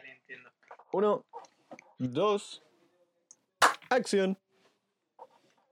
Dale, 0.00 0.12
entiendo. 0.12 0.50
Uno, 0.92 1.26
dos, 1.98 2.62
acción. 3.90 4.38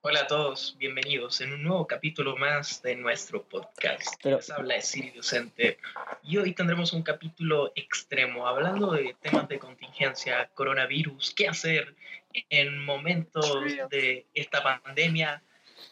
Hola 0.03 0.21
a 0.21 0.27
todos, 0.27 0.77
bienvenidos 0.79 1.41
en 1.41 1.55
un 1.55 1.63
nuevo 1.63 1.87
capítulo 1.87 2.37
más 2.37 2.83
de 2.83 2.95
nuestro 2.97 3.43
podcast. 3.45 4.15
Pero- 4.23 4.37
Les 4.37 4.51
habla 4.51 4.75
de 4.75 4.83
Siri 4.83 5.11
Docente 5.13 5.79
y 6.23 6.37
hoy 6.37 6.53
tendremos 6.53 6.93
un 6.93 7.03
capítulo 7.03 7.73
extremo 7.75 8.47
hablando 8.47 8.93
de 8.93 9.17
temas 9.23 9.49
de 9.49 9.59
contingencia, 9.59 10.51
coronavirus, 10.55 11.33
qué 11.35 11.49
hacer 11.49 11.95
en 12.51 12.85
momentos 12.85 13.51
de 13.89 14.27
esta 14.35 14.63
pandemia. 14.63 15.43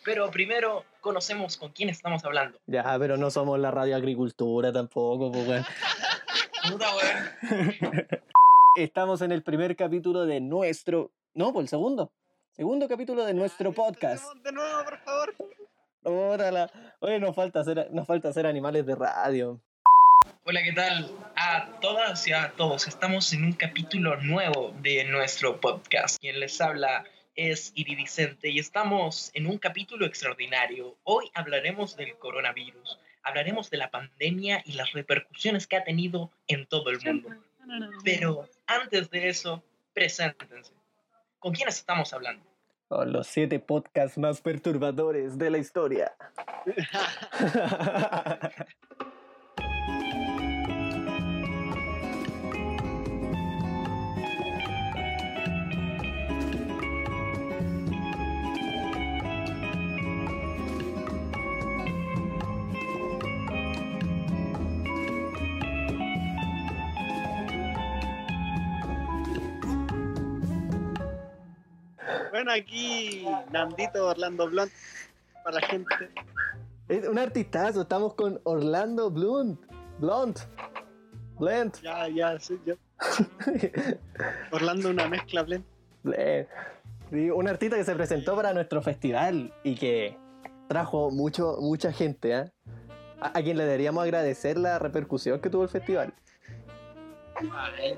Pero 0.05 0.31
primero 0.31 0.85
conocemos 1.01 1.57
con 1.57 1.73
quién 1.73 1.89
estamos 1.89 2.23
hablando. 2.25 2.59
Ya, 2.67 2.97
pero 2.99 3.17
no 3.17 3.31
somos 3.31 3.59
la 3.59 3.71
radioagricultura 3.71 4.73
tampoco, 4.75 5.33
pues 5.33 5.49
weón. 5.49 5.65
Puta, 6.63 6.87
weón. 6.97 8.07
Estamos 8.77 9.23
en 9.23 9.33
el 9.33 9.43
primer 9.43 9.77
capítulo 9.77 10.27
de 10.27 10.41
nuestro. 10.41 11.11
No, 11.35 11.53
por 11.53 11.63
el 11.63 11.69
segundo. 11.69 12.13
Segundo 12.53 12.89
capítulo 12.89 13.25
de 13.25 13.35
nuestro 13.35 13.73
podcast. 13.73 14.25
De 14.43 14.53
nuevo, 14.53 14.85
por 14.85 14.99
favor. 15.01 15.35
Órala. 16.03 16.71
Oye, 17.01 17.19
nos 17.19 17.35
falta 17.35 17.61
hacer, 17.61 17.89
nos 17.93 18.07
falta 18.07 18.29
hacer 18.29 18.47
animales 18.47 18.87
de 18.87 18.95
radio. 18.95 19.63
Hola, 20.45 20.63
¿qué 20.63 20.73
tal? 20.73 21.11
A 21.37 21.79
todas 21.81 22.27
y 22.27 22.33
a 22.33 22.53
todos. 22.57 22.87
Estamos 22.87 23.33
en 23.33 23.45
un 23.45 23.53
capítulo 23.53 24.17
nuevo 24.23 24.75
de 24.81 25.05
nuestro 25.05 25.61
podcast. 25.61 26.19
Quien 26.21 26.41
les 26.41 26.61
habla 26.61 27.05
es 27.35 27.73
Iridicente 27.75 28.49
y 28.49 28.59
estamos 28.59 29.31
en 29.35 29.47
un 29.47 29.59
capítulo 29.59 30.07
extraordinario. 30.07 30.97
Hoy 31.05 31.31
hablaremos 31.35 31.97
del 31.97 32.17
coronavirus, 32.17 32.99
hablaremos 33.27 33.71
de 33.71 33.77
la 33.77 33.91
pandemia 33.91 34.63
y 34.65 34.73
las 34.73 34.93
repercusiones 34.93 35.67
que 35.67 35.77
ha 35.77 35.83
tenido 35.83 36.31
en 36.47 36.65
todo 36.67 36.91
el 36.91 37.01
mundo. 37.01 37.31
Pero 38.05 38.49
antes 38.67 39.11
de 39.11 39.29
eso, 39.29 39.65
preséntense. 39.93 40.73
¿Con 41.41 41.53
quiénes 41.53 41.77
estamos 41.77 42.13
hablando? 42.13 42.45
Con 42.89 43.13
los 43.13 43.27
siete 43.27 43.59
podcasts 43.59 44.17
más 44.17 44.41
perturbadores 44.41 45.37
de 45.39 45.51
la 45.51 45.59
historia. 45.59 46.15
Bueno, 72.37 72.53
aquí 72.53 73.27
Nandito 73.51 74.09
Orlando 74.09 74.47
Blunt 74.47 74.71
para 75.43 75.59
la 75.59 75.67
gente. 75.69 76.11
es 76.87 77.09
un 77.09 77.19
artistazo. 77.19 77.81
Estamos 77.81 78.13
con 78.13 78.39
Orlando 78.45 79.11
Blunt. 79.11 79.59
Blunt. 79.99 80.41
Blunt. 81.39 81.81
Ya, 81.81 82.07
ya, 82.09 82.39
sí, 82.39 82.61
ya. 82.67 82.75
Orlando 84.53 84.91
una 84.91 85.09
mezcla. 85.09 85.45
Blunt. 85.45 85.65
Sí, 87.11 87.31
un 87.31 87.49
artista 87.49 87.77
que 87.77 87.85
se 87.85 87.95
presentó 87.95 88.37
para 88.37 88.53
nuestro 88.53 88.83
festival 88.83 89.55
y 89.63 89.75
que 89.75 90.19
trajo 90.69 91.11
mucho, 91.11 91.57
mucha 91.59 91.91
gente. 91.91 92.35
¿ah? 92.35 92.53
A, 93.19 93.39
a 93.39 93.43
quien 93.43 93.57
le 93.57 93.65
deberíamos 93.65 94.05
agradecer 94.05 94.59
la 94.59 94.79
repercusión 94.79 95.41
que 95.41 95.49
tuvo 95.49 95.63
el 95.63 95.71
festival. 95.71 96.13
Ay, 97.51 97.97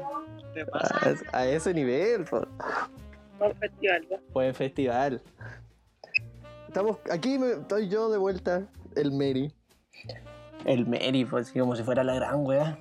¿qué 0.54 0.60
te 0.60 0.66
pasa? 0.66 0.94
A, 1.32 1.38
a 1.38 1.46
ese 1.48 1.74
nivel. 1.74 2.24
po. 2.24 2.46
Buen 3.38 3.56
festival, 3.56 4.06
¿no? 4.10 4.16
Buen 4.32 4.54
festival. 4.54 5.22
Estamos 6.66 6.98
aquí, 7.10 7.38
me- 7.38 7.52
estoy 7.52 7.88
yo 7.88 8.10
de 8.10 8.18
vuelta, 8.18 8.66
el 8.96 9.12
Mary. 9.12 9.52
El 10.64 10.86
Mary, 10.86 11.24
pues 11.24 11.52
como 11.52 11.76
si 11.76 11.82
fuera 11.84 12.02
la 12.04 12.14
gran 12.14 12.44
wea. 12.44 12.78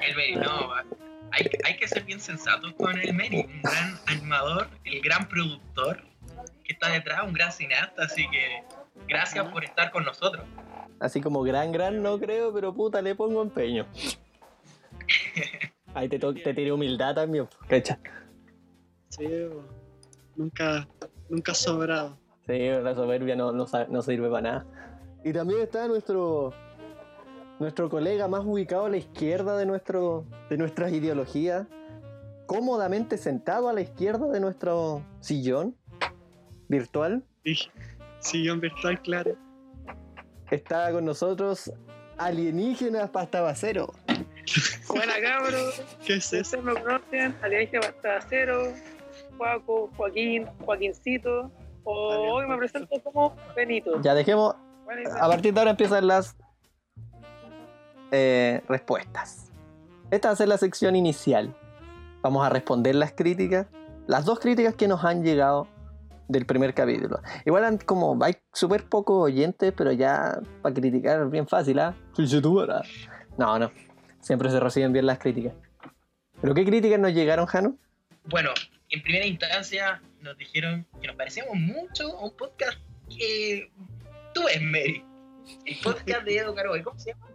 El 0.00 0.16
Meri, 0.16 0.34
no, 0.36 0.68
va. 0.68 0.84
hay, 1.32 1.48
hay 1.64 1.76
que 1.76 1.86
ser 1.88 2.04
bien 2.04 2.20
sensatos 2.20 2.72
con 2.74 2.98
el 2.98 3.14
Meri, 3.14 3.40
un 3.42 3.62
gran 3.62 3.98
animador, 4.06 4.68
el 4.84 5.00
gran 5.00 5.28
productor 5.28 6.02
que 6.64 6.72
está 6.72 6.88
detrás, 6.90 7.22
un 7.24 7.32
gran 7.32 7.52
cineasta, 7.52 8.02
así 8.04 8.28
que 8.30 8.62
gracias 9.08 9.46
por 9.48 9.64
estar 9.64 9.90
con 9.92 10.04
nosotros. 10.04 10.44
Así 10.98 11.20
como 11.20 11.42
gran, 11.42 11.72
gran 11.72 12.02
no 12.02 12.18
creo, 12.18 12.52
pero 12.52 12.74
puta, 12.74 13.00
le 13.00 13.14
pongo 13.14 13.40
empeño. 13.42 13.86
Ahí 15.94 16.08
te, 16.08 16.18
to- 16.18 16.34
te 16.34 16.52
tiré 16.54 16.72
humildad 16.72 17.14
también. 17.14 17.48
Cacha. 17.68 17.98
Sí, 19.10 19.26
bo. 19.26 19.64
nunca, 20.36 20.88
nunca 21.28 21.54
sobrado. 21.54 22.18
Sí, 22.46 22.58
la 22.58 22.94
soberbia 22.94 23.36
no, 23.36 23.52
no, 23.52 23.66
no 23.88 24.02
sirve 24.02 24.28
para 24.28 24.42
nada. 24.42 24.66
Y 25.24 25.32
también 25.32 25.60
está 25.60 25.86
nuestro 25.86 26.52
nuestro 27.60 27.90
colega 27.90 28.26
más 28.26 28.42
ubicado 28.44 28.86
a 28.86 28.88
la 28.88 28.96
izquierda 28.96 29.56
de, 29.56 29.66
nuestro, 29.66 30.24
de 30.48 30.56
nuestras 30.56 30.92
ideologías, 30.92 31.66
cómodamente 32.46 33.18
sentado 33.18 33.68
a 33.68 33.74
la 33.74 33.82
izquierda 33.82 34.28
de 34.28 34.40
nuestro 34.40 35.04
sillón 35.20 35.76
virtual. 36.68 37.22
Sí, 37.44 37.56
sillón 38.18 38.60
virtual, 38.60 39.00
claro. 39.02 39.36
Está 40.50 40.90
con 40.90 41.04
nosotros 41.04 41.70
alienígenas 42.16 43.10
pastabacero. 43.10 43.92
Buena 44.88 45.20
cabros, 45.22 45.82
¿Qué 46.04 46.14
es 46.14 46.32
eso? 46.32 46.58
ustedes 46.58 46.64
me 46.64 46.82
conocen, 46.82 47.36
Alienígena 47.42 47.86
Basta 47.86 48.26
Cero, 48.28 48.72
Juaco, 49.40 49.90
Joaquín, 49.96 50.44
Joaquincito, 50.66 51.50
o 51.84 52.34
hoy 52.34 52.46
me 52.46 52.58
presento 52.58 53.02
como 53.02 53.34
Benito. 53.56 53.98
Ya 54.02 54.14
dejemos 54.14 54.54
A 55.18 55.28
partir 55.28 55.54
de 55.54 55.60
ahora 55.60 55.70
empiezan 55.70 56.06
las 56.06 56.36
eh, 58.10 58.60
respuestas. 58.68 59.50
Esta 60.10 60.28
va 60.28 60.34
a 60.34 60.36
ser 60.36 60.48
la 60.48 60.58
sección 60.58 60.94
inicial. 60.94 61.56
Vamos 62.20 62.44
a 62.44 62.50
responder 62.50 62.94
las 62.94 63.12
críticas, 63.12 63.66
las 64.06 64.26
dos 64.26 64.40
críticas 64.40 64.74
que 64.74 64.86
nos 64.88 65.06
han 65.06 65.24
llegado 65.24 65.68
del 66.28 66.44
primer 66.44 66.74
capítulo. 66.74 67.20
Igual 67.46 67.64
han 67.64 67.78
como 67.78 68.22
hay 68.22 68.34
súper 68.52 68.90
pocos 68.90 69.24
oyentes, 69.24 69.72
pero 69.74 69.90
ya 69.92 70.38
para 70.60 70.74
criticar 70.74 71.22
es 71.22 71.30
bien 71.30 71.48
fácil, 71.48 71.78
¿ah? 71.78 71.94
No, 73.38 73.58
no. 73.58 73.70
Siempre 74.20 74.50
se 74.50 74.60
reciben 74.60 74.92
bien 74.92 75.06
las 75.06 75.18
críticas. 75.18 75.54
¿Pero 76.42 76.52
qué 76.52 76.66
críticas 76.66 77.00
nos 77.00 77.14
llegaron, 77.14 77.46
Jano? 77.46 77.78
Bueno, 78.28 78.50
en 78.90 79.02
primera 79.02 79.26
instancia 79.26 80.02
nos 80.20 80.36
dijeron 80.36 80.86
que 81.00 81.06
nos 81.06 81.16
parecíamos 81.16 81.54
mucho 81.56 82.18
a 82.18 82.24
un 82.24 82.30
podcast 82.36 82.78
que 83.08 83.70
tú 84.34 84.42
ves, 84.44 84.60
Mary. 84.62 85.04
El 85.64 85.76
podcast 85.82 86.22
de 86.24 86.36
Edo 86.36 86.54
Caroe, 86.54 86.82
¿cómo 86.82 86.98
se 86.98 87.12
llama? 87.12 87.26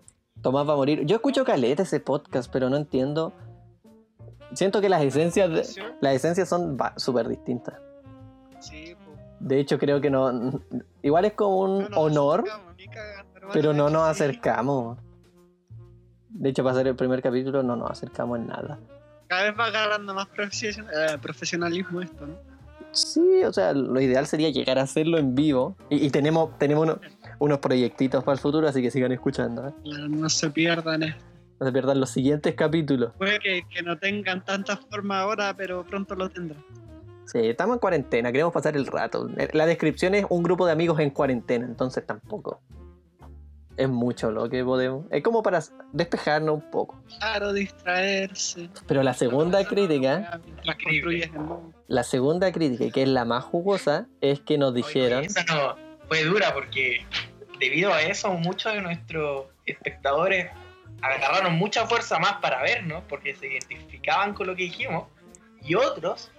Tomás 0.41 0.67
va 0.67 0.73
a 0.73 0.75
morir. 0.75 1.05
Yo 1.05 1.15
escucho 1.15 1.43
caleta 1.43 1.83
ese 1.83 1.99
podcast, 1.99 2.51
pero 2.51 2.69
no 2.69 2.77
entiendo. 2.77 3.33
Siento 4.53 4.79
que 4.79 4.89
las 4.89 5.03
esencias, 5.03 5.49
de- 5.49 5.83
las 6.01 6.13
esencias 6.15 6.47
son 6.47 6.77
súper 6.97 7.27
distintas. 7.27 7.75
Sí, 8.59 8.95
po. 8.95 9.11
De 9.39 9.59
hecho, 9.59 9.77
creo 9.79 9.99
que 9.99 10.09
no. 10.09 10.61
Igual 11.01 11.25
es 11.25 11.33
como 11.33 11.59
un 11.61 11.89
No 11.89 11.97
honor, 11.99 12.43
pero 13.53 13.73
no 13.73 13.89
nos 13.89 14.03
acercamos. 14.03 14.97
De 16.29 16.49
hecho, 16.49 16.63
para 16.63 16.75
hacer 16.75 16.87
el 16.87 16.95
primer 16.95 17.21
capítulo 17.21 17.63
no 17.63 17.75
nos 17.75 17.89
acercamos 17.91 18.39
en 18.39 18.47
nada. 18.47 18.79
Cada 19.27 19.43
vez 19.43 19.59
va 19.59 19.65
agarrando 19.65 20.13
más 20.13 20.27
profesion- 20.27 20.87
eh, 20.93 21.17
profesionalismo 21.21 22.01
esto, 22.01 22.27
¿no? 22.27 22.35
Sí, 22.91 23.43
o 23.43 23.51
sea, 23.51 23.73
lo 23.73 23.99
ideal 23.99 24.25
sería 24.25 24.49
llegar 24.49 24.79
a 24.79 24.83
hacerlo 24.83 25.17
en 25.17 25.35
vivo. 25.35 25.75
Y, 25.89 26.05
y 26.05 26.09
tenemos, 26.11 26.57
tenemos 26.57 26.83
uno- 26.83 26.99
unos 27.39 27.59
proyectitos 27.59 28.23
para 28.23 28.33
el 28.35 28.39
futuro, 28.39 28.67
así 28.67 28.81
que 28.81 28.89
sigan 28.91 29.11
escuchando. 29.11 29.67
¿eh? 29.67 29.73
Claro, 29.83 30.07
No 30.07 30.29
se 30.29 30.49
pierdan 30.49 31.03
esto. 31.03 31.23
No 31.59 31.65
se 31.65 31.71
pierdan 31.73 31.99
los 31.99 32.09
siguientes 32.09 32.53
capítulos. 32.55 33.11
Puede 33.17 33.39
que, 33.39 33.63
que 33.69 33.81
no 33.81 33.97
tengan 33.97 34.43
tanta 34.45 34.77
forma 34.77 35.21
ahora, 35.21 35.53
pero 35.55 35.85
pronto 35.85 36.15
lo 36.15 36.29
tendrán. 36.29 36.63
Sí, 37.25 37.39
estamos 37.39 37.75
en 37.75 37.79
cuarentena, 37.79 38.31
queremos 38.31 38.53
pasar 38.53 38.77
el 38.77 38.85
rato. 38.85 39.27
La 39.53 39.65
descripción 39.65 40.13
es 40.15 40.25
un 40.29 40.43
grupo 40.43 40.65
de 40.65 40.73
amigos 40.73 40.99
en 40.99 41.09
cuarentena, 41.09 41.65
entonces 41.65 42.05
tampoco. 42.05 42.61
Es 43.77 43.89
mucho 43.89 44.31
lo 44.31 44.49
que 44.49 44.63
podemos. 44.63 45.05
Es 45.11 45.21
como 45.21 45.43
para 45.43 45.61
despejarnos 45.91 46.55
un 46.55 46.71
poco. 46.71 47.01
Claro, 47.19 47.51
distraerse. 47.51 48.69
Pero 48.87 49.03
la 49.03 49.13
segunda 49.13 49.65
crítica, 49.65 50.39
la 51.87 52.03
segunda 52.03 52.51
crítica, 52.51 52.89
que 52.91 53.03
es 53.03 53.09
la 53.09 53.25
más 53.25 53.43
jugosa, 53.43 54.07
es 54.21 54.39
que 54.39 54.57
nos 54.57 54.73
dijeron. 54.73 55.19
Oye, 55.19 55.27
esa 55.27 55.43
no 55.43 55.75
fue 56.07 56.23
dura 56.23 56.53
porque 56.53 57.05
debido 57.59 57.93
a 57.93 58.01
eso 58.01 58.31
muchos 58.33 58.73
de 58.73 58.81
nuestros 58.81 59.47
espectadores 59.65 60.51
agarraron 61.01 61.55
mucha 61.55 61.85
fuerza 61.87 62.19
más 62.19 62.33
para 62.37 62.61
vernos 62.61 63.03
porque 63.09 63.35
se 63.35 63.47
identificaban 63.47 64.33
con 64.33 64.47
lo 64.47 64.55
que 64.55 64.63
dijimos 64.63 65.07
y 65.61 65.75
otros 65.75 66.31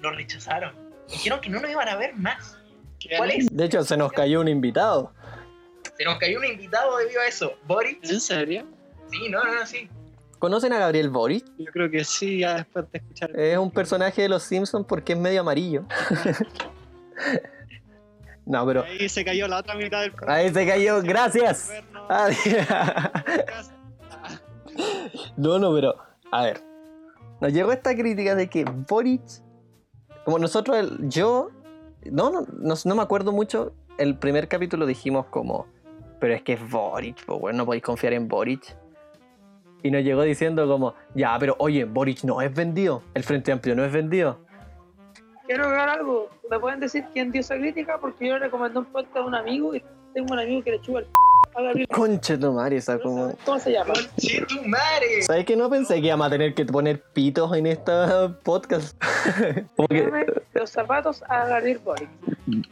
nos 0.00 0.16
rechazaron. 0.16 0.74
Dijeron 1.08 1.40
que 1.40 1.50
no 1.50 1.60
nos 1.60 1.70
iban 1.70 1.88
a 1.88 1.96
ver 1.96 2.14
más. 2.14 2.58
¿Cuál 3.16 3.30
es? 3.30 3.48
De 3.50 3.64
hecho, 3.64 3.82
se 3.82 3.96
nos 3.96 4.12
cayó 4.12 4.40
un 4.40 4.48
invitado. 4.48 5.12
Se 6.00 6.04
nos 6.06 6.16
cayó 6.16 6.38
un 6.38 6.46
invitado 6.46 6.96
debido 6.96 7.20
a 7.20 7.26
eso. 7.26 7.52
Boris. 7.66 7.98
¿En 8.10 8.20
serio? 8.22 8.64
Sí, 9.10 9.28
no, 9.28 9.44
no, 9.44 9.54
no, 9.54 9.66
sí. 9.66 9.86
¿Conocen 10.38 10.72
a 10.72 10.78
Gabriel 10.78 11.10
Boric? 11.10 11.44
Yo 11.58 11.70
creo 11.70 11.90
que 11.90 12.04
sí, 12.04 12.38
ya 12.38 12.54
después 12.54 12.90
de 12.90 12.98
escuchar. 13.00 13.38
Es 13.38 13.58
un 13.58 13.70
personaje 13.70 14.22
de 14.22 14.30
los 14.30 14.42
Simpsons 14.42 14.86
porque 14.88 15.12
es 15.12 15.18
medio 15.18 15.42
amarillo. 15.42 15.84
no, 18.46 18.64
pero 18.66 18.84
Ahí 18.84 19.10
se 19.10 19.22
cayó 19.26 19.46
la 19.46 19.58
otra 19.58 19.74
mitad 19.74 20.00
del 20.00 20.12
programa. 20.12 20.38
ahí 20.38 20.48
se 20.48 20.66
cayó. 20.66 21.02
Gracias. 21.02 21.70
Ah, 22.08 22.30
No, 25.36 25.58
no, 25.58 25.74
pero 25.74 25.96
a 26.32 26.44
ver. 26.44 26.62
Nos 27.42 27.52
llegó 27.52 27.72
esta 27.72 27.94
crítica 27.94 28.34
de 28.34 28.48
que 28.48 28.64
Boric, 28.64 29.20
como 30.24 30.38
nosotros, 30.38 30.78
el- 30.78 31.10
yo, 31.10 31.50
no, 32.10 32.30
no, 32.30 32.46
no, 32.50 32.74
no 32.82 32.94
me 32.94 33.02
acuerdo 33.02 33.32
mucho. 33.32 33.74
El 33.98 34.16
primer 34.16 34.48
capítulo 34.48 34.86
dijimos 34.86 35.26
como, 35.26 35.66
pero 36.20 36.34
es 36.34 36.42
que 36.42 36.52
es 36.52 36.70
Boric, 36.70 37.24
pues 37.24 37.40
bueno, 37.40 37.58
no 37.58 37.66
podéis 37.66 37.82
confiar 37.82 38.12
en 38.12 38.28
Boric. 38.28 38.76
Y 39.82 39.90
nos 39.90 40.04
llegó 40.04 40.22
diciendo 40.22 40.68
como, 40.68 40.94
ya, 41.14 41.36
pero 41.40 41.56
oye, 41.58 41.84
Boric 41.84 42.22
no 42.24 42.42
es 42.42 42.54
vendido, 42.54 43.02
el 43.14 43.24
Frente 43.24 43.50
Amplio 43.50 43.74
no 43.74 43.84
es 43.84 43.90
vendido. 43.90 44.38
Quiero 45.46 45.64
agregar 45.64 45.88
algo. 45.88 46.28
¿Me 46.50 46.60
pueden 46.60 46.78
decir 46.78 47.04
quién 47.12 47.32
dio 47.32 47.40
esa 47.40 47.56
crítica? 47.56 47.98
Porque 47.98 48.28
yo 48.28 48.34
le 48.34 48.40
recomendé 48.40 48.78
un 48.78 48.84
podcast 48.84 49.16
a 49.16 49.24
un 49.24 49.34
amigo 49.34 49.74
y 49.74 49.82
tengo 50.12 50.32
un 50.32 50.38
amigo 50.38 50.62
que 50.62 50.72
le 50.72 50.80
chupa 50.80 51.00
el 51.00 51.06
p 51.06 51.12
a 51.54 51.62
Gabriel. 51.62 51.88
Conche 51.88 52.38
tu 52.38 52.52
madre, 52.52 52.76
esa 52.76 52.98
como. 52.98 53.34
¿Cómo 53.44 53.58
se 53.58 53.72
llama? 53.72 53.92
¡Conche 53.94 54.42
tu 54.46 54.62
madre! 54.68 55.22
¿Sabes 55.22 55.44
que 55.44 55.56
no 55.56 55.68
pensé 55.70 56.00
que 56.00 56.06
íbamos 56.06 56.26
a 56.26 56.30
tener 56.30 56.54
que 56.54 56.64
poner 56.64 57.00
pitos 57.12 57.54
en 57.56 57.66
esta 57.66 58.32
podcast? 58.42 58.96
Como 59.76 59.88
que- 59.88 60.26
Los 60.54 60.70
zapatos 60.70 61.22
a 61.28 61.46
Gabriel 61.46 61.78
Boric. 61.84 62.08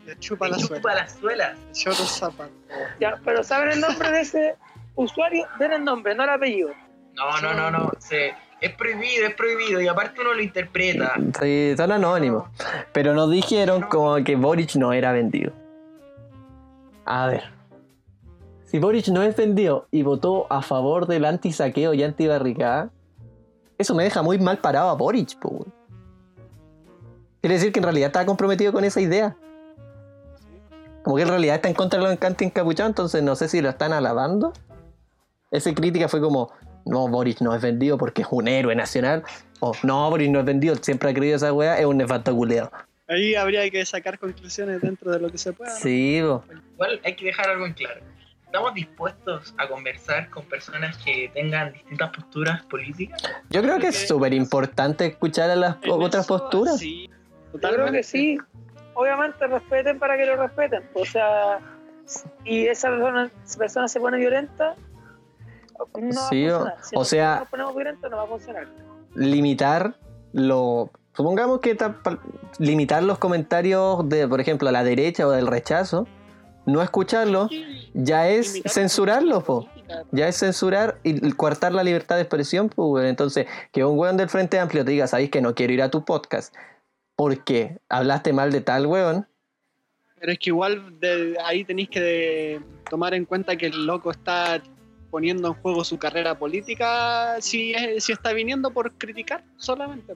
Le 0.06 0.18
chupa 0.18 0.48
la 0.48 0.56
chupa 0.56 0.80
suela. 0.80 0.94
las 0.94 1.12
suelas. 1.12 1.58
Le 1.58 1.72
chupa 1.72 1.90
los 1.98 2.10
zapatos. 2.10 2.52
Ya, 3.00 3.18
pero 3.24 3.42
¿saben 3.44 3.70
el 3.70 3.80
nombre 3.80 4.10
de 4.10 4.20
ese 4.20 4.54
usuario? 4.96 5.46
Den 5.58 5.72
el 5.72 5.84
nombre, 5.84 6.14
no 6.14 6.24
el 6.24 6.30
apellido. 6.30 6.70
No, 7.14 7.40
no, 7.40 7.52
no, 7.54 7.70
no. 7.70 7.90
Se, 7.98 8.32
es 8.60 8.72
prohibido, 8.74 9.26
es 9.26 9.34
prohibido. 9.34 9.80
Y 9.80 9.88
aparte 9.88 10.20
uno 10.20 10.34
lo 10.34 10.40
interpreta. 10.42 11.14
Sí, 11.40 11.74
son 11.76 11.92
anónimos. 11.92 12.48
Pero 12.92 13.14
nos 13.14 13.30
dijeron 13.30 13.82
como 13.82 14.16
que 14.24 14.36
Boric 14.36 14.74
no 14.76 14.92
era 14.92 15.12
vendido. 15.12 15.52
A 17.04 17.26
ver. 17.26 17.44
Si 18.70 18.78
Boric 18.78 19.08
no 19.08 19.22
es 19.22 19.34
vendido 19.34 19.88
y 19.90 20.02
votó 20.02 20.46
a 20.50 20.60
favor 20.60 21.06
del 21.06 21.24
anti-saqueo 21.24 21.94
y 21.94 22.02
anti-barricada, 22.02 22.90
eso 23.78 23.94
me 23.94 24.04
deja 24.04 24.20
muy 24.20 24.38
mal 24.38 24.58
parado 24.58 24.90
a 24.90 24.94
Boric, 24.94 25.38
po. 25.38 25.48
weón. 25.48 25.72
Quiere 27.40 27.54
decir 27.54 27.72
que 27.72 27.78
en 27.78 27.84
realidad 27.84 28.08
está 28.08 28.26
comprometido 28.26 28.70
con 28.74 28.84
esa 28.84 29.00
idea. 29.00 29.34
Como 31.02 31.16
que 31.16 31.22
en 31.22 31.28
realidad 31.28 31.56
está 31.56 31.68
en 31.68 31.74
contra 31.74 31.98
de 31.98 32.04
los 32.04 32.12
encantes 32.12 32.46
encapuchados, 32.46 32.90
entonces 32.90 33.22
no 33.22 33.36
sé 33.36 33.48
si 33.48 33.62
lo 33.62 33.70
están 33.70 33.94
alabando. 33.94 34.52
Esa 35.50 35.72
crítica 35.72 36.06
fue 36.08 36.20
como, 36.20 36.52
no, 36.84 37.08
Boric 37.08 37.40
no 37.40 37.54
es 37.54 37.62
vendido 37.62 37.96
porque 37.96 38.20
es 38.20 38.28
un 38.30 38.48
héroe 38.48 38.74
nacional. 38.74 39.22
O, 39.60 39.72
no, 39.82 40.10
Boric 40.10 40.30
no 40.30 40.40
es 40.40 40.44
vendido, 40.44 40.76
siempre 40.76 41.08
ha 41.08 41.14
creído 41.14 41.36
esa 41.36 41.54
weá, 41.54 41.78
es 41.78 41.86
un 41.86 41.96
nefasto 41.96 42.36
culeado. 42.36 42.70
Ahí 43.06 43.34
habría 43.34 43.70
que 43.70 43.86
sacar 43.86 44.18
conclusiones 44.18 44.82
dentro 44.82 45.10
de 45.10 45.20
lo 45.20 45.30
que 45.30 45.38
se 45.38 45.54
pueda. 45.54 45.72
¿no? 45.72 45.78
Sí, 45.78 46.20
po. 46.22 46.44
Igual 46.74 47.00
hay 47.02 47.16
que 47.16 47.24
dejar 47.24 47.48
algo 47.48 47.64
en 47.64 47.72
claro. 47.72 48.17
¿Estamos 48.48 48.72
dispuestos 48.72 49.54
a 49.58 49.68
conversar 49.68 50.30
con 50.30 50.42
personas 50.46 50.96
que 51.04 51.30
tengan 51.34 51.70
distintas 51.74 52.10
posturas 52.10 52.64
políticas? 52.64 53.20
Yo 53.50 53.60
creo 53.60 53.78
que 53.78 53.88
es 53.88 54.08
súper 54.08 54.32
importante 54.32 55.04
escuchar 55.04 55.50
a 55.50 55.56
las 55.56 55.76
otras 55.86 56.24
eso, 56.24 56.38
posturas. 56.38 56.78
Sí, 56.78 57.08
Yo 57.08 57.12
creo 57.12 57.52
que 57.52 57.58
totalmente. 57.68 58.02
sí. 58.04 58.38
Obviamente 58.94 59.46
respeten 59.46 59.98
para 59.98 60.16
que 60.16 60.24
lo 60.24 60.36
respeten. 60.36 60.82
O 60.94 61.04
sea, 61.04 61.60
y 62.44 62.66
esa 62.66 62.88
persona, 62.88 63.30
esa 63.44 63.58
persona 63.58 63.86
se 63.88 64.00
pone 64.00 64.16
violenta, 64.16 64.76
no 65.94 66.22
Sí, 66.30 66.46
va 66.46 66.56
a 66.56 66.56
o- 66.56 66.58
funcionar. 66.60 66.76
Si 66.82 66.96
o 66.96 66.98
nosotros 67.00 67.08
sea- 67.08 67.38
nos 67.40 67.48
ponemos 67.50 67.74
violentos, 67.76 68.10
no 68.10 68.16
va 68.16 68.22
a 68.22 68.26
funcionar. 68.28 68.66
Limitar 69.14 69.94
lo. 70.32 70.90
Supongamos 71.12 71.60
que 71.60 71.76
limitar 72.58 73.02
los 73.02 73.18
comentarios 73.18 74.08
de, 74.08 74.26
por 74.26 74.40
ejemplo, 74.40 74.68
a 74.68 74.72
la 74.72 74.84
derecha 74.84 75.26
o 75.26 75.30
del 75.32 75.46
rechazo, 75.48 76.06
no 76.68 76.82
escucarlo, 76.82 77.48
ya 77.94 78.28
es 78.28 78.62
censurarlo, 78.66 79.42
po. 79.42 79.68
Ya 80.12 80.28
es 80.28 80.36
censurar 80.38 80.98
y 81.02 81.32
coartar 81.32 81.72
la 81.72 81.82
libertad 81.82 82.16
de 82.16 82.22
expresión, 82.22 82.68
pues. 82.68 83.06
Entonces, 83.06 83.46
que 83.72 83.84
un 83.84 83.98
weón 83.98 84.16
del 84.16 84.28
Frente 84.28 84.58
Amplio 84.58 84.84
te 84.84 84.90
diga, 84.90 85.06
sabéis 85.06 85.30
que 85.30 85.40
no 85.40 85.54
quiero 85.54 85.72
ir 85.72 85.82
a 85.82 85.90
tu 85.90 86.04
podcast 86.04 86.54
porque 87.16 87.78
hablaste 87.88 88.32
mal 88.32 88.52
de 88.52 88.60
tal 88.60 88.86
weón, 88.86 89.26
Pero 90.20 90.32
es 90.32 90.38
que 90.38 90.50
igual 90.50 90.98
de 91.00 91.36
ahí 91.44 91.64
tenéis 91.64 91.88
que 91.88 92.00
de- 92.00 92.60
tomar 92.90 93.14
en 93.14 93.24
cuenta 93.24 93.56
que 93.56 93.66
el 93.66 93.86
loco 93.86 94.10
está 94.10 94.60
poniendo 95.10 95.48
en 95.48 95.54
juego 95.54 95.84
su 95.84 95.96
carrera 95.98 96.38
política 96.38 97.36
si, 97.40 97.72
es- 97.72 98.04
si 98.04 98.12
está 98.12 98.32
viniendo 98.32 98.70
por 98.70 98.92
criticar 98.92 99.42
solamente. 99.56 100.14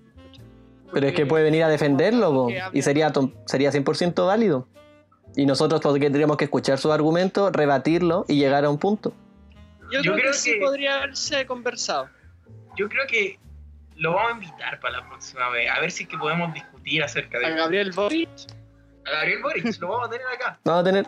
pero 0.93 1.07
es 1.07 1.15
que 1.15 1.25
puede 1.25 1.43
venir 1.45 1.63
a 1.65 1.69
defenderlo, 1.69 2.33
po, 2.35 2.49
y 2.75 2.83
sería, 2.83 3.11
sería 3.47 3.71
100% 3.73 4.27
válido. 4.27 4.69
Y 5.37 5.46
nosotros 5.46 5.81
porque 5.81 6.00
tendríamos 6.00 6.37
que 6.37 6.44
escuchar 6.44 6.79
su 6.79 6.93
argumento, 6.93 7.50
rebatirlo 7.50 8.25
y 8.29 8.37
llegar 8.37 8.64
a 8.64 8.70
un 8.70 8.79
punto. 8.79 9.12
Yo, 9.90 10.00
Yo 10.02 10.12
creo, 10.12 10.14
creo 10.17 10.32
que, 10.32 10.38
sí 10.38 10.52
que- 10.52 10.61
podría 10.61 10.96
haberse 10.99 11.46
conversado. 11.46 12.08
Yo 12.76 12.88
creo 12.88 13.06
que 13.06 13.38
lo 13.96 14.14
vamos 14.14 14.32
a 14.32 14.44
invitar 14.44 14.81
para 14.81 14.99
la 15.00 15.08
próxima 15.08 15.49
vez. 15.50 15.70
A 15.70 15.81
ver 15.81 15.90
si 15.90 16.05
es 16.05 16.08
que 16.08 16.17
podemos 16.19 16.52
discutir 16.55 17.02
acerca 17.02 17.38
A 17.38 17.40
de 17.49 17.55
Gabriel 17.56 17.93
Boric, 17.93 18.29
a 19.06 19.11
Gabriel 19.11 19.43
Boric. 19.43 19.81
Lo 19.81 19.88
vamos 19.88 20.08
a 20.08 20.11
tener 20.11 20.26
acá. 20.26 20.58
Vamos 20.64 20.81
a 20.81 20.84
tener. 20.84 21.06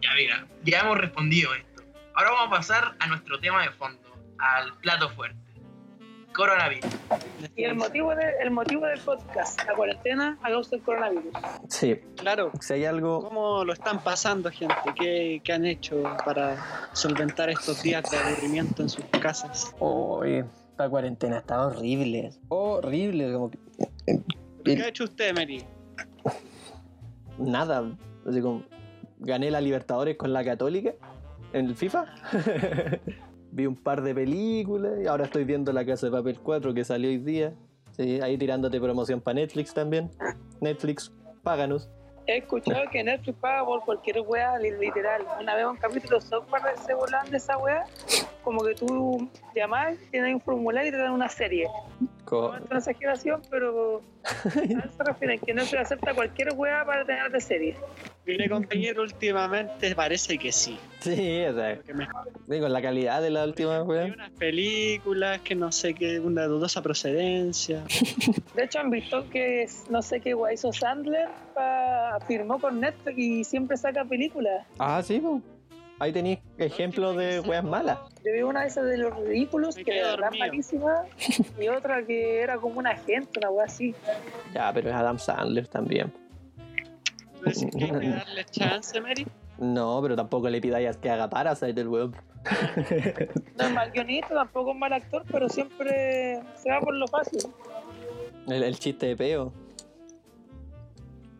Ya 0.00 0.14
mira, 0.14 0.46
ya 0.64 0.80
hemos 0.80 0.98
respondido 0.98 1.54
esto. 1.54 1.82
Ahora 2.14 2.30
vamos 2.32 2.48
a 2.48 2.50
pasar 2.58 2.94
a 2.98 3.06
nuestro 3.06 3.38
tema 3.38 3.62
de 3.62 3.70
fondo, 3.70 4.00
al 4.38 4.74
plato 4.78 5.08
fuerte. 5.10 5.38
Coronavirus. 6.40 6.90
Y 7.54 7.64
el 7.64 7.74
motivo, 7.74 8.14
de- 8.14 8.32
el 8.40 8.50
motivo 8.50 8.86
del 8.86 8.98
podcast, 9.00 9.60
la 9.66 9.74
cuarentena 9.74 10.38
a 10.42 10.48
causa 10.48 10.70
del 10.70 10.80
coronavirus. 10.82 11.34
Sí, 11.68 11.96
claro. 12.16 12.50
si 12.60 12.72
hay 12.72 12.84
algo. 12.86 13.22
¿Cómo 13.22 13.62
lo 13.64 13.72
están 13.74 14.02
pasando, 14.02 14.50
gente? 14.50 14.74
¿Qué, 14.98 15.42
qué 15.44 15.52
han 15.52 15.66
hecho 15.66 16.02
para 16.24 16.56
solventar 16.94 17.50
estos 17.50 17.82
días 17.82 18.10
de 18.10 18.16
aburrimiento 18.16 18.80
en 18.82 18.88
sus 18.88 19.04
casas? 19.20 19.74
Oye, 19.80 20.44
esta 20.70 20.88
cuarentena 20.88 21.38
está 21.38 21.66
horrible. 21.66 22.30
Horrible, 22.48 23.32
como 23.34 23.50
que. 23.50 23.58
¿Qué 24.64 24.82
ha 24.82 24.88
hecho 24.88 25.04
usted, 25.04 25.34
Mary? 25.34 25.62
Nada. 27.38 27.84
Así 28.26 28.40
como. 28.40 28.62
Gané 29.18 29.50
la 29.50 29.60
Libertadores 29.60 30.16
con 30.16 30.32
la 30.32 30.42
Católica 30.42 30.92
en 31.52 31.66
el 31.66 31.74
FIFA. 31.76 32.06
Vi 33.52 33.66
un 33.66 33.76
par 33.76 34.02
de 34.02 34.14
películas 34.14 34.92
y 35.02 35.06
ahora 35.06 35.24
estoy 35.24 35.44
viendo 35.44 35.72
La 35.72 35.84
Casa 35.84 36.06
de 36.06 36.12
Papel 36.12 36.38
4 36.40 36.72
que 36.74 36.84
salió 36.84 37.08
hoy 37.10 37.18
día. 37.18 37.52
Ahí 38.22 38.38
tirándote 38.38 38.80
promoción 38.80 39.20
para 39.20 39.34
Netflix 39.34 39.74
también. 39.74 40.10
Netflix, 40.60 41.12
páganos. 41.42 41.90
He 42.26 42.38
escuchado 42.38 42.80
que 42.90 43.02
Netflix 43.02 43.36
paga 43.40 43.64
por 43.64 43.84
cualquier 43.84 44.20
wea, 44.20 44.56
li- 44.58 44.70
literal. 44.78 45.22
Una 45.40 45.54
vez 45.56 45.66
un 45.66 45.76
capítulo 45.76 46.20
software 46.20 46.62
se 46.86 46.94
volan 46.94 47.28
de 47.30 47.36
esa 47.38 47.58
wea, 47.58 47.84
como 48.42 48.64
que 48.64 48.74
tú 48.74 49.28
llamás, 49.54 49.96
tienes 50.10 50.34
un 50.34 50.40
formulario 50.40 50.88
y 50.88 50.92
te 50.92 50.98
dan 50.98 51.12
una 51.12 51.28
serie. 51.28 51.66
Co- 52.24 52.52
No 52.52 52.56
es 52.58 52.70
una 52.70 52.78
exageración, 52.78 53.42
pero 53.50 54.02
a 54.24 54.48
eso 54.48 54.92
se 54.96 55.04
refieren, 55.04 55.40
que 55.40 55.52
Netflix 55.54 55.82
acepta 55.82 56.14
cualquier 56.14 56.48
wea 56.54 56.84
para 56.84 57.04
tener 57.04 57.30
de 57.30 57.40
serie. 57.40 57.76
Mire, 58.26 58.48
compañero, 58.48 59.02
últimamente 59.02 59.94
parece 59.94 60.38
que 60.38 60.52
sí. 60.52 60.78
Sí, 61.00 61.44
o 61.44 61.54
sea, 61.54 61.78
Que 61.80 61.94
me- 61.94 62.06
digo, 62.46 62.68
la 62.68 62.80
calidad 62.82 63.22
de 63.22 63.30
la 63.30 63.44
última 63.44 63.76
Hay 63.78 63.82
weón. 63.82 64.12
unas 64.12 64.30
películas 64.32 65.40
que 65.40 65.54
no 65.54 65.72
sé 65.72 65.94
qué, 65.94 66.20
una 66.20 66.44
dudosa 66.44 66.82
procedencia. 66.82 67.82
De 68.54 68.64
hecho, 68.64 68.78
han 68.80 68.90
visto 68.90 69.28
que 69.30 69.62
es- 69.62 69.86
no 69.90 70.02
sé 70.02 70.20
qué 70.20 70.34
wea 70.34 70.52
hizo 70.52 70.72
Sandler, 70.72 71.28
pa- 71.54 72.18
firmó 72.26 72.60
con 72.60 72.80
Netflix 72.80 73.18
y 73.18 73.44
siempre 73.44 73.76
saca 73.76 74.04
películas. 74.04 74.66
Ah, 74.78 75.02
sí, 75.02 75.18
po. 75.18 75.40
Ahí 76.00 76.12
tenéis 76.12 76.38
ejemplos 76.56 77.14
de 77.16 77.40
weas 77.40 77.62
malas. 77.62 77.98
Yo 78.24 78.32
vi 78.32 78.42
una 78.42 78.62
de 78.62 78.68
esas 78.68 78.86
de 78.86 78.96
los 78.96 79.14
ridículos, 79.18 79.76
que 79.76 79.98
era 79.98 80.16
dormido. 80.16 80.46
malísima, 80.46 81.04
y 81.60 81.68
otra 81.68 82.02
que 82.06 82.40
era 82.40 82.56
como 82.56 82.78
una 82.78 82.92
agente, 82.92 83.38
una 83.38 83.50
wea 83.50 83.66
así. 83.66 83.94
Ya, 84.54 84.72
pero 84.72 84.88
es 84.88 84.94
Adam 84.94 85.18
Sandler 85.18 85.68
también. 85.68 86.10
¿Tú 87.38 87.44
decís 87.44 87.66
que 87.76 87.84
hay 87.84 87.90
que 87.90 88.08
darle 88.08 88.44
chance, 88.46 88.98
Mary? 88.98 89.26
No, 89.58 90.00
pero 90.00 90.16
tampoco 90.16 90.48
le 90.48 90.58
pidáis 90.62 90.96
que 90.96 91.10
haga 91.10 91.28
Parasite 91.28 91.78
el 91.78 91.88
weón. 91.88 92.16
No 93.58 93.66
es 93.66 93.72
mal 93.74 93.90
guionista, 93.90 94.32
tampoco 94.34 94.70
es 94.70 94.78
mal 94.78 94.94
actor, 94.94 95.22
pero 95.30 95.50
siempre 95.50 96.40
se 96.56 96.70
va 96.70 96.80
por 96.80 96.94
lo 96.94 97.06
fácil. 97.08 97.42
El, 98.48 98.62
el 98.62 98.78
chiste 98.78 99.04
de 99.08 99.16
peo. 99.16 99.52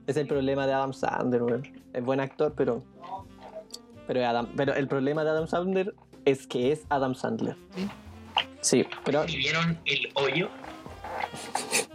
Es 0.06 0.18
el 0.18 0.26
problema 0.26 0.66
de 0.66 0.74
Adam 0.74 0.92
Sandler, 0.92 1.42
weón. 1.42 1.62
Es 1.94 2.04
buen 2.04 2.20
actor, 2.20 2.52
pero. 2.54 2.82
Pero, 4.12 4.26
Adam, 4.26 4.48
pero 4.56 4.74
el 4.74 4.88
problema 4.88 5.22
de 5.22 5.30
Adam 5.30 5.46
Sandler 5.46 5.94
es 6.24 6.48
que 6.48 6.72
es 6.72 6.84
Adam 6.88 7.14
Sandler. 7.14 7.54
Sí, 8.60 8.84
pero 9.04 9.24
¿Y 9.28 9.36
vieron 9.36 9.78
el 9.84 10.08
hoyo? 10.14 10.48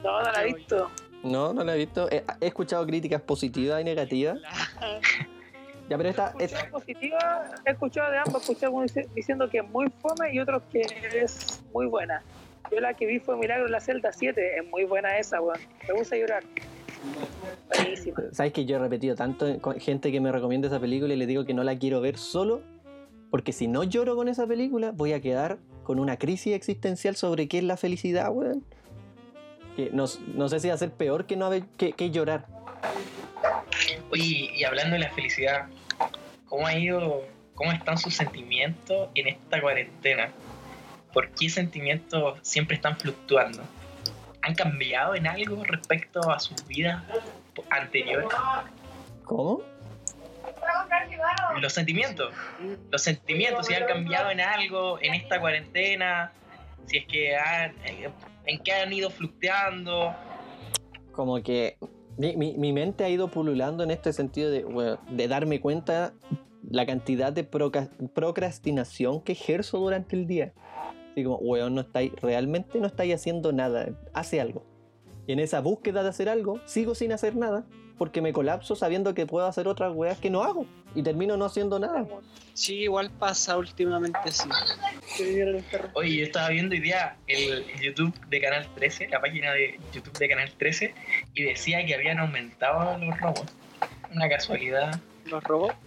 No, 0.02 0.24
no 0.24 0.32
la 0.32 0.44
he 0.46 0.54
visto. 0.54 0.90
no, 1.24 1.54
no 1.54 1.64
lo 1.66 1.74
he 1.74 1.78
visto. 1.78 2.10
He, 2.10 2.24
he 2.40 2.48
escuchado 2.48 2.86
críticas 2.88 3.22
positivas 3.22 3.82
y 3.82 3.84
negativas. 3.84 4.40
Ya, 5.90 5.98
pero 5.98 6.10
esta, 6.10 6.28
Escuché 6.40 6.46
esta- 6.46 6.70
positiva, 6.72 7.46
he 7.64 7.70
escuchado 7.72 8.12
de 8.12 8.18
ambos, 8.18 8.42
escuché 8.42 8.66
algunos 8.66 8.92
diciendo 9.14 9.48
que 9.50 9.60
es 9.60 9.70
muy 9.70 9.86
fome 10.02 10.34
y 10.34 10.40
otros 10.40 10.64
que 10.72 10.82
es 11.14 11.62
muy 11.74 11.86
buena. 11.86 12.24
Yo 12.72 12.80
la 12.80 12.96
que 12.96 13.06
vi 13.06 13.20
fue 13.20 13.38
Milagro 13.38 13.68
en 13.68 13.72
la 13.74 13.80
Celda 13.80 14.12
7, 14.12 14.58
es 14.58 14.66
muy 14.72 14.86
buena 14.86 15.16
esa, 15.20 15.40
weón. 15.42 15.60
Me 15.88 15.94
gusta 15.94 16.16
llorar. 16.18 16.44
¿Sabes 18.32 18.54
que 18.54 18.66
yo 18.66 18.78
he 18.78 18.80
repetido 18.80 19.16
tanto 19.16 19.46
gente 19.80 20.12
que 20.12 20.22
me 20.22 20.32
recomienda 20.32 20.68
esa 20.68 20.80
película 20.80 21.14
y 21.14 21.18
le 21.18 21.26
digo 21.26 21.46
que 21.46 21.54
no 21.54 21.64
la 21.64 21.78
quiero 21.78 22.02
ver 22.02 22.18
solo? 22.18 22.62
Porque 23.32 23.52
si 23.52 23.68
no 23.68 23.84
lloro 23.84 24.16
con 24.16 24.28
esa 24.28 24.48
película, 24.48 24.92
voy 24.92 25.14
a 25.14 25.22
quedar 25.22 25.58
con 25.84 26.00
una 26.00 26.18
crisis 26.18 26.54
existencial 26.54 27.16
sobre 27.16 27.48
qué 27.48 27.60
es 27.60 27.64
la 27.64 27.78
felicidad, 27.78 28.32
weón. 28.32 28.64
Que 29.76 29.90
no, 29.92 30.06
no 30.34 30.50
sé 30.50 30.60
si 30.60 30.68
va 30.70 30.74
a 30.74 30.78
ser 30.78 30.92
peor 30.92 31.26
que, 31.26 31.36
no 31.36 31.46
haber, 31.46 31.66
que, 31.78 31.92
que 31.94 32.12
llorar. 32.12 32.46
Oye, 34.12 34.52
y 34.56 34.64
hablando 34.64 34.94
de 34.94 35.00
la 35.00 35.10
felicidad, 35.10 35.68
¿cómo 36.46 36.66
ha 36.66 36.78
ido, 36.78 37.24
cómo 37.56 37.72
están 37.72 37.98
sus 37.98 38.14
sentimientos 38.16 39.10
en 39.16 39.28
esta 39.28 39.62
cuarentena? 39.62 40.32
¿Por 41.12 41.30
qué 41.32 41.50
sentimientos 41.50 42.40
siempre 42.42 42.76
están 42.76 42.98
fluctuando? 42.98 43.64
¿Han 44.46 44.54
cambiado 44.54 45.16
en 45.16 45.26
algo 45.26 45.64
respecto 45.64 46.20
a 46.32 46.40
sus 46.40 46.66
vidas 46.68 47.04
anteriores? 47.72 48.28
¿Cómo? 49.24 49.62
Los 51.60 51.74
sentimientos, 51.74 52.32
los 52.92 53.02
sentimientos, 53.02 53.66
si 53.66 53.74
han 53.74 53.86
cambiado 53.88 54.30
en 54.30 54.42
algo 54.42 55.00
en 55.02 55.16
esta 55.16 55.40
cuarentena, 55.40 56.32
si 56.86 56.98
es 56.98 57.08
que 57.08 57.36
han, 57.36 57.74
en 58.46 58.60
qué 58.60 58.72
han 58.74 58.94
ido 58.94 59.10
fluctuando. 59.10 60.14
Como 61.12 61.42
que 61.42 61.78
mi, 62.18 62.36
mi- 62.36 62.54
mi 62.58 62.72
mente 62.72 63.04
ha 63.04 63.10
ido 63.10 63.30
pululando 63.30 63.84
en 63.84 63.90
este 63.92 64.14
sentido 64.14 64.52
de, 64.52 64.98
de 65.10 65.28
darme 65.28 65.60
cuenta 65.60 66.14
la 66.70 66.86
cantidad 66.86 67.32
de 67.34 67.44
procrastinación 67.46 69.22
que 69.22 69.32
ejerzo 69.32 69.78
durante 69.80 70.16
el 70.16 70.28
día. 70.28 70.52
Así 71.16 71.24
como, 71.24 71.38
weón, 71.38 71.76
no 71.76 71.80
estáis, 71.80 72.12
realmente 72.22 72.78
no 72.78 72.88
estáis 72.88 73.16
haciendo 73.16 73.54
nada, 73.54 73.88
hace 74.14 74.42
algo. 74.42 74.66
Y 75.26 75.32
en 75.32 75.40
esa 75.40 75.62
búsqueda 75.62 76.04
de 76.04 76.10
hacer 76.10 76.28
algo, 76.28 76.60
sigo 76.66 76.94
sin 76.94 77.14
hacer 77.14 77.38
nada, 77.38 77.64
porque 77.98 78.22
me 78.22 78.34
colapso 78.34 78.76
sabiendo 78.76 79.14
que 79.14 79.26
puedo 79.26 79.46
hacer 79.48 79.70
otras 79.70 79.96
weas 79.96 80.20
que 80.20 80.30
no 80.30 80.44
hago. 80.44 80.66
Y 80.94 81.04
termino 81.04 81.38
no 81.38 81.46
haciendo 81.46 81.80
nada. 81.80 82.06
Sí, 82.54 82.80
igual 82.82 83.12
pasa 83.12 83.58
últimamente, 83.58 84.30
sí. 84.30 84.50
Oye, 85.94 86.18
yo 86.18 86.26
estaba 86.26 86.50
viendo 86.50 86.76
hoy 86.76 86.82
día 86.82 87.16
el 87.28 87.64
YouTube 87.82 88.14
de 88.28 88.42
Canal 88.42 88.68
13, 88.76 89.08
la 89.08 89.22
página 89.22 89.54
de 89.54 89.80
YouTube 89.94 90.18
de 90.18 90.28
Canal 90.28 90.52
13, 90.58 90.94
y 91.34 91.44
decía 91.44 91.86
que 91.86 91.96
habían 91.96 92.20
aumentado 92.20 92.98
los 92.98 93.18
robos. 93.22 93.46
Una 94.14 94.28
casualidad. 94.28 95.00
Los 95.28 95.42
robots. 95.46 95.78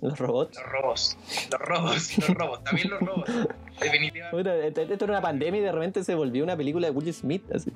Los 0.00 0.18
robots. 0.18 0.56
Los 0.56 0.72
robos. 0.72 1.18
Los 1.50 1.60
robos. 1.60 2.18
Los 2.18 2.28
robos. 2.30 2.64
También 2.64 2.88
los 2.88 3.00
robos. 3.00 3.28
Definitivamente. 3.80 4.66
Esto 4.68 4.80
esto 4.82 5.04
era 5.04 5.14
una 5.14 5.22
pandemia 5.22 5.60
y 5.60 5.64
de 5.64 5.72
repente 5.72 6.04
se 6.04 6.14
volvió 6.14 6.44
una 6.44 6.56
película 6.56 6.86
de 6.88 6.92
Will 6.92 7.12
Smith. 7.12 7.42
Así. 7.54 7.72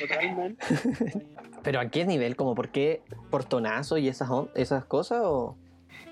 Totalmente. 0.00 0.64
Pero 1.62 1.80
a 1.80 1.88
qué 1.88 2.04
nivel, 2.04 2.36
como 2.36 2.54
por 2.54 2.68
qué 2.70 3.02
portonazo 3.30 3.98
y 3.98 4.08
esas, 4.08 4.30
on- 4.30 4.50
esas 4.54 4.84
cosas 4.84 5.20
o... 5.22 5.56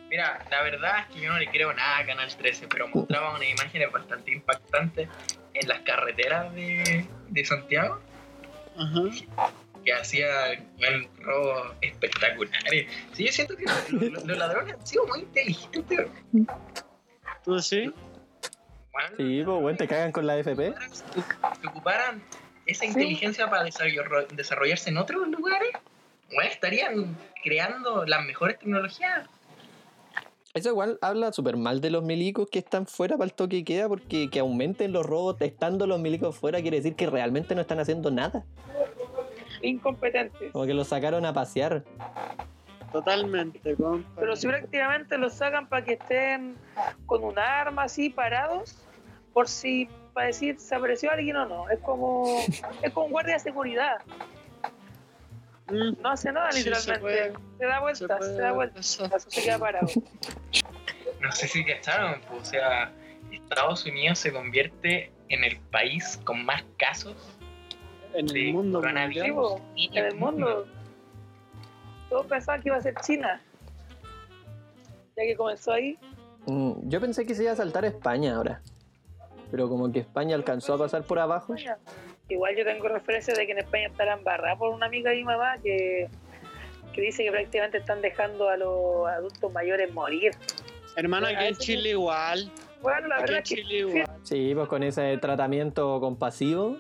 Mira, 0.09 0.45
la 0.51 0.63
verdad 0.63 1.01
es 1.01 1.15
que 1.15 1.21
yo 1.23 1.33
no 1.33 1.39
le 1.39 1.49
creo 1.49 1.73
nada 1.73 1.99
a 1.99 2.07
Canal 2.07 2.29
13, 2.35 2.69
pero 2.69 2.89
mostraba 2.89 3.35
unas 3.35 3.49
imágenes 3.51 3.91
bastante 3.93 4.33
impactantes 4.33 5.09
en 5.55 5.69
las 5.69 5.81
carreteras 5.81 6.55
de, 6.55 7.05
de 7.29 7.45
Santiago 7.45 7.99
Ajá. 8.79 9.03
que 9.85 9.93
hacían 9.93 10.65
bueno, 10.79 11.09
robos 11.21 11.73
espectaculares. 11.81 12.87
Sí, 13.13 13.27
yo 13.27 13.33
siento 13.33 13.57
que 13.57 13.65
los, 13.65 13.91
los- 14.13 14.25
los 14.25 14.39
ladrones 14.39 14.75
han 14.75 14.87
sido 14.87 15.07
muy 15.07 15.21
inteligentes. 15.21 16.07
¿Tú 17.45 17.59
sí? 17.61 17.93
Bueno, 18.97 19.17
Sí, 19.19 19.43
pues 19.45 19.61
bueno, 19.61 19.77
te 19.77 19.87
cagan 19.89 20.11
con 20.11 20.27
la 20.27 20.39
FP. 20.39 20.75
que 21.61 21.67
ocuparan 21.69 22.23
esa 22.65 22.87
inteligencia 22.87 23.51
para 23.51 23.65
desarroll- 23.67 24.27
desarrollarse 24.29 24.89
en 24.89 24.97
otros 24.97 25.29
lugares, 25.29 25.69
bueno, 26.33 26.51
estarían 26.51 27.15
creando 27.45 28.07
las 28.07 28.25
mejores 28.25 28.59
tecnologías. 28.59 29.29
Eso 30.55 30.71
igual 30.71 30.99
habla 31.03 31.31
súper 31.35 31.59
mal 31.59 31.83
de 31.83 31.91
los 31.91 32.03
milicos 32.03 32.49
que 32.51 32.59
están 32.61 32.87
fuera 32.87 33.19
para 33.19 33.27
el 33.27 33.35
toque 33.35 33.57
y 33.57 33.65
queda, 33.65 33.87
porque 33.87 34.31
que 34.31 34.39
aumenten 34.39 34.93
los 34.93 35.05
robos 35.05 35.37
estando 35.41 35.87
los 35.87 36.01
milicos 36.01 36.35
fuera 36.39 36.63
quiere 36.63 36.79
decir 36.79 36.97
que 36.97 37.07
realmente 37.07 37.55
no 37.55 37.61
están 37.61 37.79
haciendo 37.81 38.11
nada. 38.11 38.45
Incompetentes. 39.61 40.53
Como 40.53 40.65
que 40.65 40.73
los 40.73 40.89
sacaron 40.89 41.27
a 41.27 41.35
pasear. 41.35 41.85
Totalmente, 42.93 43.75
compa. 43.75 44.09
Pero 44.19 44.35
si 44.37 44.47
prácticamente 44.47 45.19
los 45.19 45.35
sacan 45.35 45.69
para 45.69 45.85
que 45.85 45.93
estén 45.95 46.57
con 47.05 47.23
un 47.23 47.39
arma 47.39 47.83
así 47.83 48.09
parados, 48.09 48.79
por 49.37 49.49
si 49.49 49.87
para 50.15 50.29
decir 50.29 50.59
se 50.59 50.75
apareció 50.75 51.11
alguien 51.11 51.37
o 51.37 51.45
no. 51.45 51.69
Es 51.69 51.79
como 51.81 52.39
es 52.81 52.91
como 52.95 53.05
un 53.07 53.13
guardia 53.13 53.35
de 53.35 53.41
seguridad. 53.41 53.99
No 55.71 56.09
hace 56.09 56.33
nada 56.33 56.51
Sí, 56.53 56.63
se 56.63 56.71
literalmente. 56.71 57.01
puede- 57.01 57.33
se 57.59 57.67
da 57.67 57.81
vueltas, 57.81 58.27
se, 58.27 58.33
da 58.41 58.53
vueltas. 58.53 59.01
Eso 59.15 59.31
se 59.31 59.43
queda 59.43 59.59
parado. 59.59 59.89
No 61.21 61.33
sé 61.33 61.49
si 61.49 61.67
cacharon, 61.67 62.23
pues, 62.31 62.41
o 62.41 62.45
sea, 62.47 62.91
Estados 63.31 63.85
Unidos 63.85 64.19
se 64.21 64.33
convierte 64.33 65.13
en 65.29 65.45
el 65.45 65.59
país 65.71 66.19
con 66.25 66.43
más 66.47 66.65
casos 66.79 67.15
En 68.15 68.27
de 68.29 68.47
el 68.49 68.55
mundo 68.55 68.81
coronavirus. 68.81 69.61
Sí, 69.75 69.91
en 69.93 70.05
el 70.07 70.15
mundo. 70.17 70.67
Todos 72.09 72.27
pensaban 72.27 72.63
que 72.63 72.69
iba 72.71 72.79
a 72.79 72.81
ser 72.81 72.95
China. 73.03 73.43
Ya 75.15 75.25
que 75.25 75.37
comenzó 75.37 75.73
ahí. 75.73 75.99
Mm, 76.47 76.89
Yo 76.89 77.03
pensé 77.03 77.27
que 77.27 77.35
se 77.35 77.43
iba 77.43 77.53
a 77.53 77.57
saltar 77.57 77.85
a 77.85 77.89
España 77.89 78.35
ahora. 78.37 78.63
Pero 79.51 79.69
como 79.69 79.91
que 79.93 80.01
España 80.01 80.35
alcanzó 80.35 80.75
a 80.75 80.79
pasar 80.79 81.05
por 81.05 81.19
abajo. 81.19 81.55
Igual 82.29 82.57
yo 82.57 82.65
tengo 82.65 82.89
referencia 82.89 83.35
de 83.35 83.47
que 83.47 83.53
en 83.53 83.59
España 83.59 83.87
estarán 83.87 84.19
embarradas 84.19 84.59
por 84.59 84.75
una 84.75 84.87
amiga 84.87 85.15
y 85.15 85.23
mamá 85.23 85.59
que, 85.63 86.09
que 86.93 87.01
dice 87.01 87.23
que 87.23 87.31
prácticamente 87.31 87.79
están 87.79 88.01
dejando 88.03 88.49
a 88.49 88.57
los 88.57 89.07
adultos 89.09 89.53
mayores 89.53 89.93
morir. 89.93 90.33
Hermano, 90.97 91.29
aquí 91.29 91.45
en 91.45 91.57
Chile 91.57 91.91
igual. 91.91 92.51
Bueno, 92.83 93.09
la 93.09 93.17
Aquí 93.17 93.23
verdad 93.23 93.37
en 93.37 93.43
es 93.43 93.49
que 93.49 93.55
Chile 93.55 93.79
igual. 93.79 94.07
Sí, 94.23 94.53
pues 94.55 94.69
con 94.69 94.83
ese 94.83 95.17
tratamiento 95.19 96.01
compasivo 96.01 96.79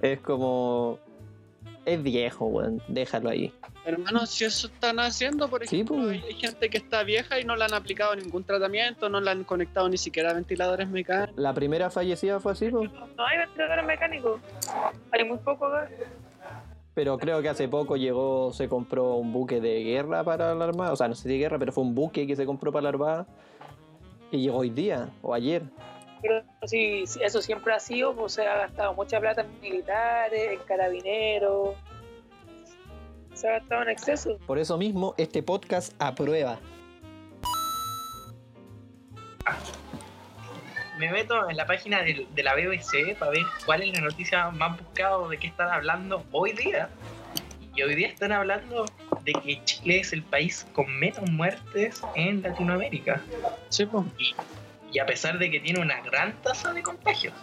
es 0.00 0.18
como... 0.20 0.98
Es 1.84 2.02
viejo, 2.02 2.46
weón. 2.46 2.80
Déjalo 2.88 3.30
ahí. 3.30 3.52
Hermano, 3.84 4.26
si 4.26 4.44
eso 4.44 4.68
están 4.68 5.00
haciendo, 5.00 5.48
por 5.48 5.66
Sí, 5.66 5.76
ejemplo, 5.76 5.96
pues. 5.96 6.22
hay 6.22 6.34
gente 6.34 6.70
que 6.70 6.78
está 6.78 7.02
vieja 7.02 7.40
y 7.40 7.44
no 7.44 7.56
le 7.56 7.64
han 7.64 7.74
aplicado 7.74 8.14
ningún 8.14 8.44
tratamiento, 8.44 9.08
no 9.08 9.20
le 9.20 9.30
han 9.30 9.42
conectado 9.44 9.88
ni 9.88 9.98
siquiera 9.98 10.30
a 10.30 10.34
ventiladores 10.34 10.88
mecánicos. 10.88 11.36
La 11.36 11.52
primera 11.52 11.90
fallecida 11.90 12.38
fue 12.38 12.52
así, 12.52 12.68
pues. 12.68 12.90
no 12.92 13.26
hay 13.26 13.38
ventiladores 13.38 13.84
mecánicos. 13.84 14.40
Hay 15.10 15.24
muy 15.24 15.38
poco 15.38 15.66
acá. 15.66 15.88
Pero 16.94 17.18
creo 17.18 17.40
que 17.42 17.48
hace 17.48 17.68
poco 17.68 17.96
llegó, 17.96 18.52
se 18.52 18.68
compró 18.68 19.14
un 19.14 19.32
buque 19.32 19.60
de 19.60 19.82
guerra 19.82 20.22
para 20.24 20.54
la 20.54 20.66
Armada. 20.66 20.92
O 20.92 20.96
sea, 20.96 21.08
no 21.08 21.14
sé 21.14 21.22
si 21.22 21.28
de 21.30 21.38
guerra, 21.38 21.58
pero 21.58 21.72
fue 21.72 21.82
un 21.82 21.94
buque 21.94 22.26
que 22.26 22.36
se 22.36 22.44
compró 22.46 22.70
para 22.70 22.82
la 22.84 22.88
Armada. 22.90 23.26
Y 24.30 24.42
llegó 24.42 24.58
hoy 24.58 24.70
día, 24.70 25.08
o 25.22 25.32
ayer. 25.34 25.62
Pero 26.20 26.42
sí, 26.66 27.04
eso 27.20 27.42
siempre 27.42 27.72
ha 27.74 27.80
sido, 27.80 28.14
pues 28.14 28.34
se 28.34 28.46
ha 28.46 28.58
gastado 28.58 28.94
mucha 28.94 29.18
plata 29.18 29.40
en 29.40 29.60
militares, 29.60 30.52
en 30.52 30.58
carabineros. 30.66 31.70
Se 33.42 33.48
ha 33.48 33.58
gastado 33.58 33.82
en 33.82 33.88
exceso. 33.88 34.38
Por 34.46 34.56
eso 34.60 34.78
mismo, 34.78 35.16
este 35.18 35.42
podcast 35.42 35.92
aprueba. 36.00 36.60
Me 40.96 41.10
meto 41.10 41.50
en 41.50 41.56
la 41.56 41.66
página 41.66 42.02
de, 42.02 42.28
la 42.36 42.54
BBC 42.54 43.18
para 43.18 43.32
ver 43.32 43.42
cuál 43.66 43.82
es 43.82 43.92
la 43.94 44.00
noticia 44.00 44.48
más 44.50 44.78
buscada 44.78 45.26
de 45.26 45.38
qué 45.38 45.48
están 45.48 45.70
hablando 45.70 46.24
hoy 46.30 46.52
día. 46.52 46.88
Y 47.74 47.82
hoy 47.82 47.96
día 47.96 48.06
están 48.06 48.30
hablando 48.30 48.84
de 49.24 49.32
que 49.32 49.60
Chile 49.64 49.98
es 49.98 50.12
el 50.12 50.22
país 50.22 50.64
con 50.72 50.96
menos 50.96 51.28
muertes 51.28 52.00
en 52.14 52.42
Latinoamérica. 52.42 53.20
Sí, 53.70 53.86
pues. 53.86 54.04
Y 54.92 55.00
a 55.00 55.06
pesar 55.06 55.40
de 55.40 55.50
que 55.50 55.58
tiene 55.58 55.80
una 55.80 56.00
gran 56.02 56.40
tasa 56.42 56.72
de 56.72 56.84
contagios. 56.84 57.34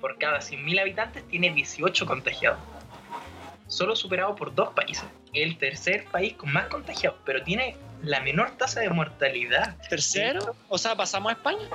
Por 0.00 0.18
cada 0.18 0.40
100.000 0.40 0.80
habitantes 0.80 1.22
tiene 1.28 1.50
18 1.52 2.06
contagiados. 2.06 2.58
Solo 3.68 3.96
superado 3.96 4.34
por 4.36 4.54
dos 4.54 4.70
países. 4.74 5.04
El 5.32 5.58
tercer 5.58 6.04
país 6.06 6.34
con 6.34 6.52
más 6.52 6.66
contagiados, 6.68 7.18
pero 7.24 7.42
tiene 7.42 7.76
la 8.02 8.20
menor 8.20 8.56
tasa 8.56 8.80
de 8.80 8.90
mortalidad. 8.90 9.76
¿Tercero? 9.88 10.54
O 10.68 10.78
sea, 10.78 10.94
pasamos 10.94 11.30
a 11.30 11.32
España. 11.34 11.66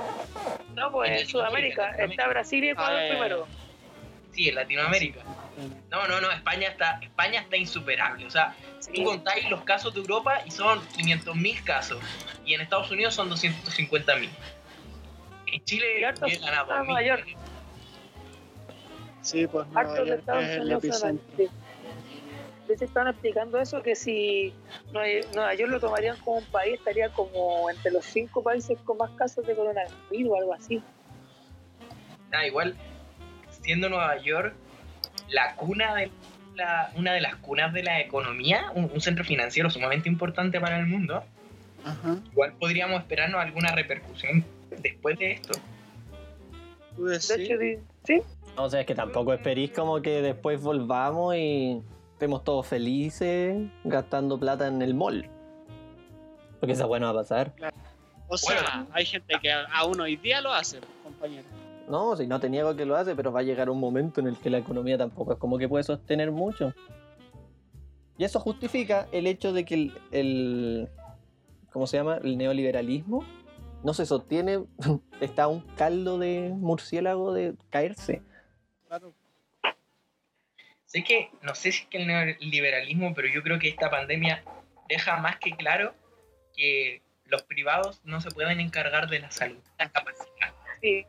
No, 0.76 0.92
pues 0.92 1.12
En 1.12 1.18
en 1.18 1.28
Sudamérica 1.28 1.92
está 1.92 2.28
Brasil 2.28 2.64
y 2.64 2.70
Ecuador 2.70 2.98
Ah, 3.00 3.04
ya. 3.04 3.10
primero. 3.12 3.48
Sí, 4.32 4.48
en 4.50 4.56
Latinoamérica. 4.56 5.20
No, 5.90 6.08
no, 6.08 6.22
no, 6.22 6.32
España 6.32 6.70
está, 6.70 7.00
España 7.02 7.42
está 7.42 7.58
insuperable. 7.58 8.26
O 8.26 8.30
sea, 8.32 8.56
tú 8.96 9.04
contáis 9.04 9.50
los 9.50 9.62
casos 9.64 9.94
de 9.94 10.00
Europa 10.00 10.42
y 10.46 10.52
son 10.52 10.80
500.000 10.98 11.64
casos. 11.66 12.00
Y 12.46 12.54
en 12.54 12.62
Estados 12.62 12.90
Unidos 12.90 13.14
son 13.14 13.30
250.000. 13.30 14.30
En 15.48 15.64
Chile 15.66 15.86
llegan 15.96 16.16
a 16.16 16.62
a 16.62 16.66
2.000. 16.66 16.86
Nueva 16.86 17.02
York. 17.04 17.28
Sí, 19.22 19.46
pues 19.48 19.68
Nueva 19.68 19.96
York 19.98 20.10
Estados 20.20 20.44
es 20.46 20.58
el 20.58 20.72
epicentro. 20.72 21.28
Hecho 22.74 22.86
estaban 22.86 23.10
explicando 23.10 23.60
eso, 23.60 23.82
que 23.82 23.96
si 23.96 24.54
Nueva 24.92 25.54
York 25.56 25.72
lo 25.72 25.80
tomarían 25.80 26.18
como 26.18 26.38
un 26.38 26.46
país, 26.46 26.76
estaría 26.80 27.10
como 27.10 27.70
entre 27.70 27.92
los 27.92 28.06
cinco 28.06 28.42
países 28.44 28.78
con 28.86 28.98
más 28.98 29.12
casos 29.12 29.46
de 29.46 29.56
coronavirus 29.56 30.30
o 30.32 30.36
algo 30.36 30.54
así. 30.54 30.82
Ah, 32.32 32.46
igual, 32.48 32.76
siendo 33.62 33.90
Nueva 33.90 34.18
York 34.18 34.54
la 35.30 35.56
cuna 35.56 35.96
de 35.96 36.12
la, 36.56 36.92
una 36.96 37.14
de 37.14 37.22
las 37.22 37.36
cunas 37.38 37.74
de 37.74 37.84
la 37.84 38.00
economía, 38.02 38.72
un, 38.76 38.90
un 38.94 39.02
centro 39.02 39.24
financiero 39.24 39.70
sumamente 39.70 40.10
importante 40.10 40.60
para 40.60 40.78
el 40.80 40.86
mundo, 40.88 41.24
Ajá. 41.86 42.18
igual 42.32 42.54
podríamos 42.60 43.00
esperarnos 43.02 43.42
alguna 43.42 43.72
repercusión 43.74 44.44
después 44.82 45.18
de 45.20 45.32
esto. 45.34 45.54
Hecho, 46.98 47.58
di- 47.58 47.80
sí, 48.04 48.22
O 48.58 48.70
sea, 48.70 48.82
es 48.82 48.86
que 48.86 48.94
tampoco 48.94 49.34
esperéis 49.34 49.72
como 49.72 50.02
que 50.02 50.22
después 50.22 50.62
volvamos 50.62 51.36
y 51.36 51.82
estemos 52.22 52.44
todos 52.44 52.68
felices 52.68 53.68
gastando 53.84 54.40
plata 54.40 54.68
en 54.68 54.80
el 54.84 54.94
mall. 54.94 55.28
Porque 56.60 56.74
esa 56.74 56.86
bueno 56.86 57.08
va 57.08 57.14
a 57.20 57.24
pasar. 57.24 57.52
O 58.28 58.38
sea, 58.38 58.62
Bueno. 58.62 58.88
hay 58.94 59.06
gente 59.08 59.34
que 59.42 59.52
aún 59.52 60.00
hoy 60.00 60.18
día 60.18 60.40
lo 60.40 60.54
hace, 60.54 60.80
compañero. 61.04 61.48
No, 61.90 62.16
si 62.16 62.28
no 62.28 62.40
te 62.40 62.48
niego 62.48 62.76
que 62.76 62.86
lo 62.86 62.96
hace, 62.96 63.16
pero 63.16 63.32
va 63.32 63.40
a 63.40 63.44
llegar 63.44 63.72
un 63.72 63.80
momento 63.80 64.22
en 64.22 64.28
el 64.28 64.38
que 64.38 64.52
la 64.52 64.60
economía 64.60 65.00
tampoco 65.00 65.34
es 65.34 65.40
como 65.40 65.58
que 65.58 65.68
puede 65.68 65.84
sostener 65.84 66.32
mucho. 66.32 66.76
Y 68.20 68.24
eso 68.24 68.40
justifica 68.40 69.08
el 69.12 69.26
hecho 69.26 69.52
de 69.52 69.66
que 69.66 69.74
el, 69.74 69.94
el- 70.12 70.90
¿cómo 71.74 71.88
se 71.88 71.98
llama? 71.98 72.18
El 72.24 72.38
neoliberalismo 72.38 73.26
no 73.84 73.96
se 73.96 74.06
sostiene, 74.06 74.64
está 75.22 75.46
a 75.46 75.48
un 75.48 75.62
caldo 75.76 76.20
de 76.20 76.54
murciélago 76.56 77.34
de 77.34 77.56
caerse. 77.72 78.22
Claro. 78.88 79.16
Sé 80.92 81.06
que, 81.06 81.30
no 81.42 81.56
sé 81.56 81.72
si 81.72 81.84
es 81.84 81.86
que 81.88 82.00
el 82.00 82.08
neoliberalismo, 82.08 83.14
pero 83.14 83.30
yo 83.30 83.42
creo 83.44 83.58
que 83.60 83.70
esta 83.70 83.90
pandemia 83.90 84.44
deja 84.90 85.16
más 85.18 85.38
que 85.38 85.52
claro 85.52 85.96
que 86.54 87.02
los 87.24 87.44
privados 87.44 88.02
no 88.04 88.20
se 88.20 88.30
pueden 88.30 88.60
encargar 88.60 89.10
de 89.10 89.20
la 89.20 89.32
salud, 89.32 89.64
la 89.80 89.90
capacidad. 89.90 90.54
sí. 90.82 91.06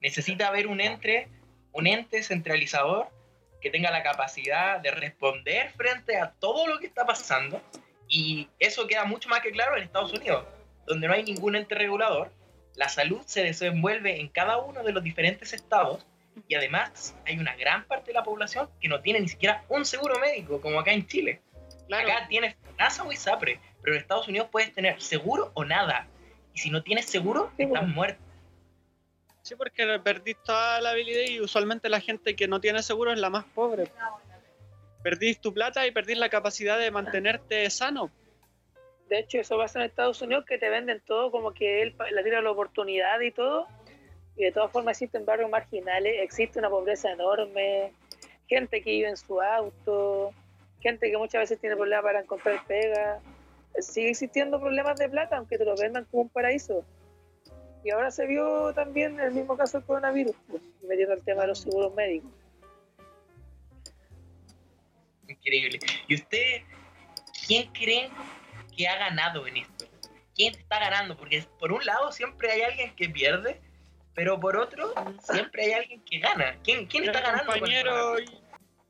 Necesita 0.00 0.48
haber 0.48 0.66
un 0.66 0.80
ente, 0.80 1.28
un 1.70 1.86
ente 1.86 2.20
centralizador 2.24 3.08
que 3.60 3.70
tenga 3.70 3.92
la 3.92 4.02
capacidad 4.02 4.80
de 4.80 4.90
responder 4.90 5.70
frente 5.76 6.18
a 6.18 6.32
todo 6.32 6.66
lo 6.66 6.80
que 6.80 6.86
está 6.86 7.06
pasando. 7.06 7.62
Y 8.08 8.48
eso 8.58 8.88
queda 8.88 9.04
mucho 9.04 9.28
más 9.28 9.40
que 9.40 9.52
claro 9.52 9.76
en 9.76 9.84
Estados 9.84 10.12
Unidos, 10.12 10.44
donde 10.84 11.06
no 11.06 11.14
hay 11.14 11.22
ningún 11.22 11.54
ente 11.54 11.76
regulador. 11.76 12.32
La 12.74 12.88
salud 12.88 13.22
se 13.24 13.44
desenvuelve 13.44 14.20
en 14.20 14.28
cada 14.28 14.58
uno 14.58 14.82
de 14.82 14.92
los 14.92 15.04
diferentes 15.04 15.52
estados 15.52 16.04
y 16.48 16.54
además 16.54 17.16
hay 17.26 17.38
una 17.38 17.56
gran 17.56 17.84
parte 17.84 18.08
de 18.08 18.14
la 18.14 18.22
población 18.22 18.68
que 18.80 18.88
no 18.88 19.00
tiene 19.00 19.20
ni 19.20 19.28
siquiera 19.28 19.64
un 19.68 19.84
seguro 19.84 20.18
médico, 20.20 20.60
como 20.60 20.78
acá 20.80 20.92
en 20.92 21.06
Chile. 21.06 21.40
Claro. 21.86 22.08
Acá 22.08 22.26
tienes 22.28 22.56
NASA 22.78 23.04
o 23.04 23.12
ISAPRE, 23.12 23.60
pero 23.82 23.94
en 23.94 24.00
Estados 24.00 24.28
Unidos 24.28 24.48
puedes 24.50 24.72
tener 24.72 25.00
seguro 25.00 25.50
o 25.54 25.64
nada. 25.64 26.06
Y 26.54 26.58
si 26.58 26.70
no 26.70 26.82
tienes 26.82 27.06
seguro, 27.06 27.52
Sí, 27.56 27.62
estás 27.64 27.80
bueno. 27.80 27.94
muerto. 27.94 28.22
Sí, 29.42 29.54
porque 29.54 29.86
perdís 30.02 30.36
toda 30.42 30.80
la 30.80 30.90
habilidad 30.90 31.22
y 31.30 31.40
usualmente 31.40 31.88
la 31.88 32.00
gente 32.00 32.34
que 32.34 32.48
no 32.48 32.60
tiene 32.60 32.82
seguro 32.82 33.12
es 33.12 33.18
la 33.18 33.30
más 33.30 33.44
pobre. 33.44 33.84
Perdís 35.04 35.40
tu 35.40 35.54
plata 35.54 35.86
y 35.86 35.92
perdís 35.92 36.18
la 36.18 36.28
capacidad 36.28 36.76
de 36.78 36.90
mantenerte 36.90 37.70
sano. 37.70 38.10
De 39.08 39.20
hecho, 39.20 39.38
eso 39.38 39.56
pasa 39.56 39.78
en 39.78 39.84
Estados 39.86 40.20
Unidos, 40.20 40.44
que 40.48 40.58
te 40.58 40.68
venden 40.68 41.00
todo 41.00 41.30
como 41.30 41.54
que 41.54 41.82
él 41.82 41.94
la 42.10 42.24
tira 42.24 42.42
la 42.42 42.50
oportunidad 42.50 43.20
y 43.20 43.30
todo. 43.30 43.68
Y 44.36 44.44
de 44.44 44.52
todas 44.52 44.70
formas 44.70 44.92
existen 44.92 45.24
barrios 45.24 45.50
marginales, 45.50 46.14
existe 46.20 46.58
una 46.58 46.68
pobreza 46.68 47.10
enorme, 47.10 47.92
gente 48.48 48.82
que 48.82 48.90
vive 48.90 49.08
en 49.08 49.16
su 49.16 49.40
auto, 49.40 50.32
gente 50.80 51.10
que 51.10 51.16
muchas 51.16 51.42
veces 51.42 51.58
tiene 51.58 51.76
problemas 51.76 52.04
para 52.04 52.20
encontrar 52.20 52.64
pega. 52.66 53.20
Sigue 53.78 54.10
existiendo 54.10 54.60
problemas 54.60 54.98
de 54.98 55.08
plata, 55.08 55.36
aunque 55.36 55.58
te 55.58 55.64
lo 55.64 55.76
vendan 55.76 56.04
como 56.06 56.24
un 56.24 56.28
paraíso. 56.28 56.84
Y 57.84 57.90
ahora 57.90 58.10
se 58.10 58.26
vio 58.26 58.72
también 58.74 59.20
el 59.20 59.32
mismo 59.32 59.56
caso 59.56 59.78
del 59.78 59.86
coronavirus, 59.86 60.34
pues, 60.48 60.62
metiendo 60.82 61.14
el 61.14 61.22
tema 61.22 61.42
de 61.42 61.48
los 61.48 61.60
seguros 61.60 61.94
médicos. 61.94 62.30
Increíble. 65.28 65.78
¿Y 66.08 66.14
usted, 66.14 66.62
quién 67.46 67.72
creen 67.72 68.10
que 68.76 68.88
ha 68.88 68.98
ganado 68.98 69.46
en 69.46 69.58
esto? 69.58 69.86
¿Quién 70.34 70.54
está 70.54 70.78
ganando? 70.78 71.16
Porque 71.16 71.44
por 71.58 71.72
un 71.72 71.84
lado 71.84 72.12
siempre 72.12 72.50
hay 72.50 72.62
alguien 72.62 72.94
que 72.94 73.08
pierde, 73.08 73.60
pero 74.16 74.40
por 74.40 74.56
otro 74.56 74.92
siempre 75.20 75.66
hay 75.66 75.72
alguien 75.74 76.00
que 76.02 76.18
gana. 76.18 76.56
¿Quién, 76.64 76.86
quién 76.86 77.04
está 77.04 77.20
ganando? 77.20 77.52
compañero? 77.52 78.16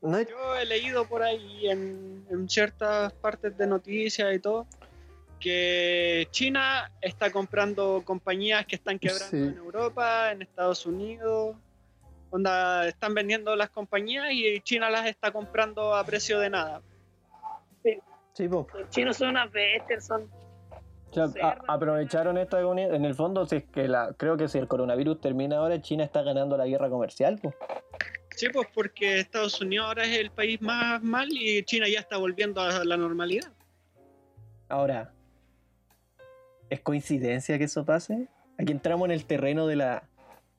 No 0.01 0.21
yo 0.21 0.55
he 0.55 0.65
leído 0.65 1.05
por 1.05 1.21
ahí 1.21 1.69
en, 1.69 2.25
en 2.31 2.49
ciertas 2.49 3.11
partes 3.13 3.55
de 3.57 3.67
noticias 3.67 4.33
y 4.33 4.39
todo 4.39 4.65
que 5.39 6.27
China 6.31 6.91
está 7.01 7.31
comprando 7.31 8.01
compañías 8.05 8.65
que 8.65 8.75
están 8.77 8.97
quebrando 8.97 9.27
Sí. 9.29 9.37
en 9.37 9.57
Europa, 9.57 10.31
en 10.31 10.41
Estados 10.41 10.85
Unidos. 10.85 11.55
Onda, 12.31 12.87
están 12.87 13.13
vendiendo 13.13 13.55
las 13.55 13.69
compañías 13.69 14.27
y 14.31 14.59
China 14.61 14.89
las 14.89 15.05
está 15.07 15.31
comprando 15.31 15.93
a 15.93 16.03
precio 16.05 16.39
de 16.39 16.49
nada. 16.49 16.81
Sí, 18.33 18.47
po. 18.47 18.67
Los 18.73 18.89
chinos 18.91 19.17
son 19.17 19.29
unas 19.29 19.51
bestias, 19.51 20.05
son 20.05 20.29
O 21.11 21.13
sea, 21.13 21.25
a- 21.41 21.73
aprovecharon 21.73 22.37
esta. 22.37 22.59
En 22.59 23.05
el 23.05 23.15
fondo, 23.15 23.45
si 23.45 23.57
es 23.57 23.63
que 23.65 23.87
la, 23.87 24.13
creo 24.17 24.37
que 24.37 24.47
si 24.47 24.57
el 24.57 24.67
coronavirus 24.67 25.21
termina 25.21 25.57
ahora, 25.57 25.81
China 25.81 26.03
está 26.03 26.21
ganando 26.21 26.57
la 26.57 26.67
guerra 26.67 26.89
comercial. 26.89 27.39
po. 27.41 27.53
Sí, 28.35 28.47
pues 28.53 28.67
porque 28.73 29.19
Estados 29.19 29.59
Unidos 29.61 29.87
ahora 29.87 30.03
es 30.05 30.17
el 30.17 30.29
país 30.29 30.61
más 30.61 31.01
mal 31.01 31.27
y 31.31 31.63
China 31.63 31.87
ya 31.87 31.99
está 31.99 32.17
volviendo 32.17 32.61
a 32.61 32.83
la 32.85 32.97
normalidad. 32.97 33.51
Ahora, 34.69 35.11
¿es 36.69 36.81
coincidencia 36.81 37.57
que 37.57 37.63
eso 37.63 37.83
pase? 37.85 38.27
Aquí 38.59 38.71
entramos 38.73 39.05
en 39.05 39.11
el 39.11 39.25
terreno 39.25 39.65
de 39.65 39.77
la 39.77 40.03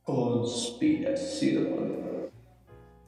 conspiración. 0.03 2.09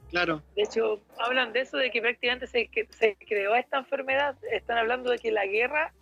Claro, 0.09 0.41
De 0.55 0.63
hecho, 0.63 0.99
hablan 1.17 1.53
de 1.53 1.61
eso, 1.61 1.77
de 1.77 1.89
que 1.89 2.01
prácticamente 2.01 2.45
se, 2.47 2.67
que 2.67 2.85
se 2.91 3.15
creó 3.27 3.55
esta 3.55 3.77
enfermedad. 3.77 4.35
Están 4.51 4.77
hablando 4.77 5.09
de 5.09 5.17
que 5.19 5.31
la 5.31 5.45
guerra 5.45 5.93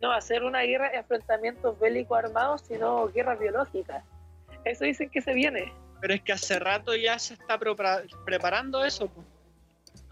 no 0.00 0.08
va 0.08 0.16
a 0.16 0.20
ser 0.20 0.44
una 0.44 0.60
guerra 0.62 0.90
de 0.90 0.98
enfrentamientos 0.98 1.78
bélicos 1.78 2.18
armados, 2.18 2.62
sino 2.62 3.08
guerras 3.08 3.38
biológicas. 3.38 4.04
Eso 4.64 4.84
dicen 4.84 5.08
que 5.10 5.20
se 5.22 5.32
viene. 5.32 5.72
pero 6.00 6.14
es 6.14 6.20
que 6.22 6.32
hace 6.32 6.58
rato 6.58 6.94
ya 6.94 7.18
se 7.18 7.34
está 7.34 7.58
prepara- 7.58 8.02
preparando 8.24 8.84
eso. 8.84 9.08
pues. 9.08 9.26